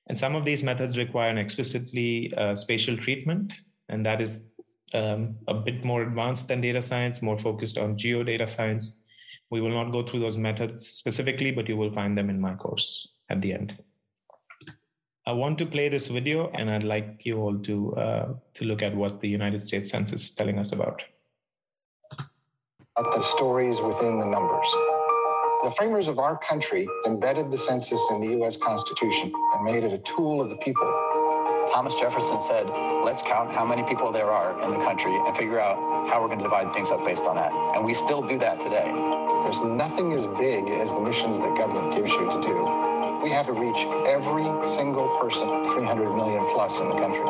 And 0.08 0.16
some 0.16 0.34
of 0.34 0.44
these 0.44 0.62
methods 0.62 0.98
require 0.98 1.30
an 1.30 1.38
explicitly 1.38 2.34
uh, 2.36 2.54
spatial 2.54 2.96
treatment, 2.96 3.54
and 3.88 4.04
that 4.04 4.20
is 4.20 4.44
um, 4.92 5.36
a 5.48 5.54
bit 5.54 5.84
more 5.84 6.02
advanced 6.02 6.48
than 6.48 6.60
data 6.60 6.82
science, 6.82 7.22
more 7.22 7.38
focused 7.38 7.78
on 7.78 7.96
geodata 7.96 8.48
science. 8.48 9.00
We 9.50 9.60
will 9.60 9.70
not 9.70 9.92
go 9.92 10.02
through 10.02 10.20
those 10.20 10.36
methods 10.36 10.86
specifically, 10.86 11.50
but 11.50 11.68
you 11.68 11.76
will 11.76 11.92
find 11.92 12.16
them 12.16 12.28
in 12.28 12.40
my 12.40 12.54
course 12.54 13.14
at 13.30 13.40
the 13.40 13.54
end. 13.54 13.78
I 15.26 15.32
want 15.32 15.56
to 15.58 15.66
play 15.66 15.88
this 15.88 16.08
video, 16.08 16.50
and 16.52 16.70
I'd 16.70 16.84
like 16.84 17.24
you 17.24 17.38
all 17.38 17.56
to 17.60 17.96
uh, 17.96 18.28
to 18.54 18.64
look 18.64 18.82
at 18.82 18.94
what 18.94 19.20
the 19.20 19.28
United 19.28 19.62
States 19.62 19.88
Census 19.88 20.24
is 20.24 20.30
telling 20.32 20.58
us 20.58 20.72
about. 20.72 21.02
About 22.96 23.14
the 23.14 23.22
stories 23.22 23.80
within 23.80 24.18
the 24.18 24.26
numbers. 24.26 24.68
The 25.62 25.72
framers 25.78 26.08
of 26.08 26.18
our 26.18 26.36
country 26.36 26.86
embedded 27.06 27.50
the 27.50 27.56
census 27.56 28.00
in 28.10 28.20
the 28.20 28.36
U.S. 28.38 28.58
Constitution 28.58 29.32
and 29.54 29.64
made 29.64 29.82
it 29.82 29.94
a 29.94 29.98
tool 29.98 30.42
of 30.42 30.50
the 30.50 30.58
people. 30.58 30.84
Thomas 31.72 31.94
Jefferson 31.94 32.38
said, 32.38 32.68
let's 33.02 33.22
count 33.22 33.50
how 33.50 33.64
many 33.64 33.82
people 33.82 34.12
there 34.12 34.30
are 34.30 34.62
in 34.62 34.70
the 34.78 34.84
country 34.84 35.16
and 35.16 35.34
figure 35.34 35.58
out 35.58 35.76
how 36.10 36.20
we're 36.20 36.28
going 36.28 36.38
to 36.38 36.44
divide 36.44 36.70
things 36.70 36.90
up 36.90 37.02
based 37.02 37.24
on 37.24 37.36
that. 37.36 37.52
And 37.74 37.82
we 37.82 37.94
still 37.94 38.20
do 38.20 38.38
that 38.40 38.60
today. 38.60 38.92
There's 39.42 39.60
nothing 39.60 40.12
as 40.12 40.26
big 40.26 40.68
as 40.68 40.92
the 40.92 41.00
missions 41.00 41.38
that 41.38 41.56
government 41.56 41.96
gives 41.96 42.12
you 42.12 42.30
to 42.30 42.42
do. 42.42 42.93
We 43.24 43.30
have 43.30 43.46
to 43.46 43.54
reach 43.54 43.86
every 44.06 44.44
single 44.68 45.08
person, 45.18 45.48
300 45.64 46.14
million 46.14 46.44
plus 46.52 46.78
in 46.78 46.90
the 46.90 46.94
country. 46.94 47.24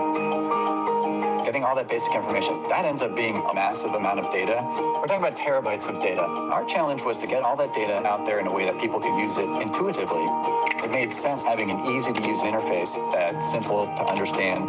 Getting 1.44 1.62
all 1.62 1.76
that 1.76 1.86
basic 1.88 2.12
information. 2.16 2.64
That 2.64 2.84
ends 2.84 3.00
up 3.00 3.14
being 3.14 3.36
a 3.36 3.54
massive 3.54 3.94
amount 3.94 4.18
of 4.18 4.32
data. 4.32 4.58
We're 4.98 5.06
talking 5.06 5.22
about 5.22 5.36
terabytes 5.36 5.88
of 5.88 6.02
data. 6.02 6.22
Our 6.22 6.64
challenge 6.64 7.04
was 7.04 7.18
to 7.18 7.28
get 7.28 7.44
all 7.44 7.54
that 7.58 7.72
data 7.72 8.04
out 8.04 8.26
there 8.26 8.40
in 8.40 8.48
a 8.48 8.52
way 8.52 8.64
that 8.64 8.80
people 8.80 8.98
could 8.98 9.16
use 9.20 9.38
it 9.38 9.48
intuitively. 9.62 10.26
It 10.84 10.90
made 10.90 11.10
sense 11.10 11.44
having 11.44 11.70
an 11.70 11.86
easy 11.86 12.12
to 12.12 12.20
use 12.28 12.42
interface 12.42 12.94
that's 13.10 13.50
simple 13.50 13.86
to 13.86 14.04
understand. 14.04 14.68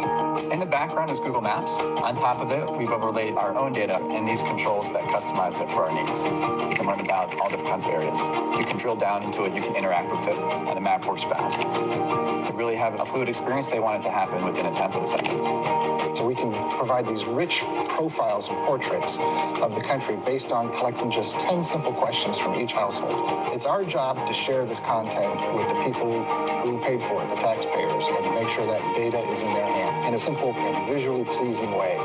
In 0.50 0.58
the 0.58 0.64
background 0.64 1.10
is 1.10 1.18
Google 1.18 1.42
Maps. 1.42 1.82
On 1.82 2.16
top 2.16 2.40
of 2.40 2.50
it, 2.52 2.78
we've 2.78 2.90
overlaid 2.90 3.34
our 3.34 3.54
own 3.54 3.72
data 3.72 3.98
and 4.00 4.26
these 4.26 4.42
controls 4.42 4.90
that 4.94 5.02
customize 5.02 5.60
it 5.60 5.68
for 5.68 5.84
our 5.84 5.92
needs. 5.92 6.22
You 6.22 6.74
can 6.74 6.86
learn 6.86 7.00
about 7.00 7.38
all 7.38 7.50
different 7.50 7.68
kinds 7.68 7.84
of 7.84 7.90
areas. 7.90 8.18
You 8.58 8.64
can 8.64 8.78
drill 8.78 8.96
down 8.96 9.24
into 9.24 9.44
it, 9.44 9.52
you 9.52 9.60
can 9.60 9.76
interact 9.76 10.10
with 10.10 10.26
it, 10.26 10.38
and 10.38 10.74
the 10.74 10.80
map 10.80 11.06
works 11.06 11.24
fast. 11.24 11.60
To 11.60 12.52
really 12.54 12.76
have 12.76 12.98
a 12.98 13.04
fluid 13.04 13.28
experience, 13.28 13.68
they 13.68 13.80
want 13.80 14.00
it 14.00 14.04
to 14.04 14.10
happen 14.10 14.42
within 14.42 14.64
a 14.64 14.74
tenth 14.74 14.96
of 14.96 15.02
a 15.02 15.06
second. 15.06 16.16
So 16.16 16.24
we 16.24 16.34
can 16.34 16.50
provide 16.78 17.06
these 17.06 17.26
rich 17.26 17.62
profiles 17.88 18.48
and 18.48 18.56
portraits 18.64 19.18
of 19.60 19.74
the 19.74 19.82
country 19.82 20.16
based 20.24 20.50
on 20.50 20.72
collecting 20.72 21.10
just 21.10 21.38
10 21.40 21.62
simple 21.62 21.92
questions 21.92 22.38
from 22.38 22.58
each 22.58 22.72
household. 22.72 23.12
It's 23.54 23.66
our 23.66 23.84
job 23.84 24.26
to 24.26 24.32
share 24.32 24.64
this 24.64 24.80
content 24.80 25.54
with 25.54 25.68
the 25.68 25.74
people 25.84 26.05
who 26.12 26.80
paid 26.82 27.02
for 27.02 27.22
it, 27.22 27.28
the 27.28 27.36
taxpayers, 27.36 27.92
and 27.92 28.24
to 28.24 28.30
make 28.34 28.48
sure 28.48 28.66
that 28.66 28.80
data 28.96 29.18
is 29.32 29.40
in 29.40 29.50
their 29.50 29.66
hands 29.66 30.04
in 30.04 30.14
a 30.14 30.16
simple 30.16 30.52
and 30.54 30.92
visually 30.92 31.24
pleasing 31.24 31.72
way. 31.72 31.96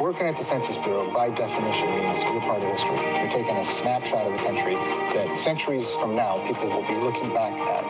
Working 0.00 0.26
at 0.26 0.36
the 0.36 0.44
Census 0.44 0.76
Bureau, 0.78 1.10
by 1.12 1.30
definition, 1.30 1.88
means 1.90 2.18
you're 2.30 2.40
part 2.40 2.62
of 2.62 2.68
history. 2.70 2.96
You're 3.20 3.30
taking 3.30 3.56
a 3.56 3.64
snapshot 3.64 4.26
of 4.26 4.32
the 4.32 4.44
country 4.44 4.74
that 4.74 5.36
centuries 5.36 5.94
from 5.96 6.14
now 6.14 6.36
people 6.46 6.68
will 6.68 6.86
be 6.86 6.94
looking 6.96 7.32
back 7.32 7.52
at. 7.52 7.84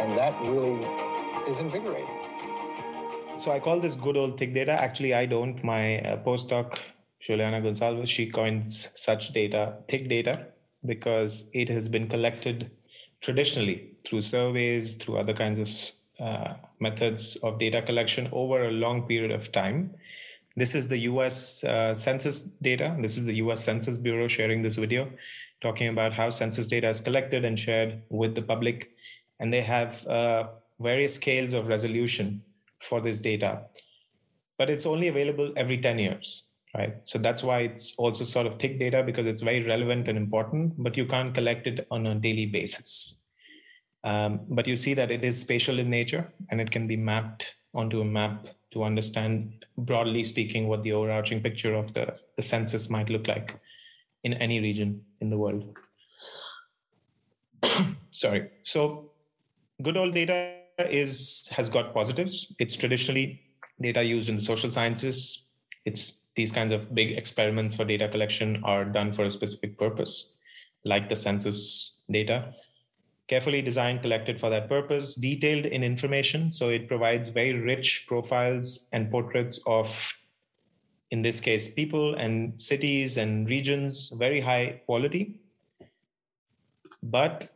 And 0.00 0.16
that 0.16 0.32
really 0.42 0.78
is 1.50 1.60
invigorating. 1.60 2.08
So 3.36 3.50
I 3.50 3.58
call 3.58 3.80
this 3.80 3.96
good 3.96 4.16
old 4.16 4.38
thick 4.38 4.54
data. 4.54 4.72
Actually, 4.72 5.14
I 5.14 5.26
don't. 5.26 5.62
My 5.64 6.00
uh, 6.00 6.16
postdoc, 6.22 6.78
Juliana 7.20 7.60
Gonçalves, 7.60 8.08
she 8.08 8.30
coins 8.30 8.88
such 8.94 9.32
data 9.32 9.78
thick 9.88 10.08
data 10.08 10.46
because 10.84 11.50
it 11.52 11.68
has 11.68 11.88
been 11.88 12.08
collected 12.08 12.70
traditionally 13.26 13.90
through 14.04 14.20
surveys, 14.20 14.94
through 14.94 15.18
other 15.18 15.34
kinds 15.34 15.58
of 15.58 15.70
uh, 16.24 16.54
methods 16.78 17.34
of 17.42 17.58
data 17.58 17.82
collection 17.82 18.28
over 18.30 18.68
a 18.68 18.70
long 18.70 19.02
period 19.02 19.32
of 19.32 19.50
time. 19.50 19.92
This 20.54 20.76
is 20.76 20.86
the 20.86 20.98
US 21.10 21.64
uh, 21.64 21.92
Census 21.92 22.42
data. 22.68 22.96
This 23.00 23.16
is 23.18 23.24
the 23.24 23.34
US 23.44 23.64
Census 23.64 23.98
Bureau 23.98 24.28
sharing 24.28 24.62
this 24.62 24.76
video, 24.76 25.10
talking 25.60 25.88
about 25.88 26.12
how 26.12 26.30
census 26.30 26.68
data 26.68 26.88
is 26.88 27.00
collected 27.00 27.44
and 27.44 27.58
shared 27.58 28.00
with 28.10 28.36
the 28.36 28.42
public. 28.42 28.92
And 29.40 29.52
they 29.52 29.62
have 29.62 30.06
uh, 30.06 30.44
various 30.78 31.16
scales 31.16 31.52
of 31.52 31.66
resolution 31.66 32.42
for 32.78 33.00
this 33.00 33.20
data, 33.20 33.62
but 34.56 34.70
it's 34.70 34.86
only 34.86 35.08
available 35.08 35.52
every 35.56 35.78
10 35.78 35.98
years, 35.98 36.52
right? 36.74 36.96
So 37.04 37.18
that's 37.18 37.42
why 37.42 37.60
it's 37.60 37.94
also 37.96 38.24
sort 38.24 38.46
of 38.46 38.58
thick 38.58 38.78
data 38.78 39.02
because 39.02 39.26
it's 39.26 39.42
very 39.42 39.64
relevant 39.66 40.08
and 40.08 40.16
important, 40.16 40.74
but 40.78 40.96
you 40.96 41.06
can't 41.06 41.34
collect 41.34 41.66
it 41.66 41.86
on 41.90 42.06
a 42.06 42.14
daily 42.14 42.46
basis. 42.46 43.22
Um, 44.04 44.40
but 44.48 44.66
you 44.66 44.76
see 44.76 44.94
that 44.94 45.10
it 45.10 45.24
is 45.24 45.40
spatial 45.40 45.78
in 45.78 45.90
nature 45.90 46.32
and 46.50 46.60
it 46.60 46.70
can 46.70 46.86
be 46.86 46.96
mapped 46.96 47.54
onto 47.74 48.00
a 48.00 48.04
map 48.04 48.46
to 48.72 48.84
understand, 48.84 49.64
broadly 49.78 50.22
speaking, 50.24 50.68
what 50.68 50.82
the 50.82 50.92
overarching 50.92 51.42
picture 51.42 51.74
of 51.74 51.92
the, 51.92 52.14
the 52.36 52.42
census 52.42 52.88
might 52.90 53.10
look 53.10 53.26
like 53.26 53.58
in 54.24 54.34
any 54.34 54.60
region 54.60 55.02
in 55.20 55.30
the 55.30 55.36
world. 55.36 55.64
Sorry. 58.10 58.50
So 58.62 59.10
good 59.82 59.96
old 59.96 60.14
data 60.14 60.56
is 60.78 61.48
has 61.56 61.68
got 61.68 61.94
positives. 61.94 62.54
It's 62.58 62.76
traditionally 62.76 63.40
data 63.80 64.02
used 64.02 64.28
in 64.28 64.36
the 64.36 64.42
social 64.42 64.70
sciences. 64.70 65.48
It's 65.84 66.25
these 66.36 66.52
kinds 66.52 66.72
of 66.72 66.94
big 66.94 67.16
experiments 67.16 67.74
for 67.74 67.84
data 67.84 68.08
collection 68.08 68.62
are 68.62 68.84
done 68.84 69.10
for 69.10 69.24
a 69.24 69.30
specific 69.30 69.78
purpose, 69.78 70.36
like 70.84 71.08
the 71.08 71.16
census 71.16 72.02
data. 72.10 72.52
Carefully 73.26 73.62
designed, 73.62 74.02
collected 74.02 74.38
for 74.38 74.50
that 74.50 74.68
purpose, 74.68 75.16
detailed 75.16 75.66
in 75.66 75.82
information. 75.82 76.52
So 76.52 76.68
it 76.68 76.86
provides 76.86 77.30
very 77.30 77.54
rich 77.54 78.04
profiles 78.06 78.86
and 78.92 79.10
portraits 79.10 79.58
of, 79.66 80.12
in 81.10 81.22
this 81.22 81.40
case, 81.40 81.72
people 81.72 82.14
and 82.14 82.60
cities 82.60 83.16
and 83.16 83.48
regions, 83.48 84.12
very 84.14 84.40
high 84.40 84.82
quality. 84.86 85.40
But 87.02 87.50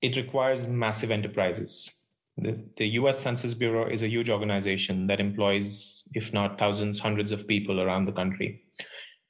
it 0.00 0.16
requires 0.16 0.66
massive 0.66 1.10
enterprises 1.10 2.03
the, 2.36 2.68
the 2.76 2.86
US 3.00 3.18
Census 3.18 3.54
Bureau 3.54 3.86
is 3.86 4.02
a 4.02 4.08
huge 4.08 4.28
organization 4.28 5.06
that 5.06 5.20
employs, 5.20 6.02
if 6.14 6.32
not 6.32 6.58
thousands, 6.58 6.98
hundreds 6.98 7.32
of 7.32 7.46
people 7.46 7.80
around 7.80 8.06
the 8.06 8.12
country. 8.12 8.62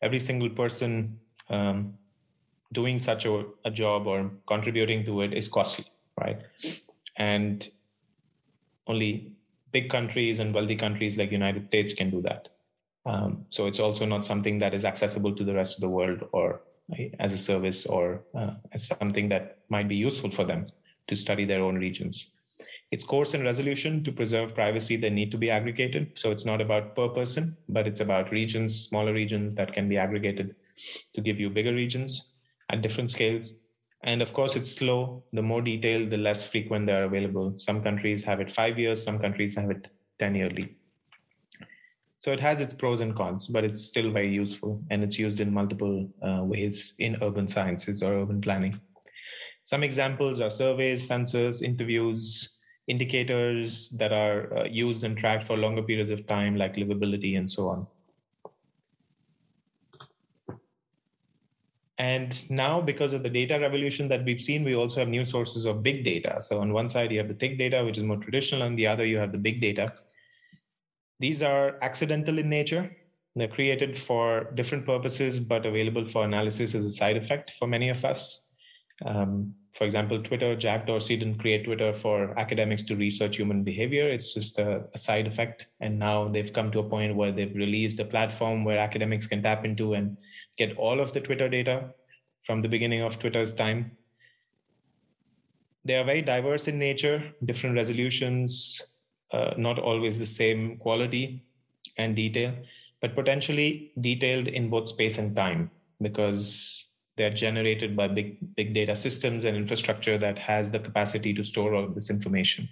Every 0.01 0.19
single 0.19 0.51
person 0.51 1.19
um, 1.51 1.95
doing 2.73 2.99
such 2.99 3.27
a, 3.27 3.45
a 3.64 3.71
job 3.71 4.07
or 4.07 4.31
contributing 4.47 5.05
to 5.05 5.21
it 5.23 5.35
is 5.35 5.49
costly, 5.49 5.85
right? 6.21 6.40
And 7.17 7.69
only 8.87 9.33
big 9.71 9.90
countries 9.90 10.40
and 10.40 10.55
wealthy 10.55 10.77
countries 10.77 11.19
like 11.19 11.29
the 11.29 11.35
United 11.35 11.69
States 11.69 11.93
can 11.93 12.11
do 12.11 12.23
that. 12.23 12.49
Um, 13.07 13.45
so 13.51 13.67
it's 13.67 13.81
also 13.81 14.07
not 14.07 14.25
something 14.25 14.59
that 14.61 14.73
is 14.73 14.85
accessible 14.85 15.35
to 15.35 15.45
the 15.45 15.55
rest 15.55 15.77
of 15.77 15.83
the 15.83 15.88
world 15.88 16.27
or 16.33 16.62
as 17.19 17.33
a 17.33 17.38
service 17.38 17.87
or 17.87 18.23
uh, 18.35 18.55
as 18.73 18.87
something 18.87 19.29
that 19.29 19.59
might 19.69 19.88
be 19.88 19.97
useful 19.97 20.31
for 20.31 20.45
them 20.45 20.67
to 21.09 21.17
study 21.17 21.45
their 21.45 21.62
own 21.62 21.77
regions. 21.77 22.33
It's 22.94 23.02
coarse 23.02 23.35
and 23.35 23.42
resolution 23.42 24.04
to 24.04 24.12
preserve 24.12 24.54
privacy. 24.54 24.94
They 24.94 25.11
need 25.11 25.33
to 25.33 25.37
be 25.37 25.50
aggregated. 25.50 26.16
So 26.16 26.30
it's 26.30 26.44
not 26.44 26.61
about 26.61 26.94
per 26.94 27.09
person, 27.09 27.57
but 27.68 27.88
it's 27.88 27.98
about 27.98 28.30
regions, 28.30 28.87
smaller 28.88 29.12
regions 29.12 29.57
that 29.57 29.72
can 29.72 29.88
be 29.88 29.98
aggregated 29.98 30.54
to 31.14 31.20
give 31.20 31.40
you 31.40 31.50
bigger 31.50 31.74
regions 31.74 32.35
at 32.70 32.83
different 32.83 33.11
scales. 33.11 33.59
And 34.04 34.22
of 34.22 34.33
course, 34.33 34.54
it's 34.54 34.70
slow. 34.70 35.24
The 35.33 35.42
more 35.42 35.61
detailed, 35.61 36.11
the 36.11 36.18
less 36.18 36.48
frequent 36.48 36.87
they're 36.87 37.02
available. 37.02 37.54
Some 37.57 37.83
countries 37.83 38.22
have 38.22 38.38
it 38.38 38.48
five 38.48 38.78
years, 38.78 39.02
some 39.02 39.18
countries 39.18 39.57
have 39.57 39.72
it 39.72 39.88
10 40.20 40.37
yearly. 40.37 40.76
So 42.20 42.30
it 42.30 42.38
has 42.38 42.61
its 42.61 42.74
pros 42.74 43.00
and 43.00 43.16
cons, 43.16 43.48
but 43.48 43.64
it's 43.64 43.85
still 43.85 44.12
very 44.12 44.33
useful 44.33 44.80
and 44.92 45.02
it's 45.02 45.18
used 45.18 45.40
in 45.40 45.52
multiple 45.52 46.09
uh, 46.22 46.44
ways 46.44 46.94
in 47.00 47.20
urban 47.20 47.48
sciences 47.48 48.04
or 48.04 48.22
urban 48.22 48.40
planning. 48.40 48.76
Some 49.64 49.83
examples 49.83 50.40
are 50.40 50.50
surveys, 50.50 51.04
census, 51.04 51.61
interviews, 51.61 52.54
indicators 52.87 53.88
that 53.90 54.12
are 54.12 54.59
uh, 54.59 54.64
used 54.64 55.05
and 55.05 55.16
tracked 55.16 55.44
for 55.44 55.57
longer 55.57 55.83
periods 55.83 56.11
of 56.11 56.27
time, 56.27 56.57
like 56.57 56.77
livability 56.77 57.38
and 57.38 57.49
so 57.49 57.68
on. 57.68 57.87
And 61.99 62.51
now, 62.51 62.81
because 62.81 63.12
of 63.12 63.23
the 63.23 63.31
data 63.31 63.59
revolution 63.61 64.09
that 64.09 64.25
we've 64.25 64.40
seen, 64.40 64.64
we 64.64 64.75
also 64.75 65.01
have 65.01 65.09
new 65.09 65.25
sources 65.25 65.64
of 65.64 65.83
big 65.83 66.05
data. 66.05 66.42
So, 66.42 66.61
on 66.61 66.73
one 66.73 66.88
side, 66.88 67.12
you 67.12 67.18
have 67.18 67.29
the 67.29 67.35
thick 67.35 67.57
data, 67.57 67.85
which 67.85 67.99
is 67.99 68.05
more 68.05 68.16
traditional, 68.16 68.62
and 68.62 68.77
the 68.77 68.87
other, 68.87 69.07
you 69.07 69.16
have 69.18 69.31
the 69.31 69.38
big 69.38 69.61
data. 69.61 69.94
These 71.20 71.40
are 71.40 71.79
accidental 71.83 72.38
in 72.38 72.51
nature. 72.51 72.94
They're 73.37 73.49
created 73.49 73.97
for 73.97 74.51
different 74.55 74.87
purposes, 74.87 75.38
but 75.38 75.66
available 75.66 76.05
for 76.07 76.25
analysis 76.25 76.75
as 76.75 76.85
a 76.85 76.90
side 76.90 77.16
effect 77.16 77.53
for 77.59 77.68
many 77.68 77.88
of 77.88 78.05
us. 78.05 78.53
Um, 79.05 79.55
for 79.74 79.84
example, 79.84 80.22
Twitter, 80.22 80.54
Jack 80.54 80.87
Dorsey 80.87 81.16
didn't 81.16 81.40
create 81.40 81.64
Twitter 81.64 81.92
for 81.92 82.38
academics 82.38 82.84
to 82.84 82.94
research 82.94 83.37
human 83.37 83.64
behavior. 83.64 84.08
It's 84.08 84.32
just 84.32 84.60
a, 84.60 84.84
a, 84.94 84.98
side 84.98 85.26
effect. 85.26 85.66
And 85.80 85.98
now 85.98 86.28
they've 86.28 86.52
come 86.52 86.70
to 86.70 86.78
a 86.78 86.88
point 86.88 87.16
where 87.16 87.32
they've 87.32 87.54
released 87.54 87.98
a 87.98 88.04
platform 88.04 88.64
where 88.64 88.78
academics 88.78 89.26
can 89.26 89.42
tap 89.42 89.64
into 89.64 89.94
and 89.94 90.16
get 90.56 90.76
all 90.76 91.00
of 91.00 91.12
the 91.12 91.20
Twitter 91.20 91.48
data 91.48 91.90
from 92.44 92.62
the 92.62 92.68
beginning 92.68 93.02
of 93.02 93.18
Twitter's 93.18 93.52
time. 93.52 93.90
They 95.84 95.96
are 95.96 96.04
very 96.04 96.22
diverse 96.22 96.68
in 96.68 96.78
nature, 96.78 97.34
different 97.44 97.74
resolutions, 97.74 98.80
uh, 99.32 99.54
not 99.56 99.80
always 99.80 100.18
the 100.20 100.26
same 100.26 100.76
quality 100.76 101.44
and 101.98 102.14
detail, 102.14 102.54
but 103.00 103.16
potentially 103.16 103.92
detailed 104.00 104.46
in 104.46 104.70
both 104.70 104.88
space 104.88 105.18
and 105.18 105.34
time 105.34 105.72
because 106.00 106.87
they're 107.16 107.31
generated 107.31 107.96
by 107.96 108.09
big 108.09 108.38
big 108.57 108.74
data 108.74 108.96
systems 108.96 109.44
and 109.44 109.57
infrastructure 109.57 110.18
that 110.18 110.38
has 110.38 110.70
the 110.70 110.79
capacity 110.79 111.33
to 111.35 111.44
store 111.44 111.74
all 111.74 111.88
this 111.88 112.11
information 112.11 112.68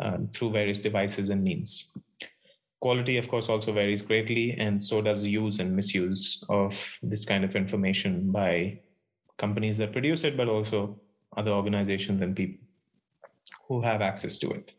um, 0.00 0.28
through 0.28 0.50
various 0.50 0.80
devices 0.80 1.30
and 1.30 1.42
means. 1.42 1.92
Quality 2.80 3.16
of 3.16 3.28
course 3.28 3.48
also 3.48 3.72
varies 3.72 4.02
greatly 4.02 4.52
and 4.52 4.82
so 4.82 5.00
does 5.00 5.24
use 5.26 5.58
and 5.58 5.74
misuse 5.74 6.44
of 6.48 6.98
this 7.02 7.24
kind 7.24 7.44
of 7.44 7.56
information 7.56 8.30
by 8.30 8.78
companies 9.38 9.78
that 9.78 9.92
produce 9.92 10.24
it 10.24 10.36
but 10.36 10.48
also 10.48 11.00
other 11.36 11.50
organizations 11.50 12.20
and 12.20 12.36
people 12.36 12.64
who 13.66 13.80
have 13.80 14.02
access 14.02 14.38
to 14.38 14.50
it. 14.50 14.72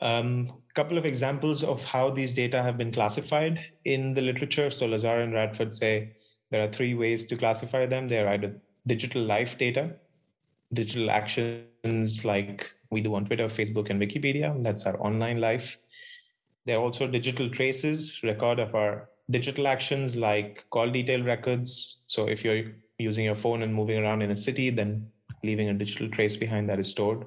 A 0.00 0.06
um, 0.06 0.50
couple 0.72 0.96
of 0.96 1.04
examples 1.04 1.62
of 1.62 1.84
how 1.84 2.08
these 2.08 2.32
data 2.32 2.62
have 2.62 2.78
been 2.78 2.90
classified 2.90 3.60
in 3.84 4.14
the 4.14 4.22
literature. 4.22 4.70
So 4.70 4.88
lazer 4.88 5.22
and 5.22 5.34
radford 5.34 5.74
say 5.74 6.16
there 6.50 6.64
are 6.64 6.70
three 6.70 6.94
ways 6.94 7.26
to 7.26 7.36
classify 7.36 7.86
them. 7.86 8.08
They're 8.08 8.28
either 8.28 8.54
digital 8.86 9.22
life 9.22 9.56
data, 9.56 9.94
digital 10.72 11.10
actions 11.10 12.24
like 12.24 12.72
we 12.90 13.00
do 13.00 13.14
on 13.14 13.24
Twitter, 13.24 13.46
Facebook, 13.46 13.90
and 13.90 14.00
Wikipedia. 14.00 14.60
That's 14.62 14.86
our 14.86 15.00
online 15.00 15.40
life. 15.40 15.78
There 16.66 16.76
are 16.76 16.82
also 16.82 17.06
digital 17.06 17.48
traces, 17.48 18.22
record 18.22 18.58
of 18.58 18.74
our 18.74 19.08
digital 19.30 19.68
actions 19.68 20.16
like 20.16 20.64
call 20.70 20.90
detail 20.90 21.22
records. 21.22 22.02
So 22.06 22.26
if 22.26 22.44
you're 22.44 22.72
using 22.98 23.24
your 23.24 23.36
phone 23.36 23.62
and 23.62 23.72
moving 23.72 23.98
around 23.98 24.22
in 24.22 24.30
a 24.30 24.36
city, 24.36 24.70
then 24.70 25.08
leaving 25.42 25.68
a 25.68 25.74
digital 25.74 26.08
trace 26.08 26.36
behind 26.36 26.68
that 26.68 26.80
is 26.80 26.90
stored. 26.90 27.24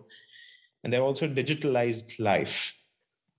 And 0.84 0.92
they're 0.92 1.02
also 1.02 1.28
digitalized 1.28 2.20
life. 2.20 2.78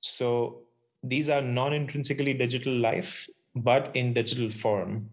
So 0.01 0.63
these 1.03 1.29
are 1.29 1.43
non 1.43 1.75
intrinsically 1.75 2.33
digital 2.33 2.73
life, 2.73 3.29
but 3.55 3.95
in 3.95 4.15
digital 4.15 4.51
form, 4.51 5.11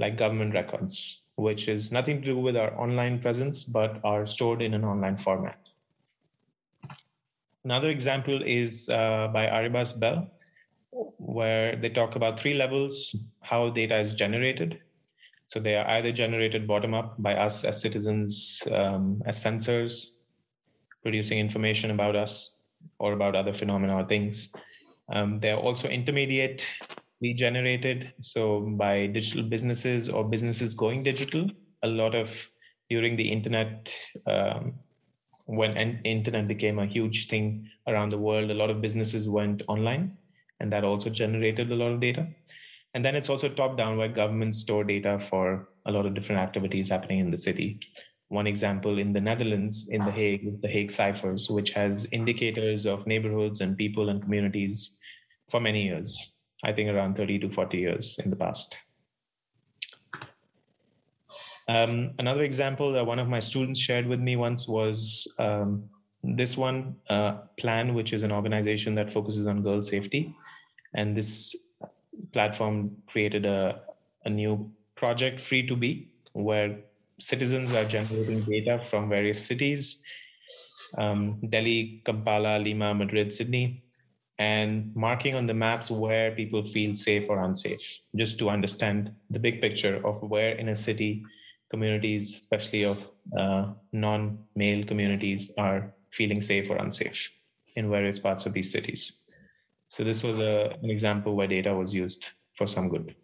like 0.00 0.16
government 0.16 0.54
records, 0.54 1.26
which 1.36 1.68
is 1.68 1.92
nothing 1.92 2.20
to 2.20 2.26
do 2.32 2.38
with 2.38 2.56
our 2.56 2.72
online 2.80 3.20
presence, 3.20 3.64
but 3.64 4.00
are 4.02 4.24
stored 4.26 4.62
in 4.62 4.72
an 4.74 4.84
online 4.84 5.16
format. 5.16 5.58
Another 7.64 7.90
example 7.90 8.42
is 8.42 8.88
uh, 8.88 9.28
by 9.28 9.44
Arribas-Bel, 9.46 10.26
where 11.18 11.76
they 11.76 11.90
talk 11.90 12.16
about 12.16 12.40
three 12.40 12.54
levels 12.54 13.14
how 13.42 13.68
data 13.68 13.98
is 14.00 14.14
generated. 14.14 14.80
So 15.46 15.60
they 15.60 15.76
are 15.76 15.86
either 15.96 16.12
generated 16.12 16.66
bottom 16.66 16.94
up 16.94 17.16
by 17.18 17.34
us 17.34 17.64
as 17.64 17.80
citizens, 17.80 18.62
um, 18.72 19.20
as 19.26 19.36
sensors, 19.44 19.94
producing 21.02 21.38
information 21.38 21.90
about 21.90 22.16
us 22.16 22.62
or 22.98 23.12
about 23.12 23.36
other 23.36 23.52
phenomena 23.52 23.96
or 23.96 24.06
things. 24.06 24.52
Um, 25.12 25.40
they're 25.40 25.56
also 25.58 25.88
intermediately 27.20 27.34
generated, 27.34 28.12
so 28.20 28.60
by 28.60 29.06
digital 29.06 29.42
businesses 29.42 30.08
or 30.08 30.24
businesses 30.24 30.74
going 30.74 31.02
digital. 31.02 31.48
A 31.82 31.88
lot 31.88 32.14
of 32.14 32.48
during 32.88 33.16
the 33.16 33.30
internet, 33.30 33.94
um, 34.26 34.74
when 35.46 35.76
internet 36.04 36.48
became 36.48 36.78
a 36.78 36.86
huge 36.86 37.28
thing 37.28 37.68
around 37.86 38.10
the 38.10 38.18
world, 38.18 38.50
a 38.50 38.54
lot 38.54 38.70
of 38.70 38.80
businesses 38.80 39.28
went 39.28 39.62
online, 39.68 40.16
and 40.60 40.72
that 40.72 40.84
also 40.84 41.10
generated 41.10 41.70
a 41.70 41.74
lot 41.74 41.92
of 41.92 42.00
data. 42.00 42.26
And 42.94 43.04
then 43.04 43.14
it's 43.14 43.30
also 43.30 43.48
top 43.48 43.76
down, 43.76 43.96
where 43.96 44.08
governments 44.08 44.58
store 44.58 44.84
data 44.84 45.18
for 45.18 45.68
a 45.86 45.92
lot 45.92 46.06
of 46.06 46.14
different 46.14 46.40
activities 46.40 46.90
happening 46.90 47.20
in 47.20 47.30
the 47.30 47.36
city. 47.36 47.80
One 48.28 48.46
example 48.46 48.98
in 48.98 49.12
the 49.12 49.20
Netherlands, 49.20 49.88
in 49.90 50.04
The 50.04 50.10
Hague, 50.10 50.60
the 50.62 50.68
Hague 50.68 50.90
Ciphers, 50.90 51.50
which 51.50 51.70
has 51.70 52.06
indicators 52.12 52.86
of 52.86 53.06
neighborhoods 53.06 53.60
and 53.60 53.76
people 53.76 54.08
and 54.08 54.22
communities 54.22 54.98
for 55.48 55.60
many 55.60 55.84
years, 55.84 56.36
I 56.64 56.72
think 56.72 56.90
around 56.90 57.16
30 57.16 57.38
to 57.40 57.50
40 57.50 57.78
years 57.78 58.18
in 58.22 58.30
the 58.30 58.36
past. 58.36 58.76
Um, 61.68 62.12
another 62.18 62.42
example 62.42 62.92
that 62.92 63.06
one 63.06 63.18
of 63.18 63.28
my 63.28 63.38
students 63.38 63.78
shared 63.78 64.06
with 64.06 64.20
me 64.20 64.36
once 64.36 64.66
was 64.66 65.32
um, 65.38 65.84
this 66.22 66.56
one 66.56 66.96
uh, 67.08 67.38
plan, 67.56 67.94
which 67.94 68.12
is 68.12 68.22
an 68.22 68.32
organization 68.32 68.94
that 68.96 69.12
focuses 69.12 69.46
on 69.46 69.62
girl 69.62 69.82
safety. 69.82 70.34
And 70.94 71.16
this 71.16 71.54
platform 72.32 72.96
created 73.06 73.46
a, 73.46 73.82
a 74.24 74.30
new 74.30 74.70
project, 74.96 75.40
Free 75.40 75.66
to 75.66 75.76
Be, 75.76 76.08
where 76.32 76.80
citizens 77.20 77.72
are 77.72 77.84
generating 77.84 78.42
data 78.42 78.82
from 78.84 79.08
various 79.08 79.44
cities 79.46 80.02
um, 80.98 81.38
Delhi, 81.48 82.02
Kampala, 82.04 82.58
Lima, 82.58 82.94
Madrid, 82.94 83.32
Sydney, 83.32 83.82
and 84.40 84.90
marking 84.96 85.34
on 85.34 85.46
the 85.46 85.52
maps 85.52 85.90
where 85.90 86.30
people 86.32 86.64
feel 86.64 86.94
safe 86.94 87.28
or 87.28 87.44
unsafe, 87.44 88.00
just 88.16 88.38
to 88.38 88.48
understand 88.48 89.12
the 89.28 89.38
big 89.38 89.60
picture 89.60 90.00
of 90.04 90.22
where 90.22 90.52
in 90.52 90.70
a 90.70 90.74
city 90.74 91.22
communities, 91.70 92.40
especially 92.40 92.84
of 92.86 93.10
uh, 93.38 93.66
non 93.92 94.38
male 94.56 94.82
communities, 94.84 95.50
are 95.58 95.92
feeling 96.10 96.40
safe 96.40 96.70
or 96.70 96.76
unsafe 96.78 97.30
in 97.76 97.90
various 97.90 98.18
parts 98.18 98.46
of 98.46 98.54
these 98.54 98.72
cities. 98.72 99.20
So, 99.88 100.04
this 100.04 100.22
was 100.22 100.38
a, 100.38 100.74
an 100.82 100.88
example 100.88 101.36
where 101.36 101.46
data 101.46 101.74
was 101.74 101.92
used 101.92 102.30
for 102.54 102.66
some 102.66 102.88
good. 102.88 103.14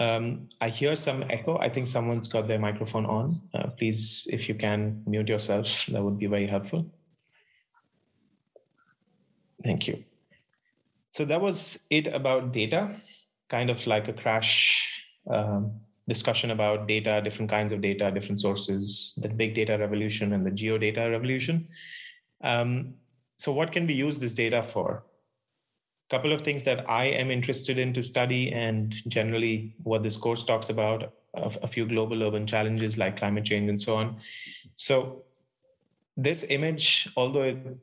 Um, 0.00 0.48
I 0.62 0.70
hear 0.70 0.96
some 0.96 1.24
echo. 1.28 1.58
I 1.58 1.68
think 1.68 1.86
someone's 1.86 2.26
got 2.26 2.48
their 2.48 2.58
microphone 2.58 3.04
on. 3.04 3.42
Uh, 3.52 3.68
please, 3.78 4.26
if 4.32 4.48
you 4.48 4.54
can 4.54 5.02
mute 5.06 5.28
yourself, 5.28 5.84
that 5.92 6.02
would 6.02 6.18
be 6.18 6.26
very 6.26 6.46
helpful. 6.46 6.90
Thank 9.64 9.86
you. 9.86 10.04
So 11.10 11.24
that 11.26 11.40
was 11.40 11.78
it 11.90 12.06
about 12.06 12.52
data, 12.52 12.96
kind 13.48 13.70
of 13.70 13.86
like 13.86 14.08
a 14.08 14.12
crash 14.12 15.02
um, 15.30 15.72
discussion 16.08 16.50
about 16.50 16.88
data, 16.88 17.20
different 17.22 17.50
kinds 17.50 17.72
of 17.72 17.80
data, 17.80 18.10
different 18.10 18.40
sources, 18.40 19.18
the 19.22 19.28
big 19.28 19.54
data 19.54 19.76
revolution 19.78 20.32
and 20.32 20.44
the 20.44 20.50
geo 20.50 20.78
data 20.78 21.08
revolution. 21.10 21.68
Um, 22.42 22.94
so 23.36 23.52
what 23.52 23.72
can 23.72 23.86
we 23.86 23.94
use 23.94 24.18
this 24.18 24.34
data 24.34 24.62
for? 24.62 25.04
A 26.08 26.14
couple 26.14 26.32
of 26.32 26.42
things 26.42 26.64
that 26.64 26.88
I 26.90 27.04
am 27.06 27.30
interested 27.30 27.78
in 27.78 27.92
to 27.92 28.02
study 28.02 28.52
and 28.52 28.90
generally 29.08 29.74
what 29.82 30.02
this 30.02 30.16
course 30.16 30.44
talks 30.44 30.70
about, 30.70 31.12
a 31.34 31.68
few 31.68 31.86
global 31.86 32.22
urban 32.22 32.46
challenges 32.46 32.98
like 32.98 33.16
climate 33.16 33.44
change 33.44 33.68
and 33.68 33.80
so 33.80 33.96
on. 33.96 34.16
So 34.76 35.24
this 36.16 36.44
image, 36.48 37.08
although 37.16 37.42
it 37.42 37.78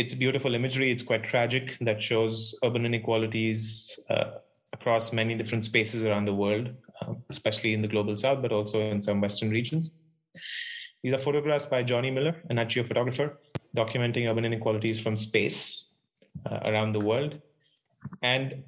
it's 0.00 0.14
beautiful 0.14 0.54
imagery. 0.54 0.90
It's 0.90 1.02
quite 1.02 1.24
tragic 1.24 1.76
that 1.82 2.00
shows 2.00 2.54
urban 2.64 2.86
inequalities 2.86 3.98
uh, 4.08 4.38
across 4.72 5.12
many 5.12 5.34
different 5.34 5.66
spaces 5.66 6.04
around 6.04 6.24
the 6.24 6.34
world, 6.34 6.70
uh, 7.02 7.12
especially 7.28 7.74
in 7.74 7.82
the 7.82 7.88
global 7.88 8.16
south, 8.16 8.40
but 8.40 8.50
also 8.50 8.80
in 8.80 9.02
some 9.02 9.20
Western 9.20 9.50
regions. 9.50 9.94
These 11.02 11.12
are 11.12 11.18
photographs 11.18 11.66
by 11.66 11.82
Johnny 11.82 12.10
Miller, 12.10 12.34
a 12.48 12.54
nat 12.54 12.64
geo 12.64 12.82
photographer, 12.82 13.38
documenting 13.76 14.26
urban 14.30 14.46
inequalities 14.46 14.98
from 14.98 15.18
space 15.18 15.92
uh, 16.50 16.60
around 16.64 16.92
the 16.92 17.00
world. 17.00 17.38
And 18.22 18.64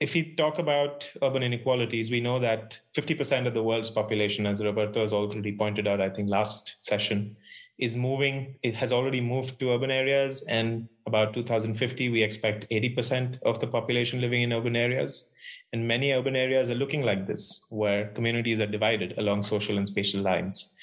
if 0.00 0.14
we 0.14 0.34
talk 0.34 0.58
about 0.58 1.08
urban 1.22 1.44
inequalities, 1.44 2.10
we 2.10 2.20
know 2.20 2.40
that 2.40 2.78
50% 2.96 3.46
of 3.46 3.54
the 3.54 3.62
world's 3.62 3.90
population, 3.90 4.46
as 4.46 4.62
Roberto 4.62 5.02
has 5.02 5.12
already 5.12 5.56
pointed 5.56 5.86
out, 5.86 6.00
I 6.00 6.10
think 6.10 6.28
last 6.28 6.82
session, 6.82 7.36
is 7.78 7.96
moving, 7.96 8.56
it 8.62 8.74
has 8.74 8.92
already 8.92 9.20
moved 9.20 9.60
to 9.60 9.70
urban 9.70 9.90
areas. 9.90 10.42
And 10.48 10.88
about 11.06 11.34
2050, 11.34 12.08
we 12.08 12.22
expect 12.22 12.66
80% 12.70 13.38
of 13.42 13.60
the 13.60 13.66
population 13.66 14.20
living 14.20 14.42
in 14.42 14.52
urban 14.52 14.76
areas. 14.76 15.30
And 15.72 15.86
many 15.86 16.12
urban 16.12 16.36
areas 16.36 16.70
are 16.70 16.74
looking 16.74 17.02
like 17.02 17.26
this, 17.26 17.66
where 17.70 18.08
communities 18.08 18.60
are 18.60 18.66
divided 18.66 19.18
along 19.18 19.42
social 19.42 19.76
and 19.78 19.86
spatial 19.86 20.22
lines. 20.22 20.74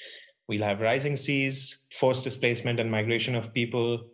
We'll 0.46 0.62
have 0.62 0.80
rising 0.80 1.16
seas, 1.16 1.84
forced 1.90 2.22
displacement 2.22 2.78
and 2.78 2.90
migration 2.90 3.34
of 3.34 3.52
people. 3.52 4.06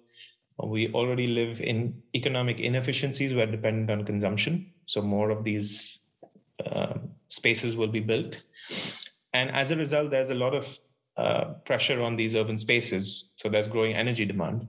We 0.63 0.93
already 0.93 1.27
live 1.27 1.61
in 1.61 2.03
economic 2.15 2.61
inefficiencies. 2.61 3.35
We're 3.35 3.47
dependent 3.47 3.91
on 3.91 4.07
consumption. 4.07 4.73
So 4.87 5.03
more 5.03 5.31
of 5.31 5.45
these 5.45 6.01
uh, 6.65 6.95
spaces 7.29 7.77
will 7.77 7.89
be 7.89 8.01
built. 8.01 8.43
And 9.33 9.51
as 9.51 9.71
a 9.71 9.77
result, 9.77 10.11
there's 10.11 10.31
a 10.31 10.35
lot 10.35 10.55
of 10.55 10.79
uh, 11.17 11.45
pressure 11.65 12.03
on 12.03 12.17
these 12.17 12.35
urban 12.35 12.59
spaces. 12.59 13.33
So 13.37 13.49
there's 13.49 13.69
growing 13.69 13.95
energy 13.95 14.25
demand. 14.25 14.69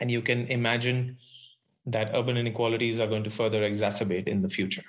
And 0.00 0.10
you 0.10 0.22
can 0.22 0.46
imagine 0.48 1.16
that 1.86 2.10
urban 2.14 2.36
inequalities 2.36 3.00
are 3.00 3.06
going 3.06 3.24
to 3.24 3.30
further 3.30 3.62
exacerbate 3.62 4.28
in 4.28 4.42
the 4.42 4.48
future 4.48 4.84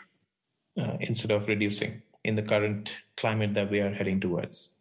uh, 0.79 0.97
instead 0.99 1.31
of 1.31 1.47
reducing 1.47 2.01
in 2.23 2.36
the 2.36 2.41
current 2.41 2.95
climate 3.17 3.53
that 3.53 3.69
we 3.69 3.79
are 3.79 3.93
heading 3.93 4.19
towards. 4.19 4.75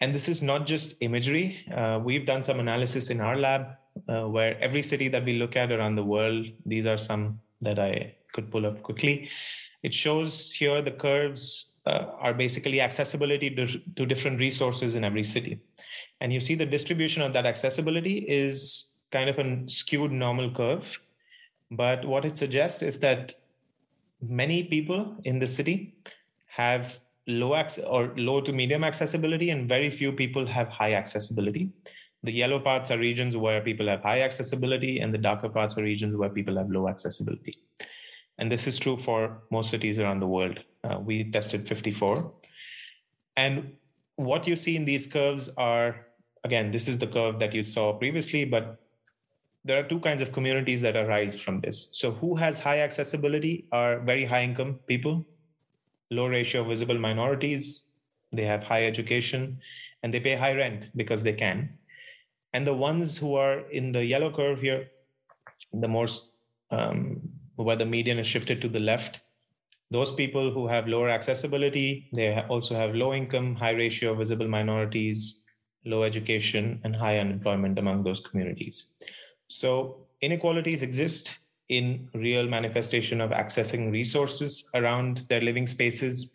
And 0.00 0.14
this 0.14 0.28
is 0.28 0.42
not 0.42 0.66
just 0.66 0.94
imagery. 1.00 1.64
Uh, 1.74 2.00
we've 2.02 2.26
done 2.26 2.44
some 2.44 2.60
analysis 2.60 3.10
in 3.10 3.20
our 3.20 3.36
lab 3.36 3.76
uh, 4.08 4.28
where 4.28 4.58
every 4.60 4.82
city 4.82 5.08
that 5.08 5.24
we 5.24 5.34
look 5.38 5.56
at 5.56 5.70
around 5.70 5.94
the 5.94 6.04
world, 6.04 6.46
these 6.66 6.86
are 6.86 6.98
some 6.98 7.40
that 7.60 7.78
I 7.78 8.14
could 8.32 8.50
pull 8.50 8.66
up 8.66 8.82
quickly. 8.82 9.30
It 9.82 9.94
shows 9.94 10.50
here 10.50 10.82
the 10.82 10.90
curves 10.90 11.73
uh, 11.86 12.06
are 12.18 12.34
basically 12.34 12.80
accessibility 12.80 13.50
to, 13.50 13.66
to 13.96 14.06
different 14.06 14.38
resources 14.38 14.96
in 14.96 15.04
every 15.04 15.24
city. 15.24 15.60
And 16.20 16.32
you 16.32 16.40
see 16.40 16.54
the 16.54 16.66
distribution 16.66 17.22
of 17.22 17.32
that 17.34 17.46
accessibility 17.46 18.24
is 18.28 18.92
kind 19.12 19.28
of 19.28 19.38
a 19.38 19.68
skewed 19.68 20.12
normal 20.12 20.50
curve. 20.50 20.98
But 21.70 22.04
what 22.04 22.24
it 22.24 22.36
suggests 22.38 22.82
is 22.82 23.00
that 23.00 23.34
many 24.22 24.64
people 24.64 25.16
in 25.24 25.38
the 25.38 25.46
city 25.46 25.94
have 26.46 26.98
low 27.26 27.54
access 27.54 27.84
or 27.84 28.12
low 28.16 28.40
to 28.40 28.52
medium 28.52 28.84
accessibility, 28.84 29.50
and 29.50 29.68
very 29.68 29.90
few 29.90 30.12
people 30.12 30.46
have 30.46 30.68
high 30.68 30.94
accessibility. 30.94 31.70
The 32.22 32.32
yellow 32.32 32.58
parts 32.58 32.90
are 32.90 32.98
regions 32.98 33.36
where 33.36 33.60
people 33.60 33.86
have 33.88 34.02
high 34.02 34.22
accessibility, 34.22 35.00
and 35.00 35.12
the 35.12 35.18
darker 35.18 35.48
parts 35.48 35.76
are 35.76 35.82
regions 35.82 36.16
where 36.16 36.30
people 36.30 36.56
have 36.56 36.70
low 36.70 36.88
accessibility. 36.88 37.58
And 38.38 38.50
this 38.50 38.66
is 38.66 38.78
true 38.78 38.96
for 38.96 39.42
most 39.50 39.70
cities 39.70 39.98
around 39.98 40.20
the 40.20 40.26
world. 40.26 40.58
Uh, 40.84 40.98
we 40.98 41.30
tested 41.30 41.66
54. 41.66 42.32
And 43.36 43.72
what 44.16 44.46
you 44.46 44.54
see 44.54 44.76
in 44.76 44.84
these 44.84 45.06
curves 45.06 45.48
are, 45.56 45.96
again, 46.44 46.70
this 46.70 46.88
is 46.88 46.98
the 46.98 47.06
curve 47.06 47.38
that 47.40 47.54
you 47.54 47.62
saw 47.62 47.94
previously, 47.94 48.44
but 48.44 48.78
there 49.64 49.78
are 49.78 49.88
two 49.88 49.98
kinds 50.00 50.20
of 50.20 50.30
communities 50.30 50.82
that 50.82 50.94
arise 50.94 51.40
from 51.40 51.60
this. 51.60 51.88
So, 51.92 52.10
who 52.10 52.36
has 52.36 52.58
high 52.58 52.80
accessibility 52.80 53.66
are 53.72 53.98
very 54.00 54.24
high 54.24 54.42
income 54.42 54.78
people, 54.86 55.24
low 56.10 56.26
ratio 56.26 56.60
of 56.60 56.68
visible 56.68 56.98
minorities, 56.98 57.90
they 58.30 58.44
have 58.44 58.62
high 58.62 58.86
education, 58.86 59.58
and 60.02 60.12
they 60.12 60.20
pay 60.20 60.34
high 60.34 60.54
rent 60.54 60.90
because 60.94 61.22
they 61.22 61.32
can. 61.32 61.70
And 62.52 62.66
the 62.66 62.74
ones 62.74 63.16
who 63.16 63.36
are 63.36 63.60
in 63.70 63.90
the 63.92 64.04
yellow 64.04 64.30
curve 64.30 64.60
here, 64.60 64.88
the 65.72 65.88
more 65.88 66.06
um, 66.70 67.20
where 67.56 67.76
the 67.76 67.86
median 67.86 68.18
is 68.18 68.26
shifted 68.26 68.60
to 68.60 68.68
the 68.68 68.80
left, 68.80 69.20
those 69.90 70.12
people 70.12 70.50
who 70.50 70.66
have 70.66 70.88
lower 70.88 71.08
accessibility, 71.08 72.08
they 72.14 72.40
also 72.48 72.74
have 72.74 72.94
low 72.94 73.14
income, 73.14 73.54
high 73.54 73.72
ratio 73.72 74.12
of 74.12 74.18
visible 74.18 74.48
minorities, 74.48 75.42
low 75.84 76.02
education, 76.02 76.80
and 76.84 76.96
high 76.96 77.18
unemployment 77.18 77.78
among 77.78 78.02
those 78.02 78.20
communities. 78.20 78.88
So 79.48 80.06
inequalities 80.20 80.82
exist 80.82 81.36
in 81.68 82.08
real 82.14 82.48
manifestation 82.48 83.20
of 83.20 83.30
accessing 83.30 83.90
resources 83.92 84.68
around 84.74 85.24
their 85.28 85.40
living 85.40 85.66
spaces. 85.66 86.32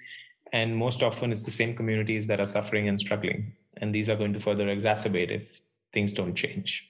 And 0.54 0.76
most 0.76 1.04
often 1.04 1.32
it's 1.32 1.44
the 1.44 1.52
same 1.52 1.76
communities 1.76 2.28
that 2.28 2.40
are 2.40 2.46
suffering 2.46 2.88
and 2.88 3.00
struggling. 3.00 3.54
And 3.78 3.94
these 3.94 4.10
are 4.10 4.16
going 4.16 4.34
to 4.34 4.40
further 4.40 4.66
exacerbate 4.66 5.30
if 5.30 5.62
things 5.94 6.12
don't 6.12 6.36
change. 6.36 6.90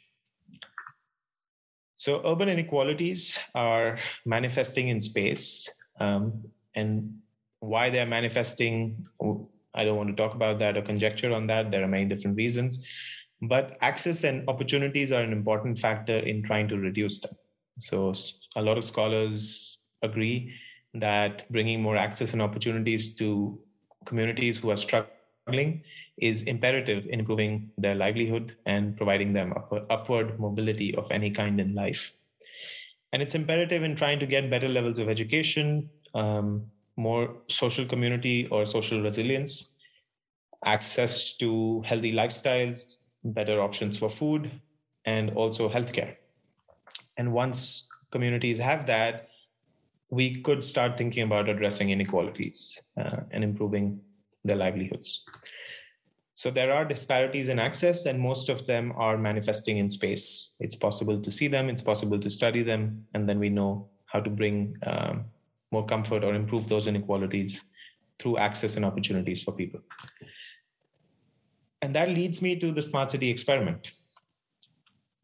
So 1.95 2.21
urban 2.25 2.47
inequalities 2.47 3.37
are 3.53 3.99
manifesting 4.25 4.87
in 4.87 5.01
space. 5.01 5.67
Um, 5.99 6.43
and 6.75 7.19
why 7.59 7.89
they're 7.89 8.05
manifesting, 8.05 9.05
I 9.73 9.83
don't 9.83 9.97
want 9.97 10.09
to 10.09 10.15
talk 10.15 10.33
about 10.35 10.59
that 10.59 10.77
or 10.77 10.81
conjecture 10.81 11.33
on 11.33 11.47
that. 11.47 11.71
There 11.71 11.83
are 11.83 11.87
many 11.87 12.05
different 12.05 12.37
reasons. 12.37 12.85
But 13.41 13.77
access 13.81 14.23
and 14.23 14.47
opportunities 14.49 15.11
are 15.11 15.21
an 15.21 15.31
important 15.31 15.79
factor 15.79 16.17
in 16.17 16.43
trying 16.43 16.67
to 16.69 16.77
reduce 16.77 17.19
them. 17.19 17.31
So 17.79 18.13
a 18.55 18.61
lot 18.61 18.77
of 18.77 18.83
scholars 18.83 19.77
agree 20.01 20.53
that 20.93 21.49
bringing 21.51 21.81
more 21.81 21.95
access 21.95 22.33
and 22.33 22.41
opportunities 22.41 23.15
to 23.15 23.59
communities 24.05 24.59
who 24.59 24.71
are 24.71 24.77
struggling 24.77 25.83
is 26.17 26.41
imperative 26.43 27.05
in 27.05 27.19
improving 27.21 27.71
their 27.77 27.95
livelihood 27.95 28.55
and 28.65 28.97
providing 28.97 29.31
them 29.31 29.53
upward 29.89 30.39
mobility 30.39 30.93
of 30.95 31.09
any 31.11 31.31
kind 31.31 31.59
in 31.61 31.73
life. 31.73 32.13
And 33.11 33.21
it's 33.21 33.35
imperative 33.35 33.83
in 33.83 33.95
trying 33.95 34.19
to 34.19 34.25
get 34.25 34.49
better 34.49 34.69
levels 34.69 34.99
of 34.99 35.09
education, 35.09 35.89
um, 36.13 36.65
more 36.95 37.37
social 37.47 37.85
community 37.85 38.47
or 38.47 38.65
social 38.65 39.01
resilience, 39.01 39.75
access 40.65 41.35
to 41.37 41.81
healthy 41.85 42.13
lifestyles, 42.13 42.97
better 43.23 43.61
options 43.61 43.97
for 43.97 44.09
food, 44.09 44.51
and 45.05 45.31
also 45.31 45.69
healthcare. 45.69 46.15
And 47.17 47.33
once 47.33 47.87
communities 48.11 48.59
have 48.59 48.85
that, 48.87 49.29
we 50.09 50.35
could 50.35 50.63
start 50.63 50.97
thinking 50.97 51.23
about 51.23 51.49
addressing 51.49 51.91
inequalities 51.91 52.81
uh, 52.97 53.21
and 53.31 53.43
improving 53.43 54.01
their 54.43 54.55
livelihoods. 54.55 55.25
So 56.39 56.49
there 56.49 56.71
are 56.71 56.85
disparities 56.85 57.49
in 57.49 57.59
access, 57.59 58.05
and 58.05 58.17
most 58.17 58.47
of 58.47 58.65
them 58.65 58.93
are 58.95 59.17
manifesting 59.17 59.77
in 59.77 59.89
space. 59.89 60.55
It's 60.61 60.73
possible 60.73 61.19
to 61.21 61.31
see 61.33 61.49
them, 61.49 61.67
it's 61.67 61.81
possible 61.81 62.17
to 62.17 62.29
study 62.29 62.63
them, 62.63 63.05
and 63.13 63.27
then 63.27 63.39
we 63.39 63.49
know 63.49 63.89
how 64.05 64.21
to 64.21 64.29
bring 64.29 64.77
um, 64.83 65.25
more 65.73 65.85
comfort 65.85 66.23
or 66.23 66.33
improve 66.33 66.69
those 66.69 66.87
inequalities 66.87 67.61
through 68.19 68.37
access 68.37 68.77
and 68.77 68.85
opportunities 68.85 69.43
for 69.43 69.51
people. 69.51 69.81
And 71.81 71.93
that 71.93 72.07
leads 72.07 72.41
me 72.41 72.55
to 72.61 72.71
the 72.71 72.83
smart 72.83 73.11
city 73.11 73.29
experiment 73.29 73.91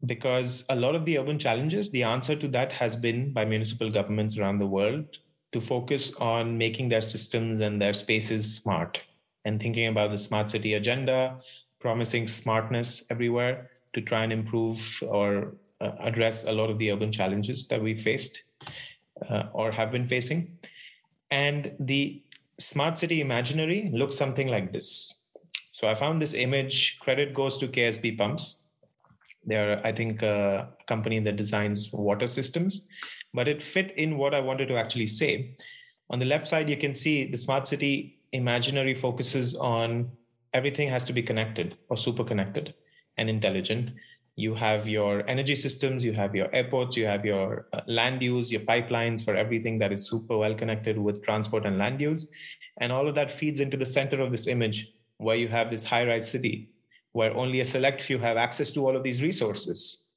because 0.04 0.66
a 0.68 0.76
lot 0.76 0.94
of 0.94 1.06
the 1.06 1.18
urban 1.18 1.38
challenges, 1.38 1.88
the 1.88 2.02
answer 2.02 2.36
to 2.36 2.48
that 2.48 2.72
has 2.72 2.94
been 2.94 3.32
by 3.32 3.46
municipal 3.46 3.90
governments 3.90 4.36
around 4.36 4.58
the 4.58 4.66
world 4.66 5.06
to 5.52 5.62
focus 5.62 6.12
on 6.16 6.58
making 6.58 6.90
their 6.90 7.00
systems 7.00 7.60
and 7.60 7.80
their 7.80 7.94
spaces 7.94 8.56
smart 8.56 8.98
and 9.46 9.60
thinking 9.60 9.86
about 9.86 10.10
the 10.10 10.18
smart 10.18 10.50
city 10.50 10.74
agenda, 10.74 11.38
promising 11.80 12.28
smartness 12.28 13.04
everywhere 13.10 13.70
to 13.94 14.00
try 14.02 14.24
and 14.24 14.32
improve 14.32 15.02
or 15.08 15.54
uh, 15.80 15.92
address 16.00 16.44
a 16.44 16.52
lot 16.52 16.68
of 16.68 16.78
the 16.78 16.90
urban 16.92 17.10
challenges 17.10 17.66
that 17.68 17.82
we 17.82 17.94
faced 17.94 18.42
uh, 19.30 19.44
or 19.52 19.70
have 19.70 19.90
been 19.90 20.06
facing. 20.06 20.58
And 21.30 21.72
the 21.80 22.22
smart 22.58 22.98
city 22.98 23.20
imaginary 23.22 23.90
looks 23.92 24.16
something 24.16 24.48
like 24.48 24.72
this. 24.72 25.22
So 25.72 25.88
I 25.88 25.94
found 25.94 26.20
this 26.20 26.34
image, 26.34 26.98
credit 27.00 27.32
goes 27.32 27.56
to 27.58 27.68
KSB 27.68 28.18
Pumps 28.18 28.66
they're, 29.46 29.80
I 29.86 29.92
think, 29.92 30.22
a 30.22 30.68
company 30.86 31.20
that 31.20 31.36
designs 31.36 31.92
water 31.92 32.26
systems, 32.26 32.88
but 33.32 33.46
it 33.46 33.62
fit 33.62 33.94
in 33.96 34.18
what 34.18 34.34
I 34.34 34.40
wanted 34.40 34.66
to 34.68 34.76
actually 34.76 35.06
say. 35.06 35.54
On 36.10 36.18
the 36.18 36.26
left 36.26 36.48
side, 36.48 36.68
you 36.68 36.76
can 36.76 36.94
see 36.94 37.30
the 37.30 37.38
smart 37.38 37.66
city 37.66 38.15
imaginary 38.32 38.94
focuses 38.94 39.54
on 39.54 40.10
everything 40.54 40.88
has 40.88 41.04
to 41.04 41.12
be 41.12 41.22
connected 41.22 41.76
or 41.88 41.96
super 41.96 42.24
connected 42.24 42.74
and 43.18 43.28
intelligent. 43.28 43.90
You 44.36 44.54
have 44.54 44.86
your 44.86 45.26
energy 45.28 45.56
systems, 45.56 46.04
you 46.04 46.12
have 46.12 46.34
your 46.34 46.54
airports, 46.54 46.96
you 46.96 47.06
have 47.06 47.24
your 47.24 47.68
uh, 47.72 47.80
land 47.86 48.22
use, 48.22 48.52
your 48.52 48.60
pipelines 48.60 49.24
for 49.24 49.34
everything 49.34 49.78
that 49.78 49.92
is 49.92 50.08
super 50.08 50.36
well 50.36 50.54
connected 50.54 50.98
with 50.98 51.22
transport 51.22 51.64
and 51.64 51.78
land 51.78 52.00
use. 52.00 52.28
And 52.78 52.92
all 52.92 53.08
of 53.08 53.14
that 53.14 53.32
feeds 53.32 53.60
into 53.60 53.76
the 53.76 53.86
center 53.86 54.20
of 54.20 54.30
this 54.30 54.46
image 54.46 54.92
where 55.16 55.36
you 55.36 55.48
have 55.48 55.70
this 55.70 55.84
high 55.84 56.06
rise 56.06 56.30
city 56.30 56.68
where 57.12 57.34
only 57.34 57.60
a 57.60 57.64
select 57.64 58.02
few 58.02 58.18
have 58.18 58.36
access 58.36 58.70
to 58.70 58.86
all 58.86 58.94
of 58.94 59.02
these 59.02 59.22
resources. 59.22 60.08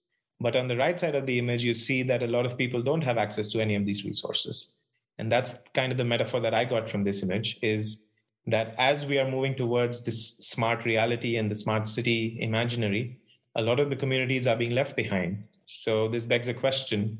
But 0.42 0.58
on 0.58 0.68
the 0.68 0.76
right 0.76 1.00
side 1.00 1.16
of 1.16 1.26
the 1.26 1.40
image, 1.40 1.64
you 1.64 1.74
see 1.74 2.04
that 2.04 2.24
a 2.24 2.28
lot 2.28 2.46
of 2.46 2.58
people 2.58 2.82
don't 2.82 3.04
have 3.04 3.18
access 3.18 3.48
to 3.50 3.62
any 3.62 3.76
of 3.76 3.86
these 3.86 4.04
resources. 4.04 4.79
And 5.20 5.32
that's 5.32 5.62
kind 5.76 5.92
of 5.92 6.00
the 6.00 6.04
metaphor 6.04 6.40
that 6.40 6.56
I 6.56 6.66
got 6.66 6.90
from 6.90 7.04
this 7.04 7.22
image 7.22 7.60
is 7.62 8.06
that 8.48 8.74
as 8.80 9.06
we 9.06 9.20
are 9.20 9.30
moving 9.30 9.56
towards 9.56 10.04
this 10.04 10.38
smart 10.38 10.86
reality 10.86 11.36
and 11.36 11.52
the 11.52 11.56
smart 11.56 11.86
city 11.86 12.38
imaginary, 12.42 13.20
a 13.56 13.62
lot 13.62 13.80
of 13.80 13.92
the 13.92 13.96
communities 13.96 14.48
are 14.48 14.56
being 14.56 14.72
left 14.72 14.96
behind. 14.96 15.44
So 15.66 16.08
this 16.08 16.26
begs 16.26 16.48
a 16.48 16.54
question. 16.54 17.20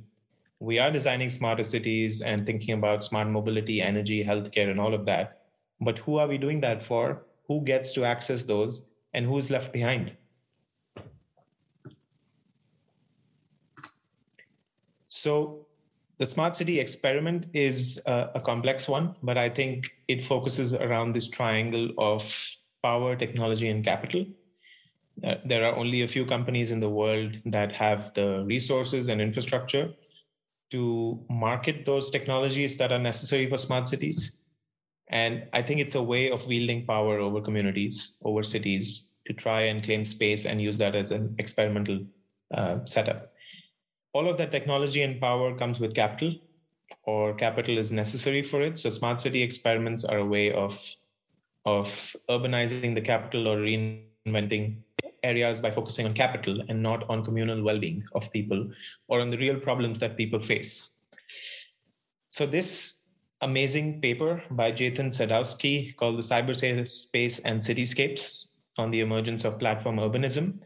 We 0.60 0.80
are 0.80 0.90
designing 0.90 1.30
smarter 1.30 1.64
cities 1.64 2.22
and 2.22 2.46
thinking 2.46 2.74
about 2.74 3.04
smart 3.04 3.28
mobility, 3.28 3.82
energy, 3.82 4.24
healthcare, 4.24 4.72
and 4.72 4.80
all 4.80 4.96
of 4.96 5.06
that. 5.06 5.42
But 5.80 6.00
who 6.00 6.18
are 6.18 6.28
we 6.28 6.40
doing 6.40 6.62
that 6.62 6.82
for? 6.82 7.24
Who 7.48 7.62
gets 7.62 7.94
to 7.94 8.06
access 8.06 8.44
those? 8.44 8.86
and 9.14 9.26
who 9.26 9.38
is 9.38 9.50
left 9.50 9.74
behind. 9.74 10.16
So 15.08 15.59
the 16.20 16.26
smart 16.26 16.56
city 16.56 16.80
experiment 16.80 17.46
is 17.54 18.00
a, 18.06 18.42
complex 18.44 18.90
one, 18.90 19.16
but 19.24 19.38
I 19.38 19.50
think 19.50 19.90
it 20.10 20.24
focuses 20.24 20.74
around 20.74 21.14
this 21.14 21.30
triangle 21.30 21.92
of 21.98 22.22
power, 22.84 23.16
technology, 23.16 23.70
and 23.70 23.84
capital. 23.84 24.26
Uh, 25.24 25.36
there 25.46 25.66
are 25.66 25.76
only 25.76 26.02
a 26.02 26.08
few 26.08 26.26
companies 26.26 26.72
in 26.72 26.82
the 26.82 26.90
world 26.90 27.38
that 27.46 27.72
have 27.72 28.14
the 28.14 28.44
resources 28.46 29.08
and 29.08 29.22
infrastructure 29.22 29.94
to 30.72 31.26
market 31.30 31.86
those 31.86 32.10
technologies 32.10 32.76
that 32.78 32.92
are 32.92 33.00
necessary 33.00 33.50
for 33.50 33.58
smart 33.58 33.88
cities. 33.88 34.42
And 35.08 35.48
I 35.54 35.62
think 35.62 35.80
it's 35.80 35.96
a 35.96 36.04
way 36.04 36.32
of 36.32 36.46
wielding 36.48 36.86
power 36.86 37.18
over 37.20 37.42
communities, 37.42 38.18
over 38.24 38.44
cities, 38.44 39.10
to 39.26 39.34
try 39.34 39.62
and 39.62 39.84
claim 39.84 40.04
space 40.06 40.46
and 40.46 40.62
use 40.62 40.78
that 40.80 40.96
as 40.96 41.12
an 41.12 41.36
experimental 41.40 42.06
uh, 42.54 42.80
setup. 42.86 43.34
All 44.14 44.30
of 44.30 44.38
that 44.38 44.52
technology 44.52 45.04
and 45.04 45.20
power 45.22 45.56
comes 45.56 45.80
with 45.80 45.94
capital, 45.94 46.36
or 47.04 47.34
capital 47.34 47.78
is 47.78 47.92
necessary 47.92 48.42
for 48.42 48.62
it. 48.62 48.78
So, 48.78 48.90
smart 48.90 49.22
city 49.22 49.44
experiments 49.44 50.04
are 50.04 50.20
a 50.20 50.26
way 50.26 50.52
of, 50.52 50.74
of 51.66 52.16
urbanizing 52.30 52.96
the 52.96 53.02
capital 53.02 53.48
or 53.48 53.58
reinventing 53.58 54.78
areas 55.24 55.62
by 55.62 55.72
focusing 55.72 56.06
on 56.06 56.14
capital 56.14 56.62
and 56.70 56.82
not 56.82 57.08
on 57.10 57.24
communal 57.24 57.62
well 57.62 57.80
being 57.80 58.04
of 58.16 58.32
people 58.32 58.72
or 59.08 59.20
on 59.22 59.30
the 59.30 59.38
real 59.38 59.60
problems 59.60 60.00
that 60.00 60.18
people 60.18 60.40
face. 60.40 60.98
So, 62.32 62.46
this 62.46 63.04
amazing 63.42 64.02
paper 64.02 64.44
by 64.52 64.72
Jathan 64.72 65.08
Sadowski 65.08 65.96
called 65.96 66.18
The 66.18 66.24
Cyberspace 66.24 67.42
and 67.46 67.60
Cityscapes 67.60 68.54
on 68.78 68.92
the 68.92 69.00
emergence 69.02 69.46
of 69.46 69.60
platform 69.60 69.98
urbanism 69.98 70.60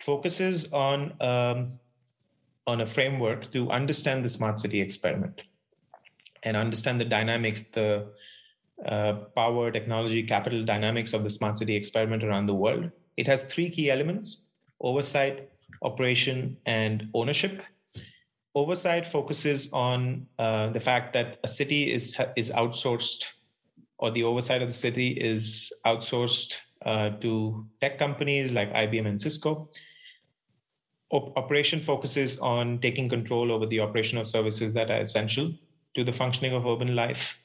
focuses 0.00 0.72
on 0.72 1.14
um, 1.20 1.68
on 2.66 2.80
a 2.80 2.86
framework 2.86 3.52
to 3.52 3.70
understand 3.70 4.24
the 4.24 4.28
smart 4.28 4.58
city 4.58 4.80
experiment 4.80 5.42
and 6.42 6.56
understand 6.56 7.00
the 7.00 7.04
dynamics, 7.04 7.62
the 7.62 8.06
uh, 8.86 9.12
power, 9.36 9.70
technology, 9.70 10.22
capital 10.22 10.64
dynamics 10.64 11.12
of 11.12 11.24
the 11.24 11.30
smart 11.30 11.58
city 11.58 11.76
experiment 11.76 12.24
around 12.24 12.46
the 12.46 12.54
world. 12.54 12.90
It 13.16 13.26
has 13.26 13.42
three 13.44 13.70
key 13.70 13.90
elements 13.90 14.48
oversight, 14.80 15.50
operation, 15.82 16.56
and 16.66 17.08
ownership 17.14 17.62
oversight 18.54 19.06
focuses 19.06 19.72
on 19.72 20.26
uh, 20.38 20.68
the 20.70 20.80
fact 20.80 21.12
that 21.12 21.38
a 21.44 21.48
city 21.48 21.92
is 21.92 22.16
is 22.36 22.50
outsourced 22.50 23.26
or 23.98 24.10
the 24.10 24.22
oversight 24.22 24.62
of 24.62 24.68
the 24.68 24.74
city 24.74 25.08
is 25.08 25.72
outsourced 25.86 26.56
uh, 26.84 27.10
to 27.20 27.66
tech 27.80 27.98
companies 27.98 28.52
like 28.52 28.72
IBM 28.72 29.06
and 29.06 29.20
Cisco. 29.20 29.68
Operation 31.12 31.80
focuses 31.80 32.38
on 32.38 32.78
taking 32.78 33.08
control 33.08 33.52
over 33.52 33.66
the 33.66 33.80
operation 33.80 34.18
of 34.18 34.26
services 34.26 34.72
that 34.72 34.90
are 34.90 35.00
essential 35.00 35.52
to 35.94 36.04
the 36.04 36.12
functioning 36.12 36.54
of 36.54 36.66
urban 36.66 36.94
life. 36.96 37.40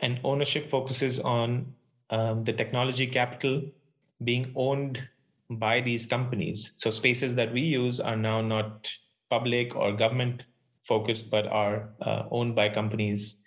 And 0.00 0.20
ownership 0.24 0.68
focuses 0.68 1.20
on 1.20 1.72
um, 2.10 2.44
the 2.44 2.52
technology 2.52 3.06
capital 3.06 3.62
being 4.24 4.52
owned 4.56 5.06
by 5.48 5.80
these 5.80 6.06
companies. 6.06 6.72
So 6.76 6.90
spaces 6.90 7.34
that 7.36 7.52
we 7.52 7.60
use 7.60 8.00
are 8.00 8.16
now 8.16 8.40
not 8.40 8.90
public 9.30 9.76
or 9.76 9.92
government 9.92 10.44
focused, 10.82 11.30
but 11.30 11.46
are 11.46 11.90
uh, 12.00 12.24
owned 12.30 12.54
by 12.54 12.68
companies 12.68 13.42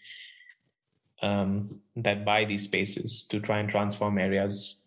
um, 1.21 1.81
that 1.95 2.25
buy 2.25 2.45
these 2.45 2.63
spaces 2.63 3.25
to 3.27 3.39
try 3.39 3.59
and 3.59 3.69
transform 3.69 4.17
areas 4.17 4.77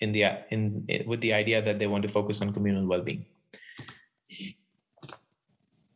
in 0.00 0.12
the 0.12 0.24
in 0.50 0.86
with 1.06 1.20
the 1.20 1.32
idea 1.32 1.62
that 1.62 1.78
they 1.78 1.86
want 1.86 2.02
to 2.02 2.08
focus 2.08 2.40
on 2.40 2.52
communal 2.52 2.86
well-being. 2.86 3.26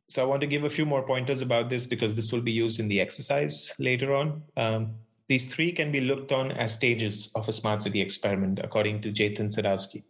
So 0.08 0.22
I 0.22 0.26
want 0.26 0.42
to 0.42 0.46
give 0.46 0.62
a 0.62 0.70
few 0.70 0.86
more 0.86 1.02
pointers 1.02 1.42
about 1.42 1.68
this 1.68 1.86
because 1.86 2.14
this 2.14 2.30
will 2.32 2.40
be 2.40 2.52
used 2.52 2.78
in 2.78 2.86
the 2.86 3.00
exercise 3.00 3.74
later 3.80 4.14
on. 4.14 4.42
Um, 4.56 4.94
these 5.28 5.52
three 5.52 5.72
can 5.72 5.90
be 5.90 6.00
looked 6.00 6.30
on 6.30 6.52
as 6.52 6.72
stages 6.72 7.32
of 7.34 7.48
a 7.48 7.52
smart 7.52 7.82
city 7.82 8.00
experiment, 8.00 8.60
according 8.62 9.02
to 9.02 9.10
Jathan 9.10 9.52
Sadowski. 9.52 10.04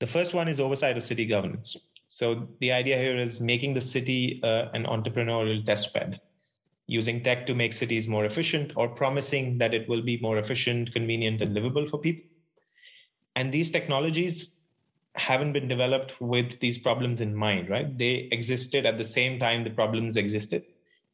The 0.00 0.06
first 0.06 0.34
one 0.34 0.48
is 0.48 0.60
oversight 0.60 0.96
of 0.96 1.04
city 1.04 1.24
governance. 1.24 1.90
So 2.06 2.48
the 2.60 2.72
idea 2.72 2.98
here 2.98 3.16
is 3.16 3.40
making 3.40 3.74
the 3.74 3.80
city 3.80 4.40
uh, 4.42 4.66
an 4.74 4.84
entrepreneurial 4.84 5.64
testbed, 5.64 6.18
using 6.86 7.22
tech 7.22 7.46
to 7.46 7.54
make 7.54 7.72
cities 7.72 8.08
more 8.08 8.26
efficient 8.26 8.72
or 8.76 8.88
promising 8.88 9.56
that 9.58 9.72
it 9.72 9.88
will 9.88 10.02
be 10.02 10.18
more 10.18 10.38
efficient, 10.38 10.92
convenient, 10.92 11.40
and 11.40 11.54
livable 11.54 11.86
for 11.86 11.98
people. 11.98 12.28
And 13.36 13.50
these 13.50 13.70
technologies 13.70 14.58
haven't 15.14 15.52
been 15.52 15.68
developed 15.68 16.14
with 16.20 16.58
these 16.60 16.78
problems 16.78 17.20
in 17.20 17.34
mind, 17.34 17.68
right? 17.68 17.96
They 17.98 18.28
existed 18.32 18.86
at 18.86 18.98
the 18.98 19.04
same 19.04 19.38
time 19.38 19.62
the 19.62 19.70
problems 19.70 20.16
existed 20.16 20.64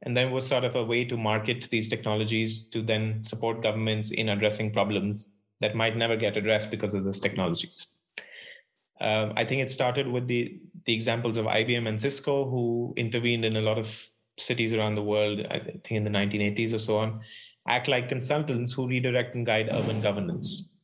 and 0.03 0.17
then 0.17 0.31
was 0.31 0.47
sort 0.47 0.65
of 0.65 0.77
a 0.77 0.85
way 0.85 1.05
to 1.05 1.17
market 1.17 1.69
these 1.71 1.89
technologies 1.89 2.69
to 2.69 2.83
then 2.83 3.25
support 3.25 3.63
governments 3.63 4.11
in 4.11 4.29
addressing 4.29 4.73
problems 4.73 5.35
that 5.61 5.75
might 5.75 5.97
never 5.97 6.17
get 6.17 6.37
addressed 6.37 6.71
because 6.71 6.95
of 6.95 7.05
those 7.05 7.21
technologies. 7.21 7.89
Um, 9.01 9.33
I 9.37 9.45
think 9.45 9.63
it 9.63 9.71
started 9.71 10.07
with 10.09 10.27
the 10.27 10.61
the 10.85 10.95
examples 10.95 11.37
of 11.37 11.45
IBM 11.45 11.87
and 11.87 12.01
Cisco, 12.01 12.49
who 12.49 12.95
intervened 12.97 13.45
in 13.45 13.57
a 13.57 13.61
lot 13.61 13.79
of 13.79 14.09
cities 14.39 14.73
around 14.73 14.95
the 14.95 15.03
world. 15.03 15.47
I 15.51 15.59
think 15.59 15.91
in 15.91 16.05
the 16.05 16.11
1980s 16.11 16.73
or 16.73 16.79
so 16.79 16.99
on, 16.99 17.21
act 17.69 17.89
like 17.89 18.09
consultants 18.09 18.73
who 18.73 18.89
redirect 18.89 19.35
and 19.35 19.45
guide 19.45 19.69
urban 19.71 20.01
governance. 20.01 20.75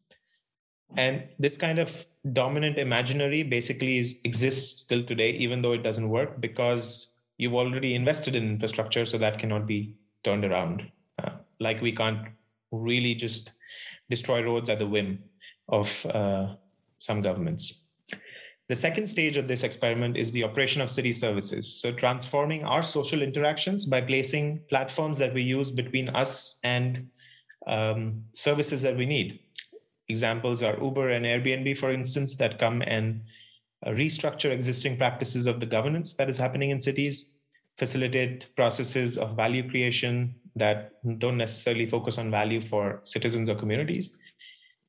And 0.97 1.25
this 1.39 1.57
kind 1.57 1.79
of 1.79 2.07
dominant 2.33 2.79
imaginary 2.79 3.43
basically 3.43 3.99
is, 3.99 4.17
exists 4.25 4.83
still 4.83 5.05
today, 5.05 5.31
even 5.33 5.63
though 5.63 5.73
it 5.73 5.83
doesn't 5.83 6.09
work 6.09 6.41
because 6.41 7.13
you've 7.39 7.55
already 7.55 7.95
invested 7.95 8.37
in 8.37 8.45
infrastructure, 8.45 9.05
so 9.05 9.19
that 9.19 9.39
cannot 9.39 9.67
be 9.67 9.97
turned 10.23 10.45
around. 10.45 10.91
Uh, 11.23 11.31
like 11.61 11.81
we 11.81 11.93
can't 11.93 12.29
really 12.71 13.15
just 13.15 13.53
destroy 14.11 14.43
roads 14.43 14.71
at 14.71 14.79
the 14.79 14.87
whim 14.87 15.19
of 15.69 16.07
uh, 16.07 16.55
some 16.99 17.21
governments. 17.21 17.85
The 18.69 18.77
second 18.77 19.07
stage 19.07 19.37
of 19.37 19.47
this 19.47 19.63
experiment 19.63 20.17
is 20.17 20.33
the 20.33 20.45
operation 20.45 20.81
of 20.81 20.91
city 20.91 21.13
services. 21.13 21.81
So, 21.81 21.93
transforming 21.93 22.65
our 22.65 22.83
social 22.83 23.21
interactions 23.21 23.85
by 23.85 24.01
placing 24.01 24.61
platforms 24.71 25.19
that 25.19 25.35
we 25.35 25.43
use 25.43 25.71
between 25.71 26.09
us 26.09 26.59
and 26.65 27.09
um, 27.67 28.25
services 28.35 28.81
that 28.81 28.97
we 28.97 29.05
need. 29.05 29.41
Examples 30.09 30.63
are 30.63 30.79
Uber 30.83 31.11
and 31.11 31.25
Airbnb, 31.25 31.77
for 31.79 31.91
instance, 31.93 32.35
that 32.37 32.59
come 32.59 32.83
and 32.83 33.23
uh, 33.87 33.91
restructure 33.91 34.51
existing 34.51 34.97
practices 34.97 35.47
of 35.47 35.61
the 35.61 35.67
governance 35.67 36.15
that 36.15 36.29
is 36.29 36.37
happening 36.37 36.71
in 36.71 36.81
cities, 36.81 37.33
facilitate 37.79 38.55
processes 38.55 39.17
of 39.17 39.37
value 39.37 39.69
creation 39.69 40.35
that 40.57 40.93
don't 41.19 41.37
necessarily 41.37 41.87
focus 41.87 42.19
on 42.19 42.31
value 42.31 42.61
for 42.61 43.01
citizens 43.05 43.49
or 43.49 43.55
communities, 43.55 44.17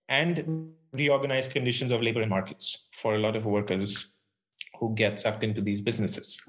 and 0.09 0.70
reorganize 0.91 1.47
conditions 1.47 1.91
of 1.91 2.01
labor 2.01 2.22
and 2.22 2.30
markets 2.30 2.88
for 2.93 3.16
a 3.16 3.20
lot 3.20 3.36
of 3.36 3.45
workers 3.45 4.16
who 4.80 4.93
get 4.95 5.20
sucked 5.20 5.43
into 5.43 5.61
these 5.61 5.82
businesses. 5.82 6.41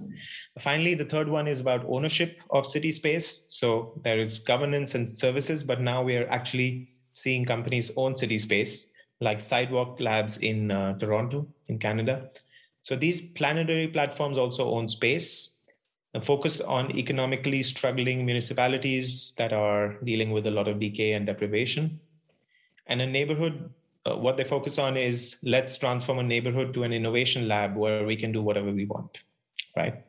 Finally, 0.58 0.94
the 0.94 1.04
third 1.04 1.28
one 1.28 1.46
is 1.46 1.60
about 1.60 1.86
ownership 1.88 2.40
of 2.50 2.66
city 2.66 2.90
space. 2.90 3.46
So 3.48 4.00
there 4.02 4.18
is 4.18 4.40
governance 4.40 4.94
and 4.96 5.08
services, 5.08 5.62
but 5.62 5.80
now 5.80 6.02
we 6.02 6.16
are 6.16 6.28
actually 6.28 6.95
seeing 7.16 7.46
companies 7.46 7.90
own 7.96 8.14
city 8.14 8.38
space 8.38 8.92
like 9.22 9.40
Sidewalk 9.40 9.98
Labs 10.00 10.36
in 10.38 10.70
uh, 10.70 10.98
Toronto, 10.98 11.48
in 11.68 11.78
Canada. 11.78 12.28
So 12.82 12.94
these 12.94 13.30
planetary 13.30 13.88
platforms 13.88 14.36
also 14.36 14.70
own 14.70 14.86
space 14.86 15.62
and 16.12 16.22
focus 16.22 16.60
on 16.60 16.94
economically 16.94 17.62
struggling 17.62 18.26
municipalities 18.26 19.32
that 19.38 19.54
are 19.54 19.96
dealing 20.04 20.30
with 20.30 20.46
a 20.46 20.50
lot 20.50 20.68
of 20.68 20.78
decay 20.78 21.12
and 21.12 21.26
deprivation. 21.26 21.98
And 22.86 23.00
a 23.00 23.06
neighborhood, 23.06 23.72
uh, 24.04 24.16
what 24.16 24.36
they 24.36 24.44
focus 24.44 24.78
on 24.78 24.98
is 24.98 25.36
let's 25.42 25.78
transform 25.78 26.18
a 26.18 26.22
neighborhood 26.22 26.74
to 26.74 26.82
an 26.82 26.92
innovation 26.92 27.48
lab 27.48 27.76
where 27.76 28.04
we 28.04 28.16
can 28.16 28.30
do 28.30 28.42
whatever 28.42 28.70
we 28.70 28.84
want, 28.84 29.20
right? 29.74 30.04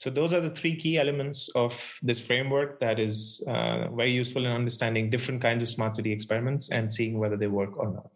So 0.00 0.08
those 0.08 0.32
are 0.32 0.40
the 0.40 0.48
three 0.48 0.76
key 0.76 0.96
elements 0.96 1.50
of 1.54 1.98
this 2.02 2.18
framework 2.18 2.80
that 2.80 2.98
is 2.98 3.44
uh, 3.46 3.88
very 3.90 4.10
useful 4.10 4.46
in 4.46 4.50
understanding 4.50 5.10
different 5.10 5.42
kinds 5.42 5.62
of 5.62 5.68
smart 5.68 5.94
city 5.94 6.10
experiments 6.10 6.70
and 6.70 6.90
seeing 6.90 7.18
whether 7.18 7.36
they 7.36 7.48
work 7.48 7.76
or 7.76 7.92
not. 7.92 8.10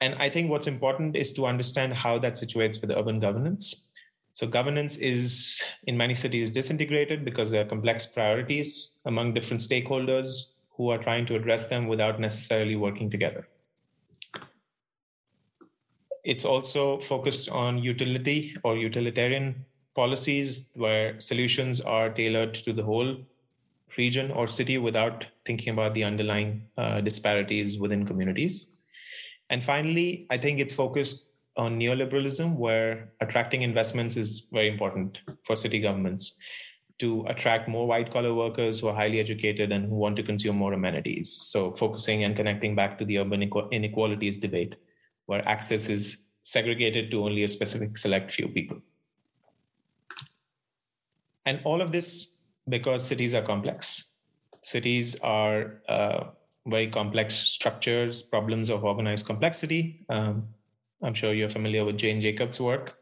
And 0.00 0.16
I 0.16 0.28
think 0.28 0.50
what's 0.50 0.66
important 0.66 1.14
is 1.14 1.32
to 1.34 1.46
understand 1.46 1.94
how 1.94 2.18
that 2.18 2.32
situates 2.32 2.80
with 2.80 2.90
urban 2.96 3.20
governance. 3.20 3.92
So 4.32 4.48
governance 4.48 4.96
is 4.96 5.62
in 5.84 5.96
many 5.96 6.16
cities 6.16 6.50
disintegrated 6.50 7.24
because 7.24 7.48
there 7.48 7.62
are 7.62 7.68
complex 7.68 8.04
priorities 8.04 8.98
among 9.04 9.34
different 9.34 9.62
stakeholders 9.62 10.54
who 10.70 10.90
are 10.90 10.98
trying 10.98 11.26
to 11.26 11.36
address 11.36 11.68
them 11.68 11.86
without 11.86 12.18
necessarily 12.18 12.74
working 12.74 13.08
together. 13.08 13.46
It's 16.24 16.44
also 16.44 16.98
focused 17.00 17.48
on 17.48 17.78
utility 17.78 18.56
or 18.62 18.76
utilitarian 18.76 19.64
policies 19.94 20.68
where 20.74 21.20
solutions 21.20 21.80
are 21.80 22.10
tailored 22.10 22.54
to 22.54 22.72
the 22.72 22.82
whole 22.82 23.16
region 23.98 24.30
or 24.30 24.46
city 24.46 24.78
without 24.78 25.24
thinking 25.44 25.72
about 25.72 25.94
the 25.94 26.04
underlying 26.04 26.62
uh, 26.78 27.00
disparities 27.00 27.78
within 27.78 28.06
communities. 28.06 28.82
And 29.50 29.62
finally, 29.62 30.26
I 30.30 30.38
think 30.38 30.60
it's 30.60 30.72
focused 30.72 31.28
on 31.56 31.78
neoliberalism, 31.78 32.56
where 32.56 33.12
attracting 33.20 33.62
investments 33.62 34.16
is 34.16 34.48
very 34.52 34.68
important 34.68 35.20
for 35.44 35.56
city 35.56 35.80
governments 35.80 36.38
to 37.00 37.26
attract 37.28 37.68
more 37.68 37.86
white 37.86 38.12
collar 38.12 38.32
workers 38.32 38.80
who 38.80 38.88
are 38.88 38.94
highly 38.94 39.18
educated 39.18 39.72
and 39.72 39.86
who 39.86 39.96
want 39.96 40.16
to 40.16 40.22
consume 40.22 40.56
more 40.56 40.72
amenities. 40.72 41.40
So, 41.42 41.72
focusing 41.72 42.24
and 42.24 42.36
connecting 42.36 42.74
back 42.74 42.98
to 42.98 43.04
the 43.04 43.18
urban 43.18 43.42
inequalities 43.72 44.38
debate, 44.38 44.76
where 45.32 45.48
access 45.48 45.88
is 45.88 46.26
segregated 46.42 47.10
to 47.10 47.24
only 47.24 47.44
a 47.44 47.48
specific 47.48 47.96
select 47.96 48.30
few 48.30 48.48
people. 48.48 48.78
And 51.46 51.60
all 51.64 51.80
of 51.80 51.90
this 51.90 52.34
because 52.68 53.02
cities 53.12 53.34
are 53.34 53.42
complex. 53.42 54.12
Cities 54.62 55.16
are 55.22 55.80
uh, 55.88 56.24
very 56.66 56.88
complex 56.88 57.34
structures, 57.34 58.22
problems 58.22 58.68
of 58.68 58.84
organized 58.84 59.24
complexity. 59.26 60.04
Um, 60.10 60.48
I'm 61.02 61.14
sure 61.14 61.32
you're 61.32 61.48
familiar 61.48 61.86
with 61.86 61.96
Jane 61.96 62.20
Jacobs' 62.20 62.60
work. 62.60 62.98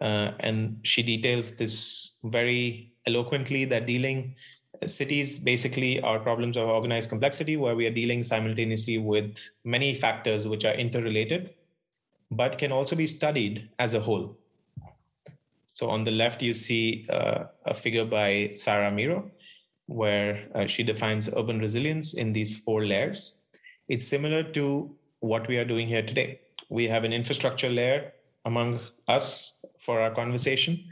Uh, 0.00 0.32
and 0.40 0.80
she 0.82 1.02
details 1.02 1.52
this 1.52 2.18
very 2.24 2.92
eloquently 3.06 3.64
that 3.66 3.86
dealing 3.86 4.34
cities 4.86 5.38
basically 5.38 6.00
are 6.00 6.18
problems 6.18 6.56
of 6.56 6.68
organized 6.68 7.08
complexity 7.08 7.56
where 7.56 7.76
we 7.76 7.86
are 7.86 7.90
dealing 7.90 8.22
simultaneously 8.22 8.98
with 8.98 9.38
many 9.64 9.94
factors 9.94 10.46
which 10.46 10.64
are 10.64 10.74
interrelated 10.74 11.54
but 12.30 12.58
can 12.58 12.72
also 12.72 12.96
be 12.96 13.06
studied 13.06 13.68
as 13.78 13.94
a 13.94 14.00
whole 14.00 14.36
so 15.70 15.88
on 15.88 16.04
the 16.04 16.10
left 16.10 16.42
you 16.42 16.54
see 16.54 17.06
uh, 17.10 17.44
a 17.66 17.74
figure 17.74 18.04
by 18.04 18.48
sarah 18.50 18.90
Meerow 18.90 19.30
where 19.86 20.48
uh, 20.54 20.66
she 20.66 20.82
defines 20.82 21.28
urban 21.36 21.60
resilience 21.60 22.14
in 22.14 22.32
these 22.32 22.58
four 22.60 22.84
layers. 22.84 23.40
It's 23.88 24.06
similar 24.06 24.42
to 24.52 24.94
what 25.20 25.46
we 25.48 25.56
are 25.58 25.64
doing 25.64 25.88
here 25.88 26.02
today. 26.02 26.40
We 26.68 26.88
have 26.88 27.04
an 27.04 27.12
infrastructure 27.12 27.70
layer 27.70 28.12
among 28.44 28.80
us 29.08 29.58
for 29.78 30.00
our 30.00 30.10
conversation. 30.10 30.84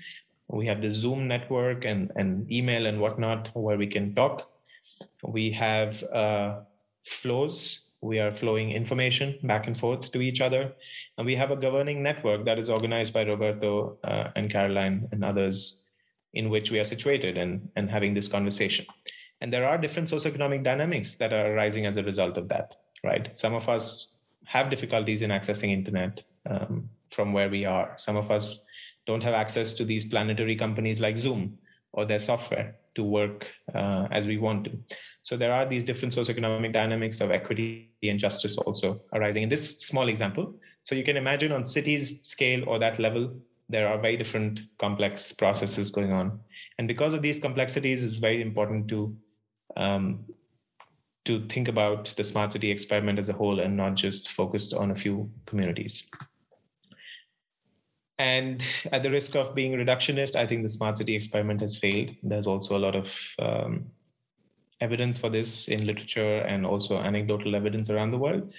We 0.48 0.66
have 0.66 0.82
the 0.82 0.90
Zoom 0.90 1.26
network 1.26 1.84
and, 1.84 2.12
and 2.16 2.50
email 2.52 2.86
and 2.86 3.00
whatnot 3.00 3.50
where 3.54 3.78
we 3.78 3.86
can 3.86 4.14
talk. 4.14 4.50
We 5.22 5.50
have 5.52 6.02
uh, 6.04 6.60
flows. 7.04 7.82
We 8.00 8.18
are 8.18 8.32
flowing 8.32 8.70
information 8.70 9.38
back 9.42 9.66
and 9.66 9.76
forth 9.76 10.12
to 10.12 10.20
each 10.20 10.40
other. 10.42 10.74
And 11.16 11.26
we 11.26 11.34
have 11.36 11.50
a 11.50 11.56
governing 11.56 12.02
network 12.02 12.44
that 12.44 12.58
is 12.58 12.68
organized 12.68 13.14
by 13.14 13.22
Roberto 13.22 13.98
uh, 14.04 14.28
and 14.36 14.50
Caroline 14.50 15.08
and 15.10 15.24
others 15.24 15.84
in 16.34 16.50
which 16.50 16.70
we 16.70 16.78
are 16.78 16.84
situated 16.84 17.38
and, 17.38 17.68
and 17.76 17.90
having 17.90 18.12
this 18.12 18.28
conversation. 18.28 18.84
And 19.40 19.52
there 19.52 19.66
are 19.66 19.78
different 19.78 20.08
socioeconomic 20.08 20.62
dynamics 20.62 21.14
that 21.14 21.32
are 21.32 21.54
arising 21.54 21.86
as 21.86 21.96
a 21.96 22.02
result 22.02 22.36
of 22.36 22.48
that, 22.48 22.76
right? 23.02 23.34
Some 23.36 23.54
of 23.54 23.68
us 23.68 24.14
have 24.44 24.70
difficulties 24.70 25.22
in 25.22 25.30
accessing 25.30 25.70
internet 25.70 26.22
um, 26.48 26.88
from 27.10 27.32
where 27.32 27.48
we 27.48 27.64
are. 27.64 27.94
Some 27.96 28.16
of 28.16 28.30
us 28.30 28.64
don't 29.06 29.22
have 29.22 29.34
access 29.34 29.72
to 29.74 29.84
these 29.84 30.04
planetary 30.04 30.56
companies 30.56 31.00
like 31.00 31.16
Zoom 31.16 31.58
or 31.92 32.04
their 32.04 32.18
software 32.18 32.76
to 32.94 33.04
work 33.04 33.46
uh, 33.74 34.06
as 34.10 34.26
we 34.26 34.36
want 34.38 34.64
to. 34.64 34.78
So 35.22 35.36
there 35.36 35.52
are 35.52 35.66
these 35.66 35.84
different 35.84 36.14
socioeconomic 36.14 36.72
dynamics 36.72 37.20
of 37.20 37.30
equity 37.30 37.90
and 38.02 38.18
justice 38.18 38.56
also 38.58 39.00
arising 39.12 39.42
in 39.42 39.48
this 39.48 39.78
small 39.80 40.08
example. 40.08 40.54
So 40.82 40.94
you 40.94 41.04
can 41.04 41.16
imagine 41.16 41.52
on 41.52 41.64
cities 41.64 42.20
scale 42.26 42.68
or 42.68 42.78
that 42.78 42.98
level, 42.98 43.34
there 43.68 43.88
are 43.88 43.98
very 43.98 44.16
different 44.16 44.60
complex 44.78 45.32
processes 45.32 45.90
going 45.90 46.12
on. 46.12 46.38
And 46.78 46.86
because 46.86 47.14
of 47.14 47.22
these 47.22 47.38
complexities, 47.38 48.04
it's 48.04 48.16
very 48.16 48.42
important 48.42 48.88
to 48.88 49.16
um, 49.76 50.24
to 51.24 51.46
think 51.46 51.68
about 51.68 52.12
the 52.16 52.22
smart 52.22 52.52
city 52.52 52.70
experiment 52.70 53.18
as 53.18 53.30
a 53.30 53.32
whole 53.32 53.60
and 53.60 53.74
not 53.74 53.94
just 53.94 54.30
focused 54.30 54.74
on 54.74 54.90
a 54.90 54.94
few 54.94 55.30
communities. 55.46 56.06
And 58.18 58.64
at 58.92 59.02
the 59.02 59.10
risk 59.10 59.34
of 59.34 59.54
being 59.54 59.72
reductionist, 59.72 60.36
I 60.36 60.46
think 60.46 60.62
the 60.62 60.68
smart 60.68 60.98
city 60.98 61.16
experiment 61.16 61.60
has 61.62 61.76
failed. 61.76 62.10
There's 62.22 62.46
also 62.46 62.76
a 62.76 62.78
lot 62.78 62.94
of 62.94 63.34
um, 63.40 63.86
evidence 64.80 65.18
for 65.18 65.30
this 65.30 65.68
in 65.68 65.86
literature 65.86 66.38
and 66.38 66.64
also 66.64 66.98
anecdotal 66.98 67.56
evidence 67.56 67.90
around 67.90 68.10
the 68.10 68.18
world. 68.18 68.52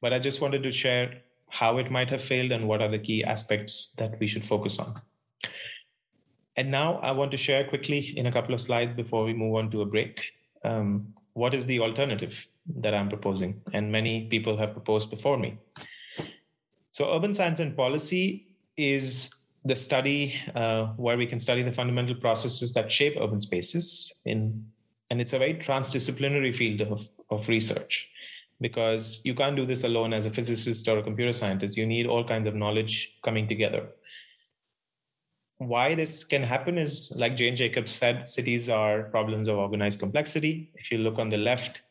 But 0.00 0.12
I 0.12 0.18
just 0.18 0.40
wanted 0.40 0.62
to 0.62 0.70
share 0.70 1.22
how 1.48 1.78
it 1.78 1.90
might 1.90 2.10
have 2.10 2.22
failed 2.22 2.52
and 2.52 2.68
what 2.68 2.80
are 2.80 2.88
the 2.88 2.98
key 2.98 3.24
aspects 3.24 3.92
that 3.98 4.18
we 4.20 4.28
should 4.28 4.46
focus 4.46 4.78
on. 4.78 4.94
And 6.56 6.70
now 6.70 6.98
I 6.98 7.10
want 7.12 7.32
to 7.32 7.36
share 7.36 7.64
quickly 7.64 8.14
in 8.16 8.26
a 8.26 8.32
couple 8.32 8.54
of 8.54 8.60
slides 8.60 8.94
before 8.94 9.24
we 9.24 9.32
move 9.32 9.56
on 9.56 9.70
to 9.72 9.82
a 9.82 9.86
break. 9.86 10.24
Um, 10.64 11.14
what 11.32 11.54
is 11.54 11.66
the 11.66 11.80
alternative 11.80 12.46
that 12.76 12.94
I'm 12.94 13.08
proposing? 13.08 13.60
And 13.72 13.90
many 13.90 14.26
people 14.26 14.56
have 14.58 14.72
proposed 14.72 15.10
before 15.10 15.38
me. 15.38 15.58
So, 16.90 17.14
urban 17.14 17.32
science 17.32 17.60
and 17.60 17.76
policy 17.76 18.49
is 18.80 19.34
the 19.64 19.76
study 19.76 20.34
uh, 20.54 20.86
where 20.96 21.18
we 21.18 21.26
can 21.26 21.38
study 21.38 21.62
the 21.62 21.72
fundamental 21.72 22.14
processes 22.14 22.72
that 22.72 22.90
shape 22.90 23.16
urban 23.20 23.40
spaces 23.40 24.12
in 24.24 24.64
and 25.10 25.20
it's 25.20 25.32
a 25.32 25.38
very 25.38 25.54
transdisciplinary 25.54 26.54
field 26.54 26.80
of, 26.82 27.08
of 27.30 27.48
research 27.48 28.08
because 28.60 29.20
you 29.24 29.34
can't 29.34 29.56
do 29.56 29.66
this 29.66 29.82
alone 29.82 30.12
as 30.12 30.24
a 30.24 30.30
physicist 30.30 30.86
or 30.86 30.98
a 30.98 31.02
computer 31.02 31.32
scientist. 31.32 31.76
You 31.76 31.84
need 31.84 32.06
all 32.06 32.22
kinds 32.22 32.46
of 32.46 32.54
knowledge 32.54 33.18
coming 33.24 33.48
together. 33.48 33.88
Why 35.58 35.96
this 35.96 36.22
can 36.22 36.44
happen 36.44 36.78
is 36.78 37.12
like 37.16 37.34
jane 37.34 37.56
jacobs 37.56 37.90
said 37.90 38.28
cities 38.28 38.68
are 38.68 39.04
problems 39.04 39.48
of 39.48 39.58
organized 39.58 39.98
complexity. 39.98 40.70
If 40.76 40.92
you 40.92 40.98
look 40.98 41.18
on 41.18 41.28
the 41.28 41.38
left 41.38 41.82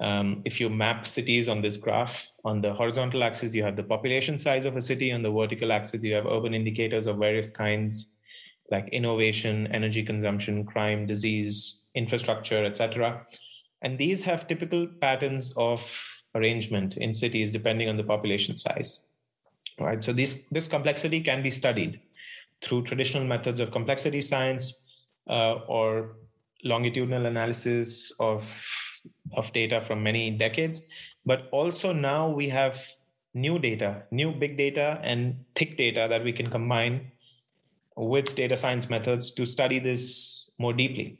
um, 0.00 0.42
if 0.44 0.60
you 0.60 0.68
map 0.68 1.06
cities 1.06 1.48
on 1.48 1.62
this 1.62 1.76
graph 1.76 2.30
on 2.46 2.60
the 2.60 2.72
horizontal 2.72 3.24
axis 3.24 3.54
you 3.54 3.62
have 3.62 3.76
the 3.76 3.82
population 3.82 4.38
size 4.38 4.64
of 4.64 4.76
a 4.76 4.80
city. 4.80 5.12
On 5.12 5.22
the 5.22 5.30
vertical 5.30 5.72
axis 5.72 6.04
you 6.04 6.14
have 6.14 6.26
urban 6.26 6.54
indicators 6.54 7.06
of 7.06 7.18
various 7.18 7.50
kinds 7.50 8.12
like 8.70 8.88
innovation 8.88 9.66
energy 9.78 10.02
consumption 10.02 10.64
crime 10.64 11.06
disease 11.06 11.84
infrastructure 11.94 12.64
etc 12.64 13.22
and 13.82 13.98
these 13.98 14.22
have 14.22 14.48
typical 14.48 14.86
patterns 15.00 15.52
of 15.56 15.80
arrangement 16.34 16.96
in 16.96 17.14
cities 17.14 17.50
depending 17.50 17.88
on 17.88 17.96
the 17.96 18.02
population 18.02 18.56
size 18.56 19.06
right? 19.80 20.02
So 20.02 20.12
this 20.12 20.46
this 20.50 20.68
complexity 20.68 21.20
can 21.20 21.42
be 21.42 21.50
studied 21.50 22.00
through 22.62 22.82
traditional 22.84 23.24
methods 23.24 23.60
of 23.60 23.70
complexity 23.70 24.22
science 24.22 24.84
uh, 25.28 25.54
or 25.68 26.16
longitudinal 26.64 27.26
analysis 27.26 28.12
of 28.20 28.42
of 29.34 29.52
data 29.52 29.80
from 29.80 30.02
many 30.02 30.30
decades 30.30 30.88
but 31.26 31.48
also 31.50 31.92
now 31.92 32.28
we 32.28 32.48
have 32.48 32.82
new 33.34 33.58
data 33.58 34.02
new 34.10 34.32
big 34.32 34.56
data 34.56 34.98
and 35.02 35.44
thick 35.54 35.76
data 35.76 36.06
that 36.08 36.24
we 36.24 36.32
can 36.32 36.48
combine 36.48 37.10
with 37.96 38.34
data 38.34 38.56
science 38.56 38.88
methods 38.88 39.30
to 39.30 39.44
study 39.44 39.78
this 39.78 40.50
more 40.58 40.72
deeply 40.72 41.18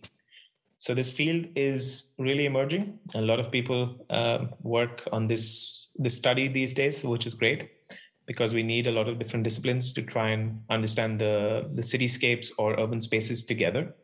so 0.87 0.95
this 0.95 1.11
field 1.11 1.47
is 1.57 2.15
really 2.19 2.47
emerging. 2.47 3.01
A 3.15 3.21
lot 3.21 3.41
of 3.41 3.51
people 3.51 4.07
uh, 4.11 4.47
work 4.63 5.03
on 5.11 5.27
this 5.27 5.91
this 5.97 6.17
study 6.17 6.47
these 6.47 6.75
days, 6.75 7.03
which 7.03 7.27
is 7.27 7.35
great 7.35 7.71
because 8.27 8.55
we 8.55 8.63
need 8.63 8.87
a 8.87 8.93
lot 8.93 9.09
of 9.09 9.19
different 9.19 9.43
disciplines 9.43 9.93
to 9.95 10.03
try 10.03 10.29
and 10.29 10.63
understand 10.71 11.19
the 11.19 11.69
the 11.73 11.83
cityscapes 11.83 12.51
or 12.59 12.79
urban 12.79 13.01
spaces 13.01 13.45
together 13.45 13.95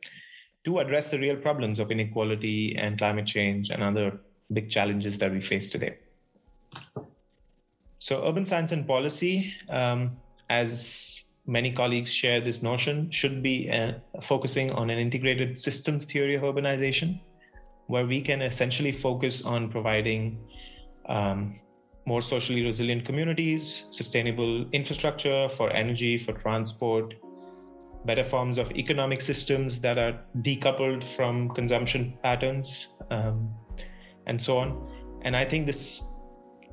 to 0.64 0.78
address 0.78 1.09
the 1.09 1.18
real 1.18 1.36
problems 1.36 1.78
of 1.78 1.92
inequality 1.92 2.74
and 2.76 2.98
climate 2.98 3.26
change 3.26 3.70
and 3.70 3.82
other 3.82 4.18
big 4.53 4.70
challenges 4.70 5.18
that 5.18 5.32
we 5.32 5.40
face 5.40 5.70
today. 5.70 5.98
So, 7.98 8.26
urban 8.26 8.46
science 8.46 8.72
and 8.72 8.86
policy, 8.86 9.55
um, 9.68 10.16
as 10.50 11.24
many 11.46 11.70
colleagues 11.70 12.12
share 12.12 12.40
this 12.40 12.62
notion, 12.62 13.11
should 13.11 13.42
be 13.42 13.70
uh, 13.70 13.92
focusing 14.20 14.72
on 14.72 14.90
an 14.90 14.98
integrated 14.98 15.57
systems 15.57 16.05
theory 16.05 16.34
of 16.34 16.42
urbanization, 16.42 17.20
where 17.86 18.07
we 18.07 18.20
can 18.20 18.42
essentially 18.42 18.92
focus 18.92 19.44
on 19.44 19.68
providing 19.68 20.38
um, 21.09 21.55
more 22.07 22.20
socially 22.20 22.64
resilient 22.64 23.05
communities, 23.05 23.84
sustainable 23.90 24.66
infrastructure 24.72 25.48
for 25.48 25.70
energy, 25.70 26.18
for 26.18 26.32
transport, 26.32 27.14
better 28.05 28.24
forms 28.24 28.59
of 28.59 28.70
economic 28.72 29.20
systems 29.20 29.80
that 29.80 29.98
are 29.98 30.20
decoupled 30.38 31.05
from 31.05 31.48
consumption 31.50 32.18
patterns, 32.22 32.88
um, 33.11 33.48
and 34.27 34.41
so 34.41 34.59
on. 34.59 34.89
And 35.23 35.37
I 35.37 35.45
think 35.45 35.66
this 35.66 36.03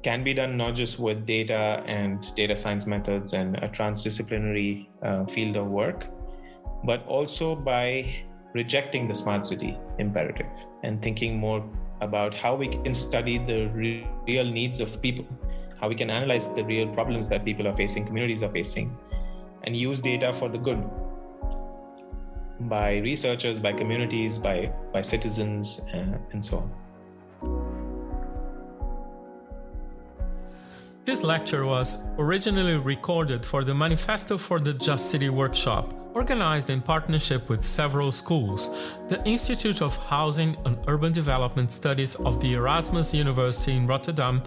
can 0.02 0.24
be 0.24 0.34
done 0.34 0.56
not 0.56 0.76
just 0.76 0.97
with 1.00 1.26
data 1.26 1.84
and 1.86 2.34
data 2.36 2.56
science 2.56 2.86
methods 2.86 3.34
and 3.34 3.58
a 3.58 3.68
transdisciplinary 3.68 4.88
uh, 5.04 5.26
field 5.26 5.58
of 5.58 5.68
work, 5.68 6.08
but 6.86 7.06
also 7.06 7.56
by 7.56 8.16
rejecting 8.54 9.08
the 9.08 9.14
smart 9.14 9.45
city 9.45 9.78
imperative 10.00 10.47
and 10.84 11.02
thinking 11.02 11.38
more 11.38 11.64
about 12.02 12.34
how 12.34 12.56
we 12.56 12.68
can 12.68 12.93
study 12.93 13.38
the 13.38 13.68
re- 13.68 14.08
real 14.26 14.45
needs 14.45 14.80
of 14.80 15.02
people, 15.02 15.26
how 15.80 15.89
we 15.89 15.95
can 15.95 16.10
analyze 16.10 16.47
the 16.54 16.64
real 16.64 16.88
problems 16.93 17.28
that 17.30 17.43
people 17.43 17.68
are 17.68 17.76
facing, 17.76 18.06
communities 18.06 18.41
are 18.41 18.52
facing, 18.52 18.97
and 19.64 19.76
use 19.76 20.02
data 20.02 20.32
for 20.32 20.47
the 20.50 20.58
good 20.58 20.82
by 22.62 22.97
researchers, 22.97 23.60
by 23.60 23.72
communities, 23.72 24.38
by, 24.38 24.72
by 24.93 25.02
citizens, 25.02 25.80
uh, 25.93 26.18
and 26.32 26.43
so 26.43 26.58
on. 26.58 26.72
This 31.10 31.24
lecture 31.24 31.66
was 31.66 32.03
originally 32.20 32.78
recorded 32.78 33.43
for 33.43 33.64
the 33.64 33.74
Manifesto 33.74 34.38
for 34.38 34.60
the 34.60 34.76
Just 34.76 35.10
City 35.10 35.28
workshop, 35.30 35.91
organized 36.14 36.70
in 36.70 36.84
partnership 36.84 37.49
with 37.49 37.64
several 37.64 38.12
schools, 38.12 38.70
the 39.07 39.20
Institute 39.26 39.82
of 39.82 39.97
Housing 40.05 40.55
and 40.66 40.78
Urban 40.88 41.12
Development 41.12 41.72
Studies 41.72 42.14
of 42.14 42.39
the 42.39 42.53
Erasmus 42.53 43.12
University 43.16 43.76
in 43.76 43.88
Rotterdam, 43.88 44.43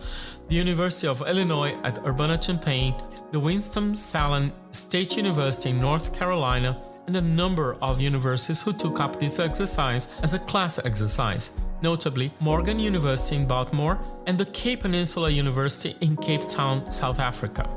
the 0.47 0.55
University 0.55 1.09
of 1.09 1.21
Illinois 1.23 1.77
at 1.83 1.99
Urbana-Champaign, 2.07 2.95
the 3.33 3.41
Winston-Salem 3.41 4.53
State 4.71 5.17
University 5.17 5.71
in 5.71 5.81
North 5.81 6.15
Carolina, 6.15 6.81
and 7.07 7.17
a 7.17 7.21
number 7.21 7.77
of 7.83 8.01
universities 8.01 8.63
who 8.63 8.73
took 8.73 9.01
up 9.01 9.19
this 9.19 9.39
exercise 9.39 10.09
as 10.23 10.35
a 10.35 10.39
class 10.39 10.79
exercise, 10.85 11.61
notably 11.83 12.33
Morgan 12.41 12.79
University 12.79 13.37
in 13.37 13.47
Baltimore 13.47 13.99
and 14.27 14.39
the 14.39 14.47
Cape 14.47 14.83
Peninsula 14.83 15.31
University 15.31 15.97
in 16.01 16.17
Cape 16.17 16.49
Town, 16.49 16.91
South 16.91 17.19
Africa. 17.19 17.69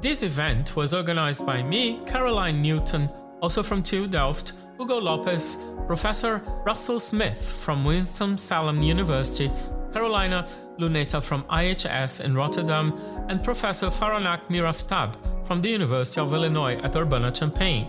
This 0.00 0.22
event 0.22 0.76
was 0.76 0.92
organized 0.94 1.46
by 1.46 1.62
me, 1.62 2.00
Caroline 2.06 2.60
Newton, 2.62 3.08
also 3.40 3.62
from 3.62 3.82
TU 3.82 4.06
Delft, 4.06 4.52
Hugo 4.78 4.98
Lopez, 4.98 5.62
Professor 5.86 6.42
Russell 6.64 6.98
Smith 6.98 7.50
from 7.50 7.84
Winston-Salem 7.84 8.82
University, 8.82 9.50
Carolina 9.92 10.46
Luneta 10.78 11.22
from 11.22 11.44
IHS 11.44 12.24
in 12.24 12.34
Rotterdam, 12.34 12.98
and 13.28 13.42
Professor 13.44 13.86
Faranak 13.86 14.40
Miraftab 14.48 15.16
from 15.46 15.62
the 15.62 15.68
University 15.68 16.20
of 16.20 16.32
Illinois 16.32 16.76
at 16.82 16.96
Urbana-Champaign. 16.96 17.86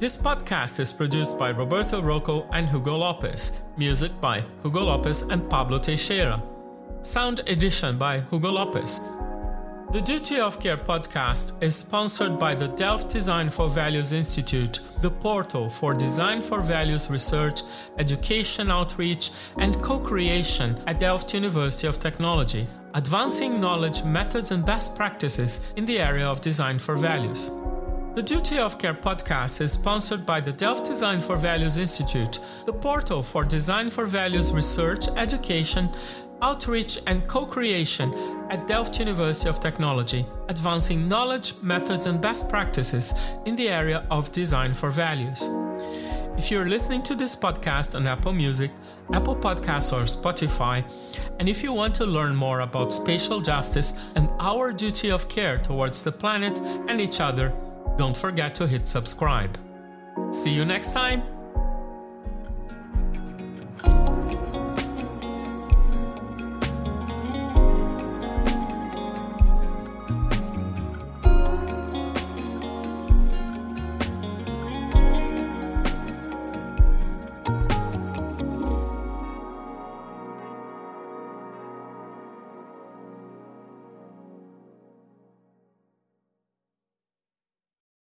This 0.00 0.16
podcast 0.16 0.80
is 0.80 0.94
produced 0.94 1.38
by 1.38 1.50
Roberto 1.50 2.00
Rocco 2.00 2.48
and 2.54 2.66
Hugo 2.66 2.96
Lopez, 2.96 3.64
music 3.76 4.18
by 4.18 4.42
Hugo 4.62 4.84
Lopez 4.84 5.24
and 5.24 5.46
Pablo 5.50 5.78
Teixeira, 5.78 6.42
sound 7.02 7.40
edition 7.46 7.98
by 7.98 8.20
Hugo 8.30 8.50
Lopez. 8.50 9.00
The 9.92 10.00
Duty 10.00 10.40
of 10.40 10.58
Care 10.58 10.78
podcast 10.78 11.62
is 11.62 11.76
sponsored 11.76 12.38
by 12.38 12.54
the 12.54 12.68
Delft 12.68 13.10
Design 13.10 13.50
for 13.50 13.68
Values 13.68 14.14
Institute, 14.14 14.80
the 15.02 15.10
portal 15.10 15.68
for 15.68 15.92
design 15.92 16.40
for 16.40 16.62
values 16.62 17.10
research, 17.10 17.60
education 17.98 18.70
outreach, 18.70 19.30
and 19.58 19.82
co 19.82 20.00
creation 20.00 20.78
at 20.86 20.98
Delft 20.98 21.34
University 21.34 21.86
of 21.86 22.00
Technology, 22.00 22.66
advancing 22.94 23.60
knowledge, 23.60 24.02
methods, 24.04 24.50
and 24.50 24.64
best 24.64 24.96
practices 24.96 25.70
in 25.76 25.84
the 25.84 26.00
area 26.00 26.26
of 26.26 26.40
design 26.40 26.78
for 26.78 26.96
values. 26.96 27.50
The 28.12 28.24
Duty 28.24 28.58
of 28.58 28.76
Care 28.76 28.92
podcast 28.92 29.60
is 29.60 29.70
sponsored 29.70 30.26
by 30.26 30.40
the 30.40 30.50
Delft 30.50 30.84
Design 30.84 31.20
for 31.20 31.36
Values 31.36 31.78
Institute, 31.78 32.40
the 32.66 32.72
portal 32.72 33.22
for 33.22 33.44
design 33.44 33.88
for 33.88 34.04
values 34.04 34.50
research, 34.52 35.06
education, 35.16 35.88
outreach, 36.42 36.98
and 37.06 37.28
co 37.28 37.46
creation 37.46 38.12
at 38.50 38.66
Delft 38.66 38.98
University 38.98 39.48
of 39.48 39.60
Technology, 39.60 40.26
advancing 40.48 41.08
knowledge, 41.08 41.54
methods, 41.62 42.08
and 42.08 42.20
best 42.20 42.50
practices 42.50 43.14
in 43.46 43.54
the 43.54 43.68
area 43.68 44.04
of 44.10 44.32
design 44.32 44.74
for 44.74 44.90
values. 44.90 45.48
If 46.36 46.50
you're 46.50 46.68
listening 46.68 47.04
to 47.04 47.14
this 47.14 47.36
podcast 47.36 47.94
on 47.94 48.08
Apple 48.08 48.32
Music, 48.32 48.72
Apple 49.12 49.36
Podcasts, 49.36 49.92
or 49.92 50.02
Spotify, 50.02 50.84
and 51.38 51.48
if 51.48 51.62
you 51.62 51.72
want 51.72 51.94
to 51.94 52.06
learn 52.06 52.34
more 52.34 52.60
about 52.60 52.92
spatial 52.92 53.40
justice 53.40 53.94
and 54.16 54.28
our 54.40 54.72
duty 54.72 55.12
of 55.12 55.28
care 55.28 55.58
towards 55.58 56.02
the 56.02 56.10
planet 56.10 56.60
and 56.88 57.00
each 57.00 57.20
other, 57.20 57.52
don't 58.00 58.16
forget 58.16 58.54
to 58.54 58.66
hit 58.66 58.88
subscribe. 58.88 59.58
See 60.30 60.54
you 60.54 60.64
next 60.64 60.94
time! 60.94 61.39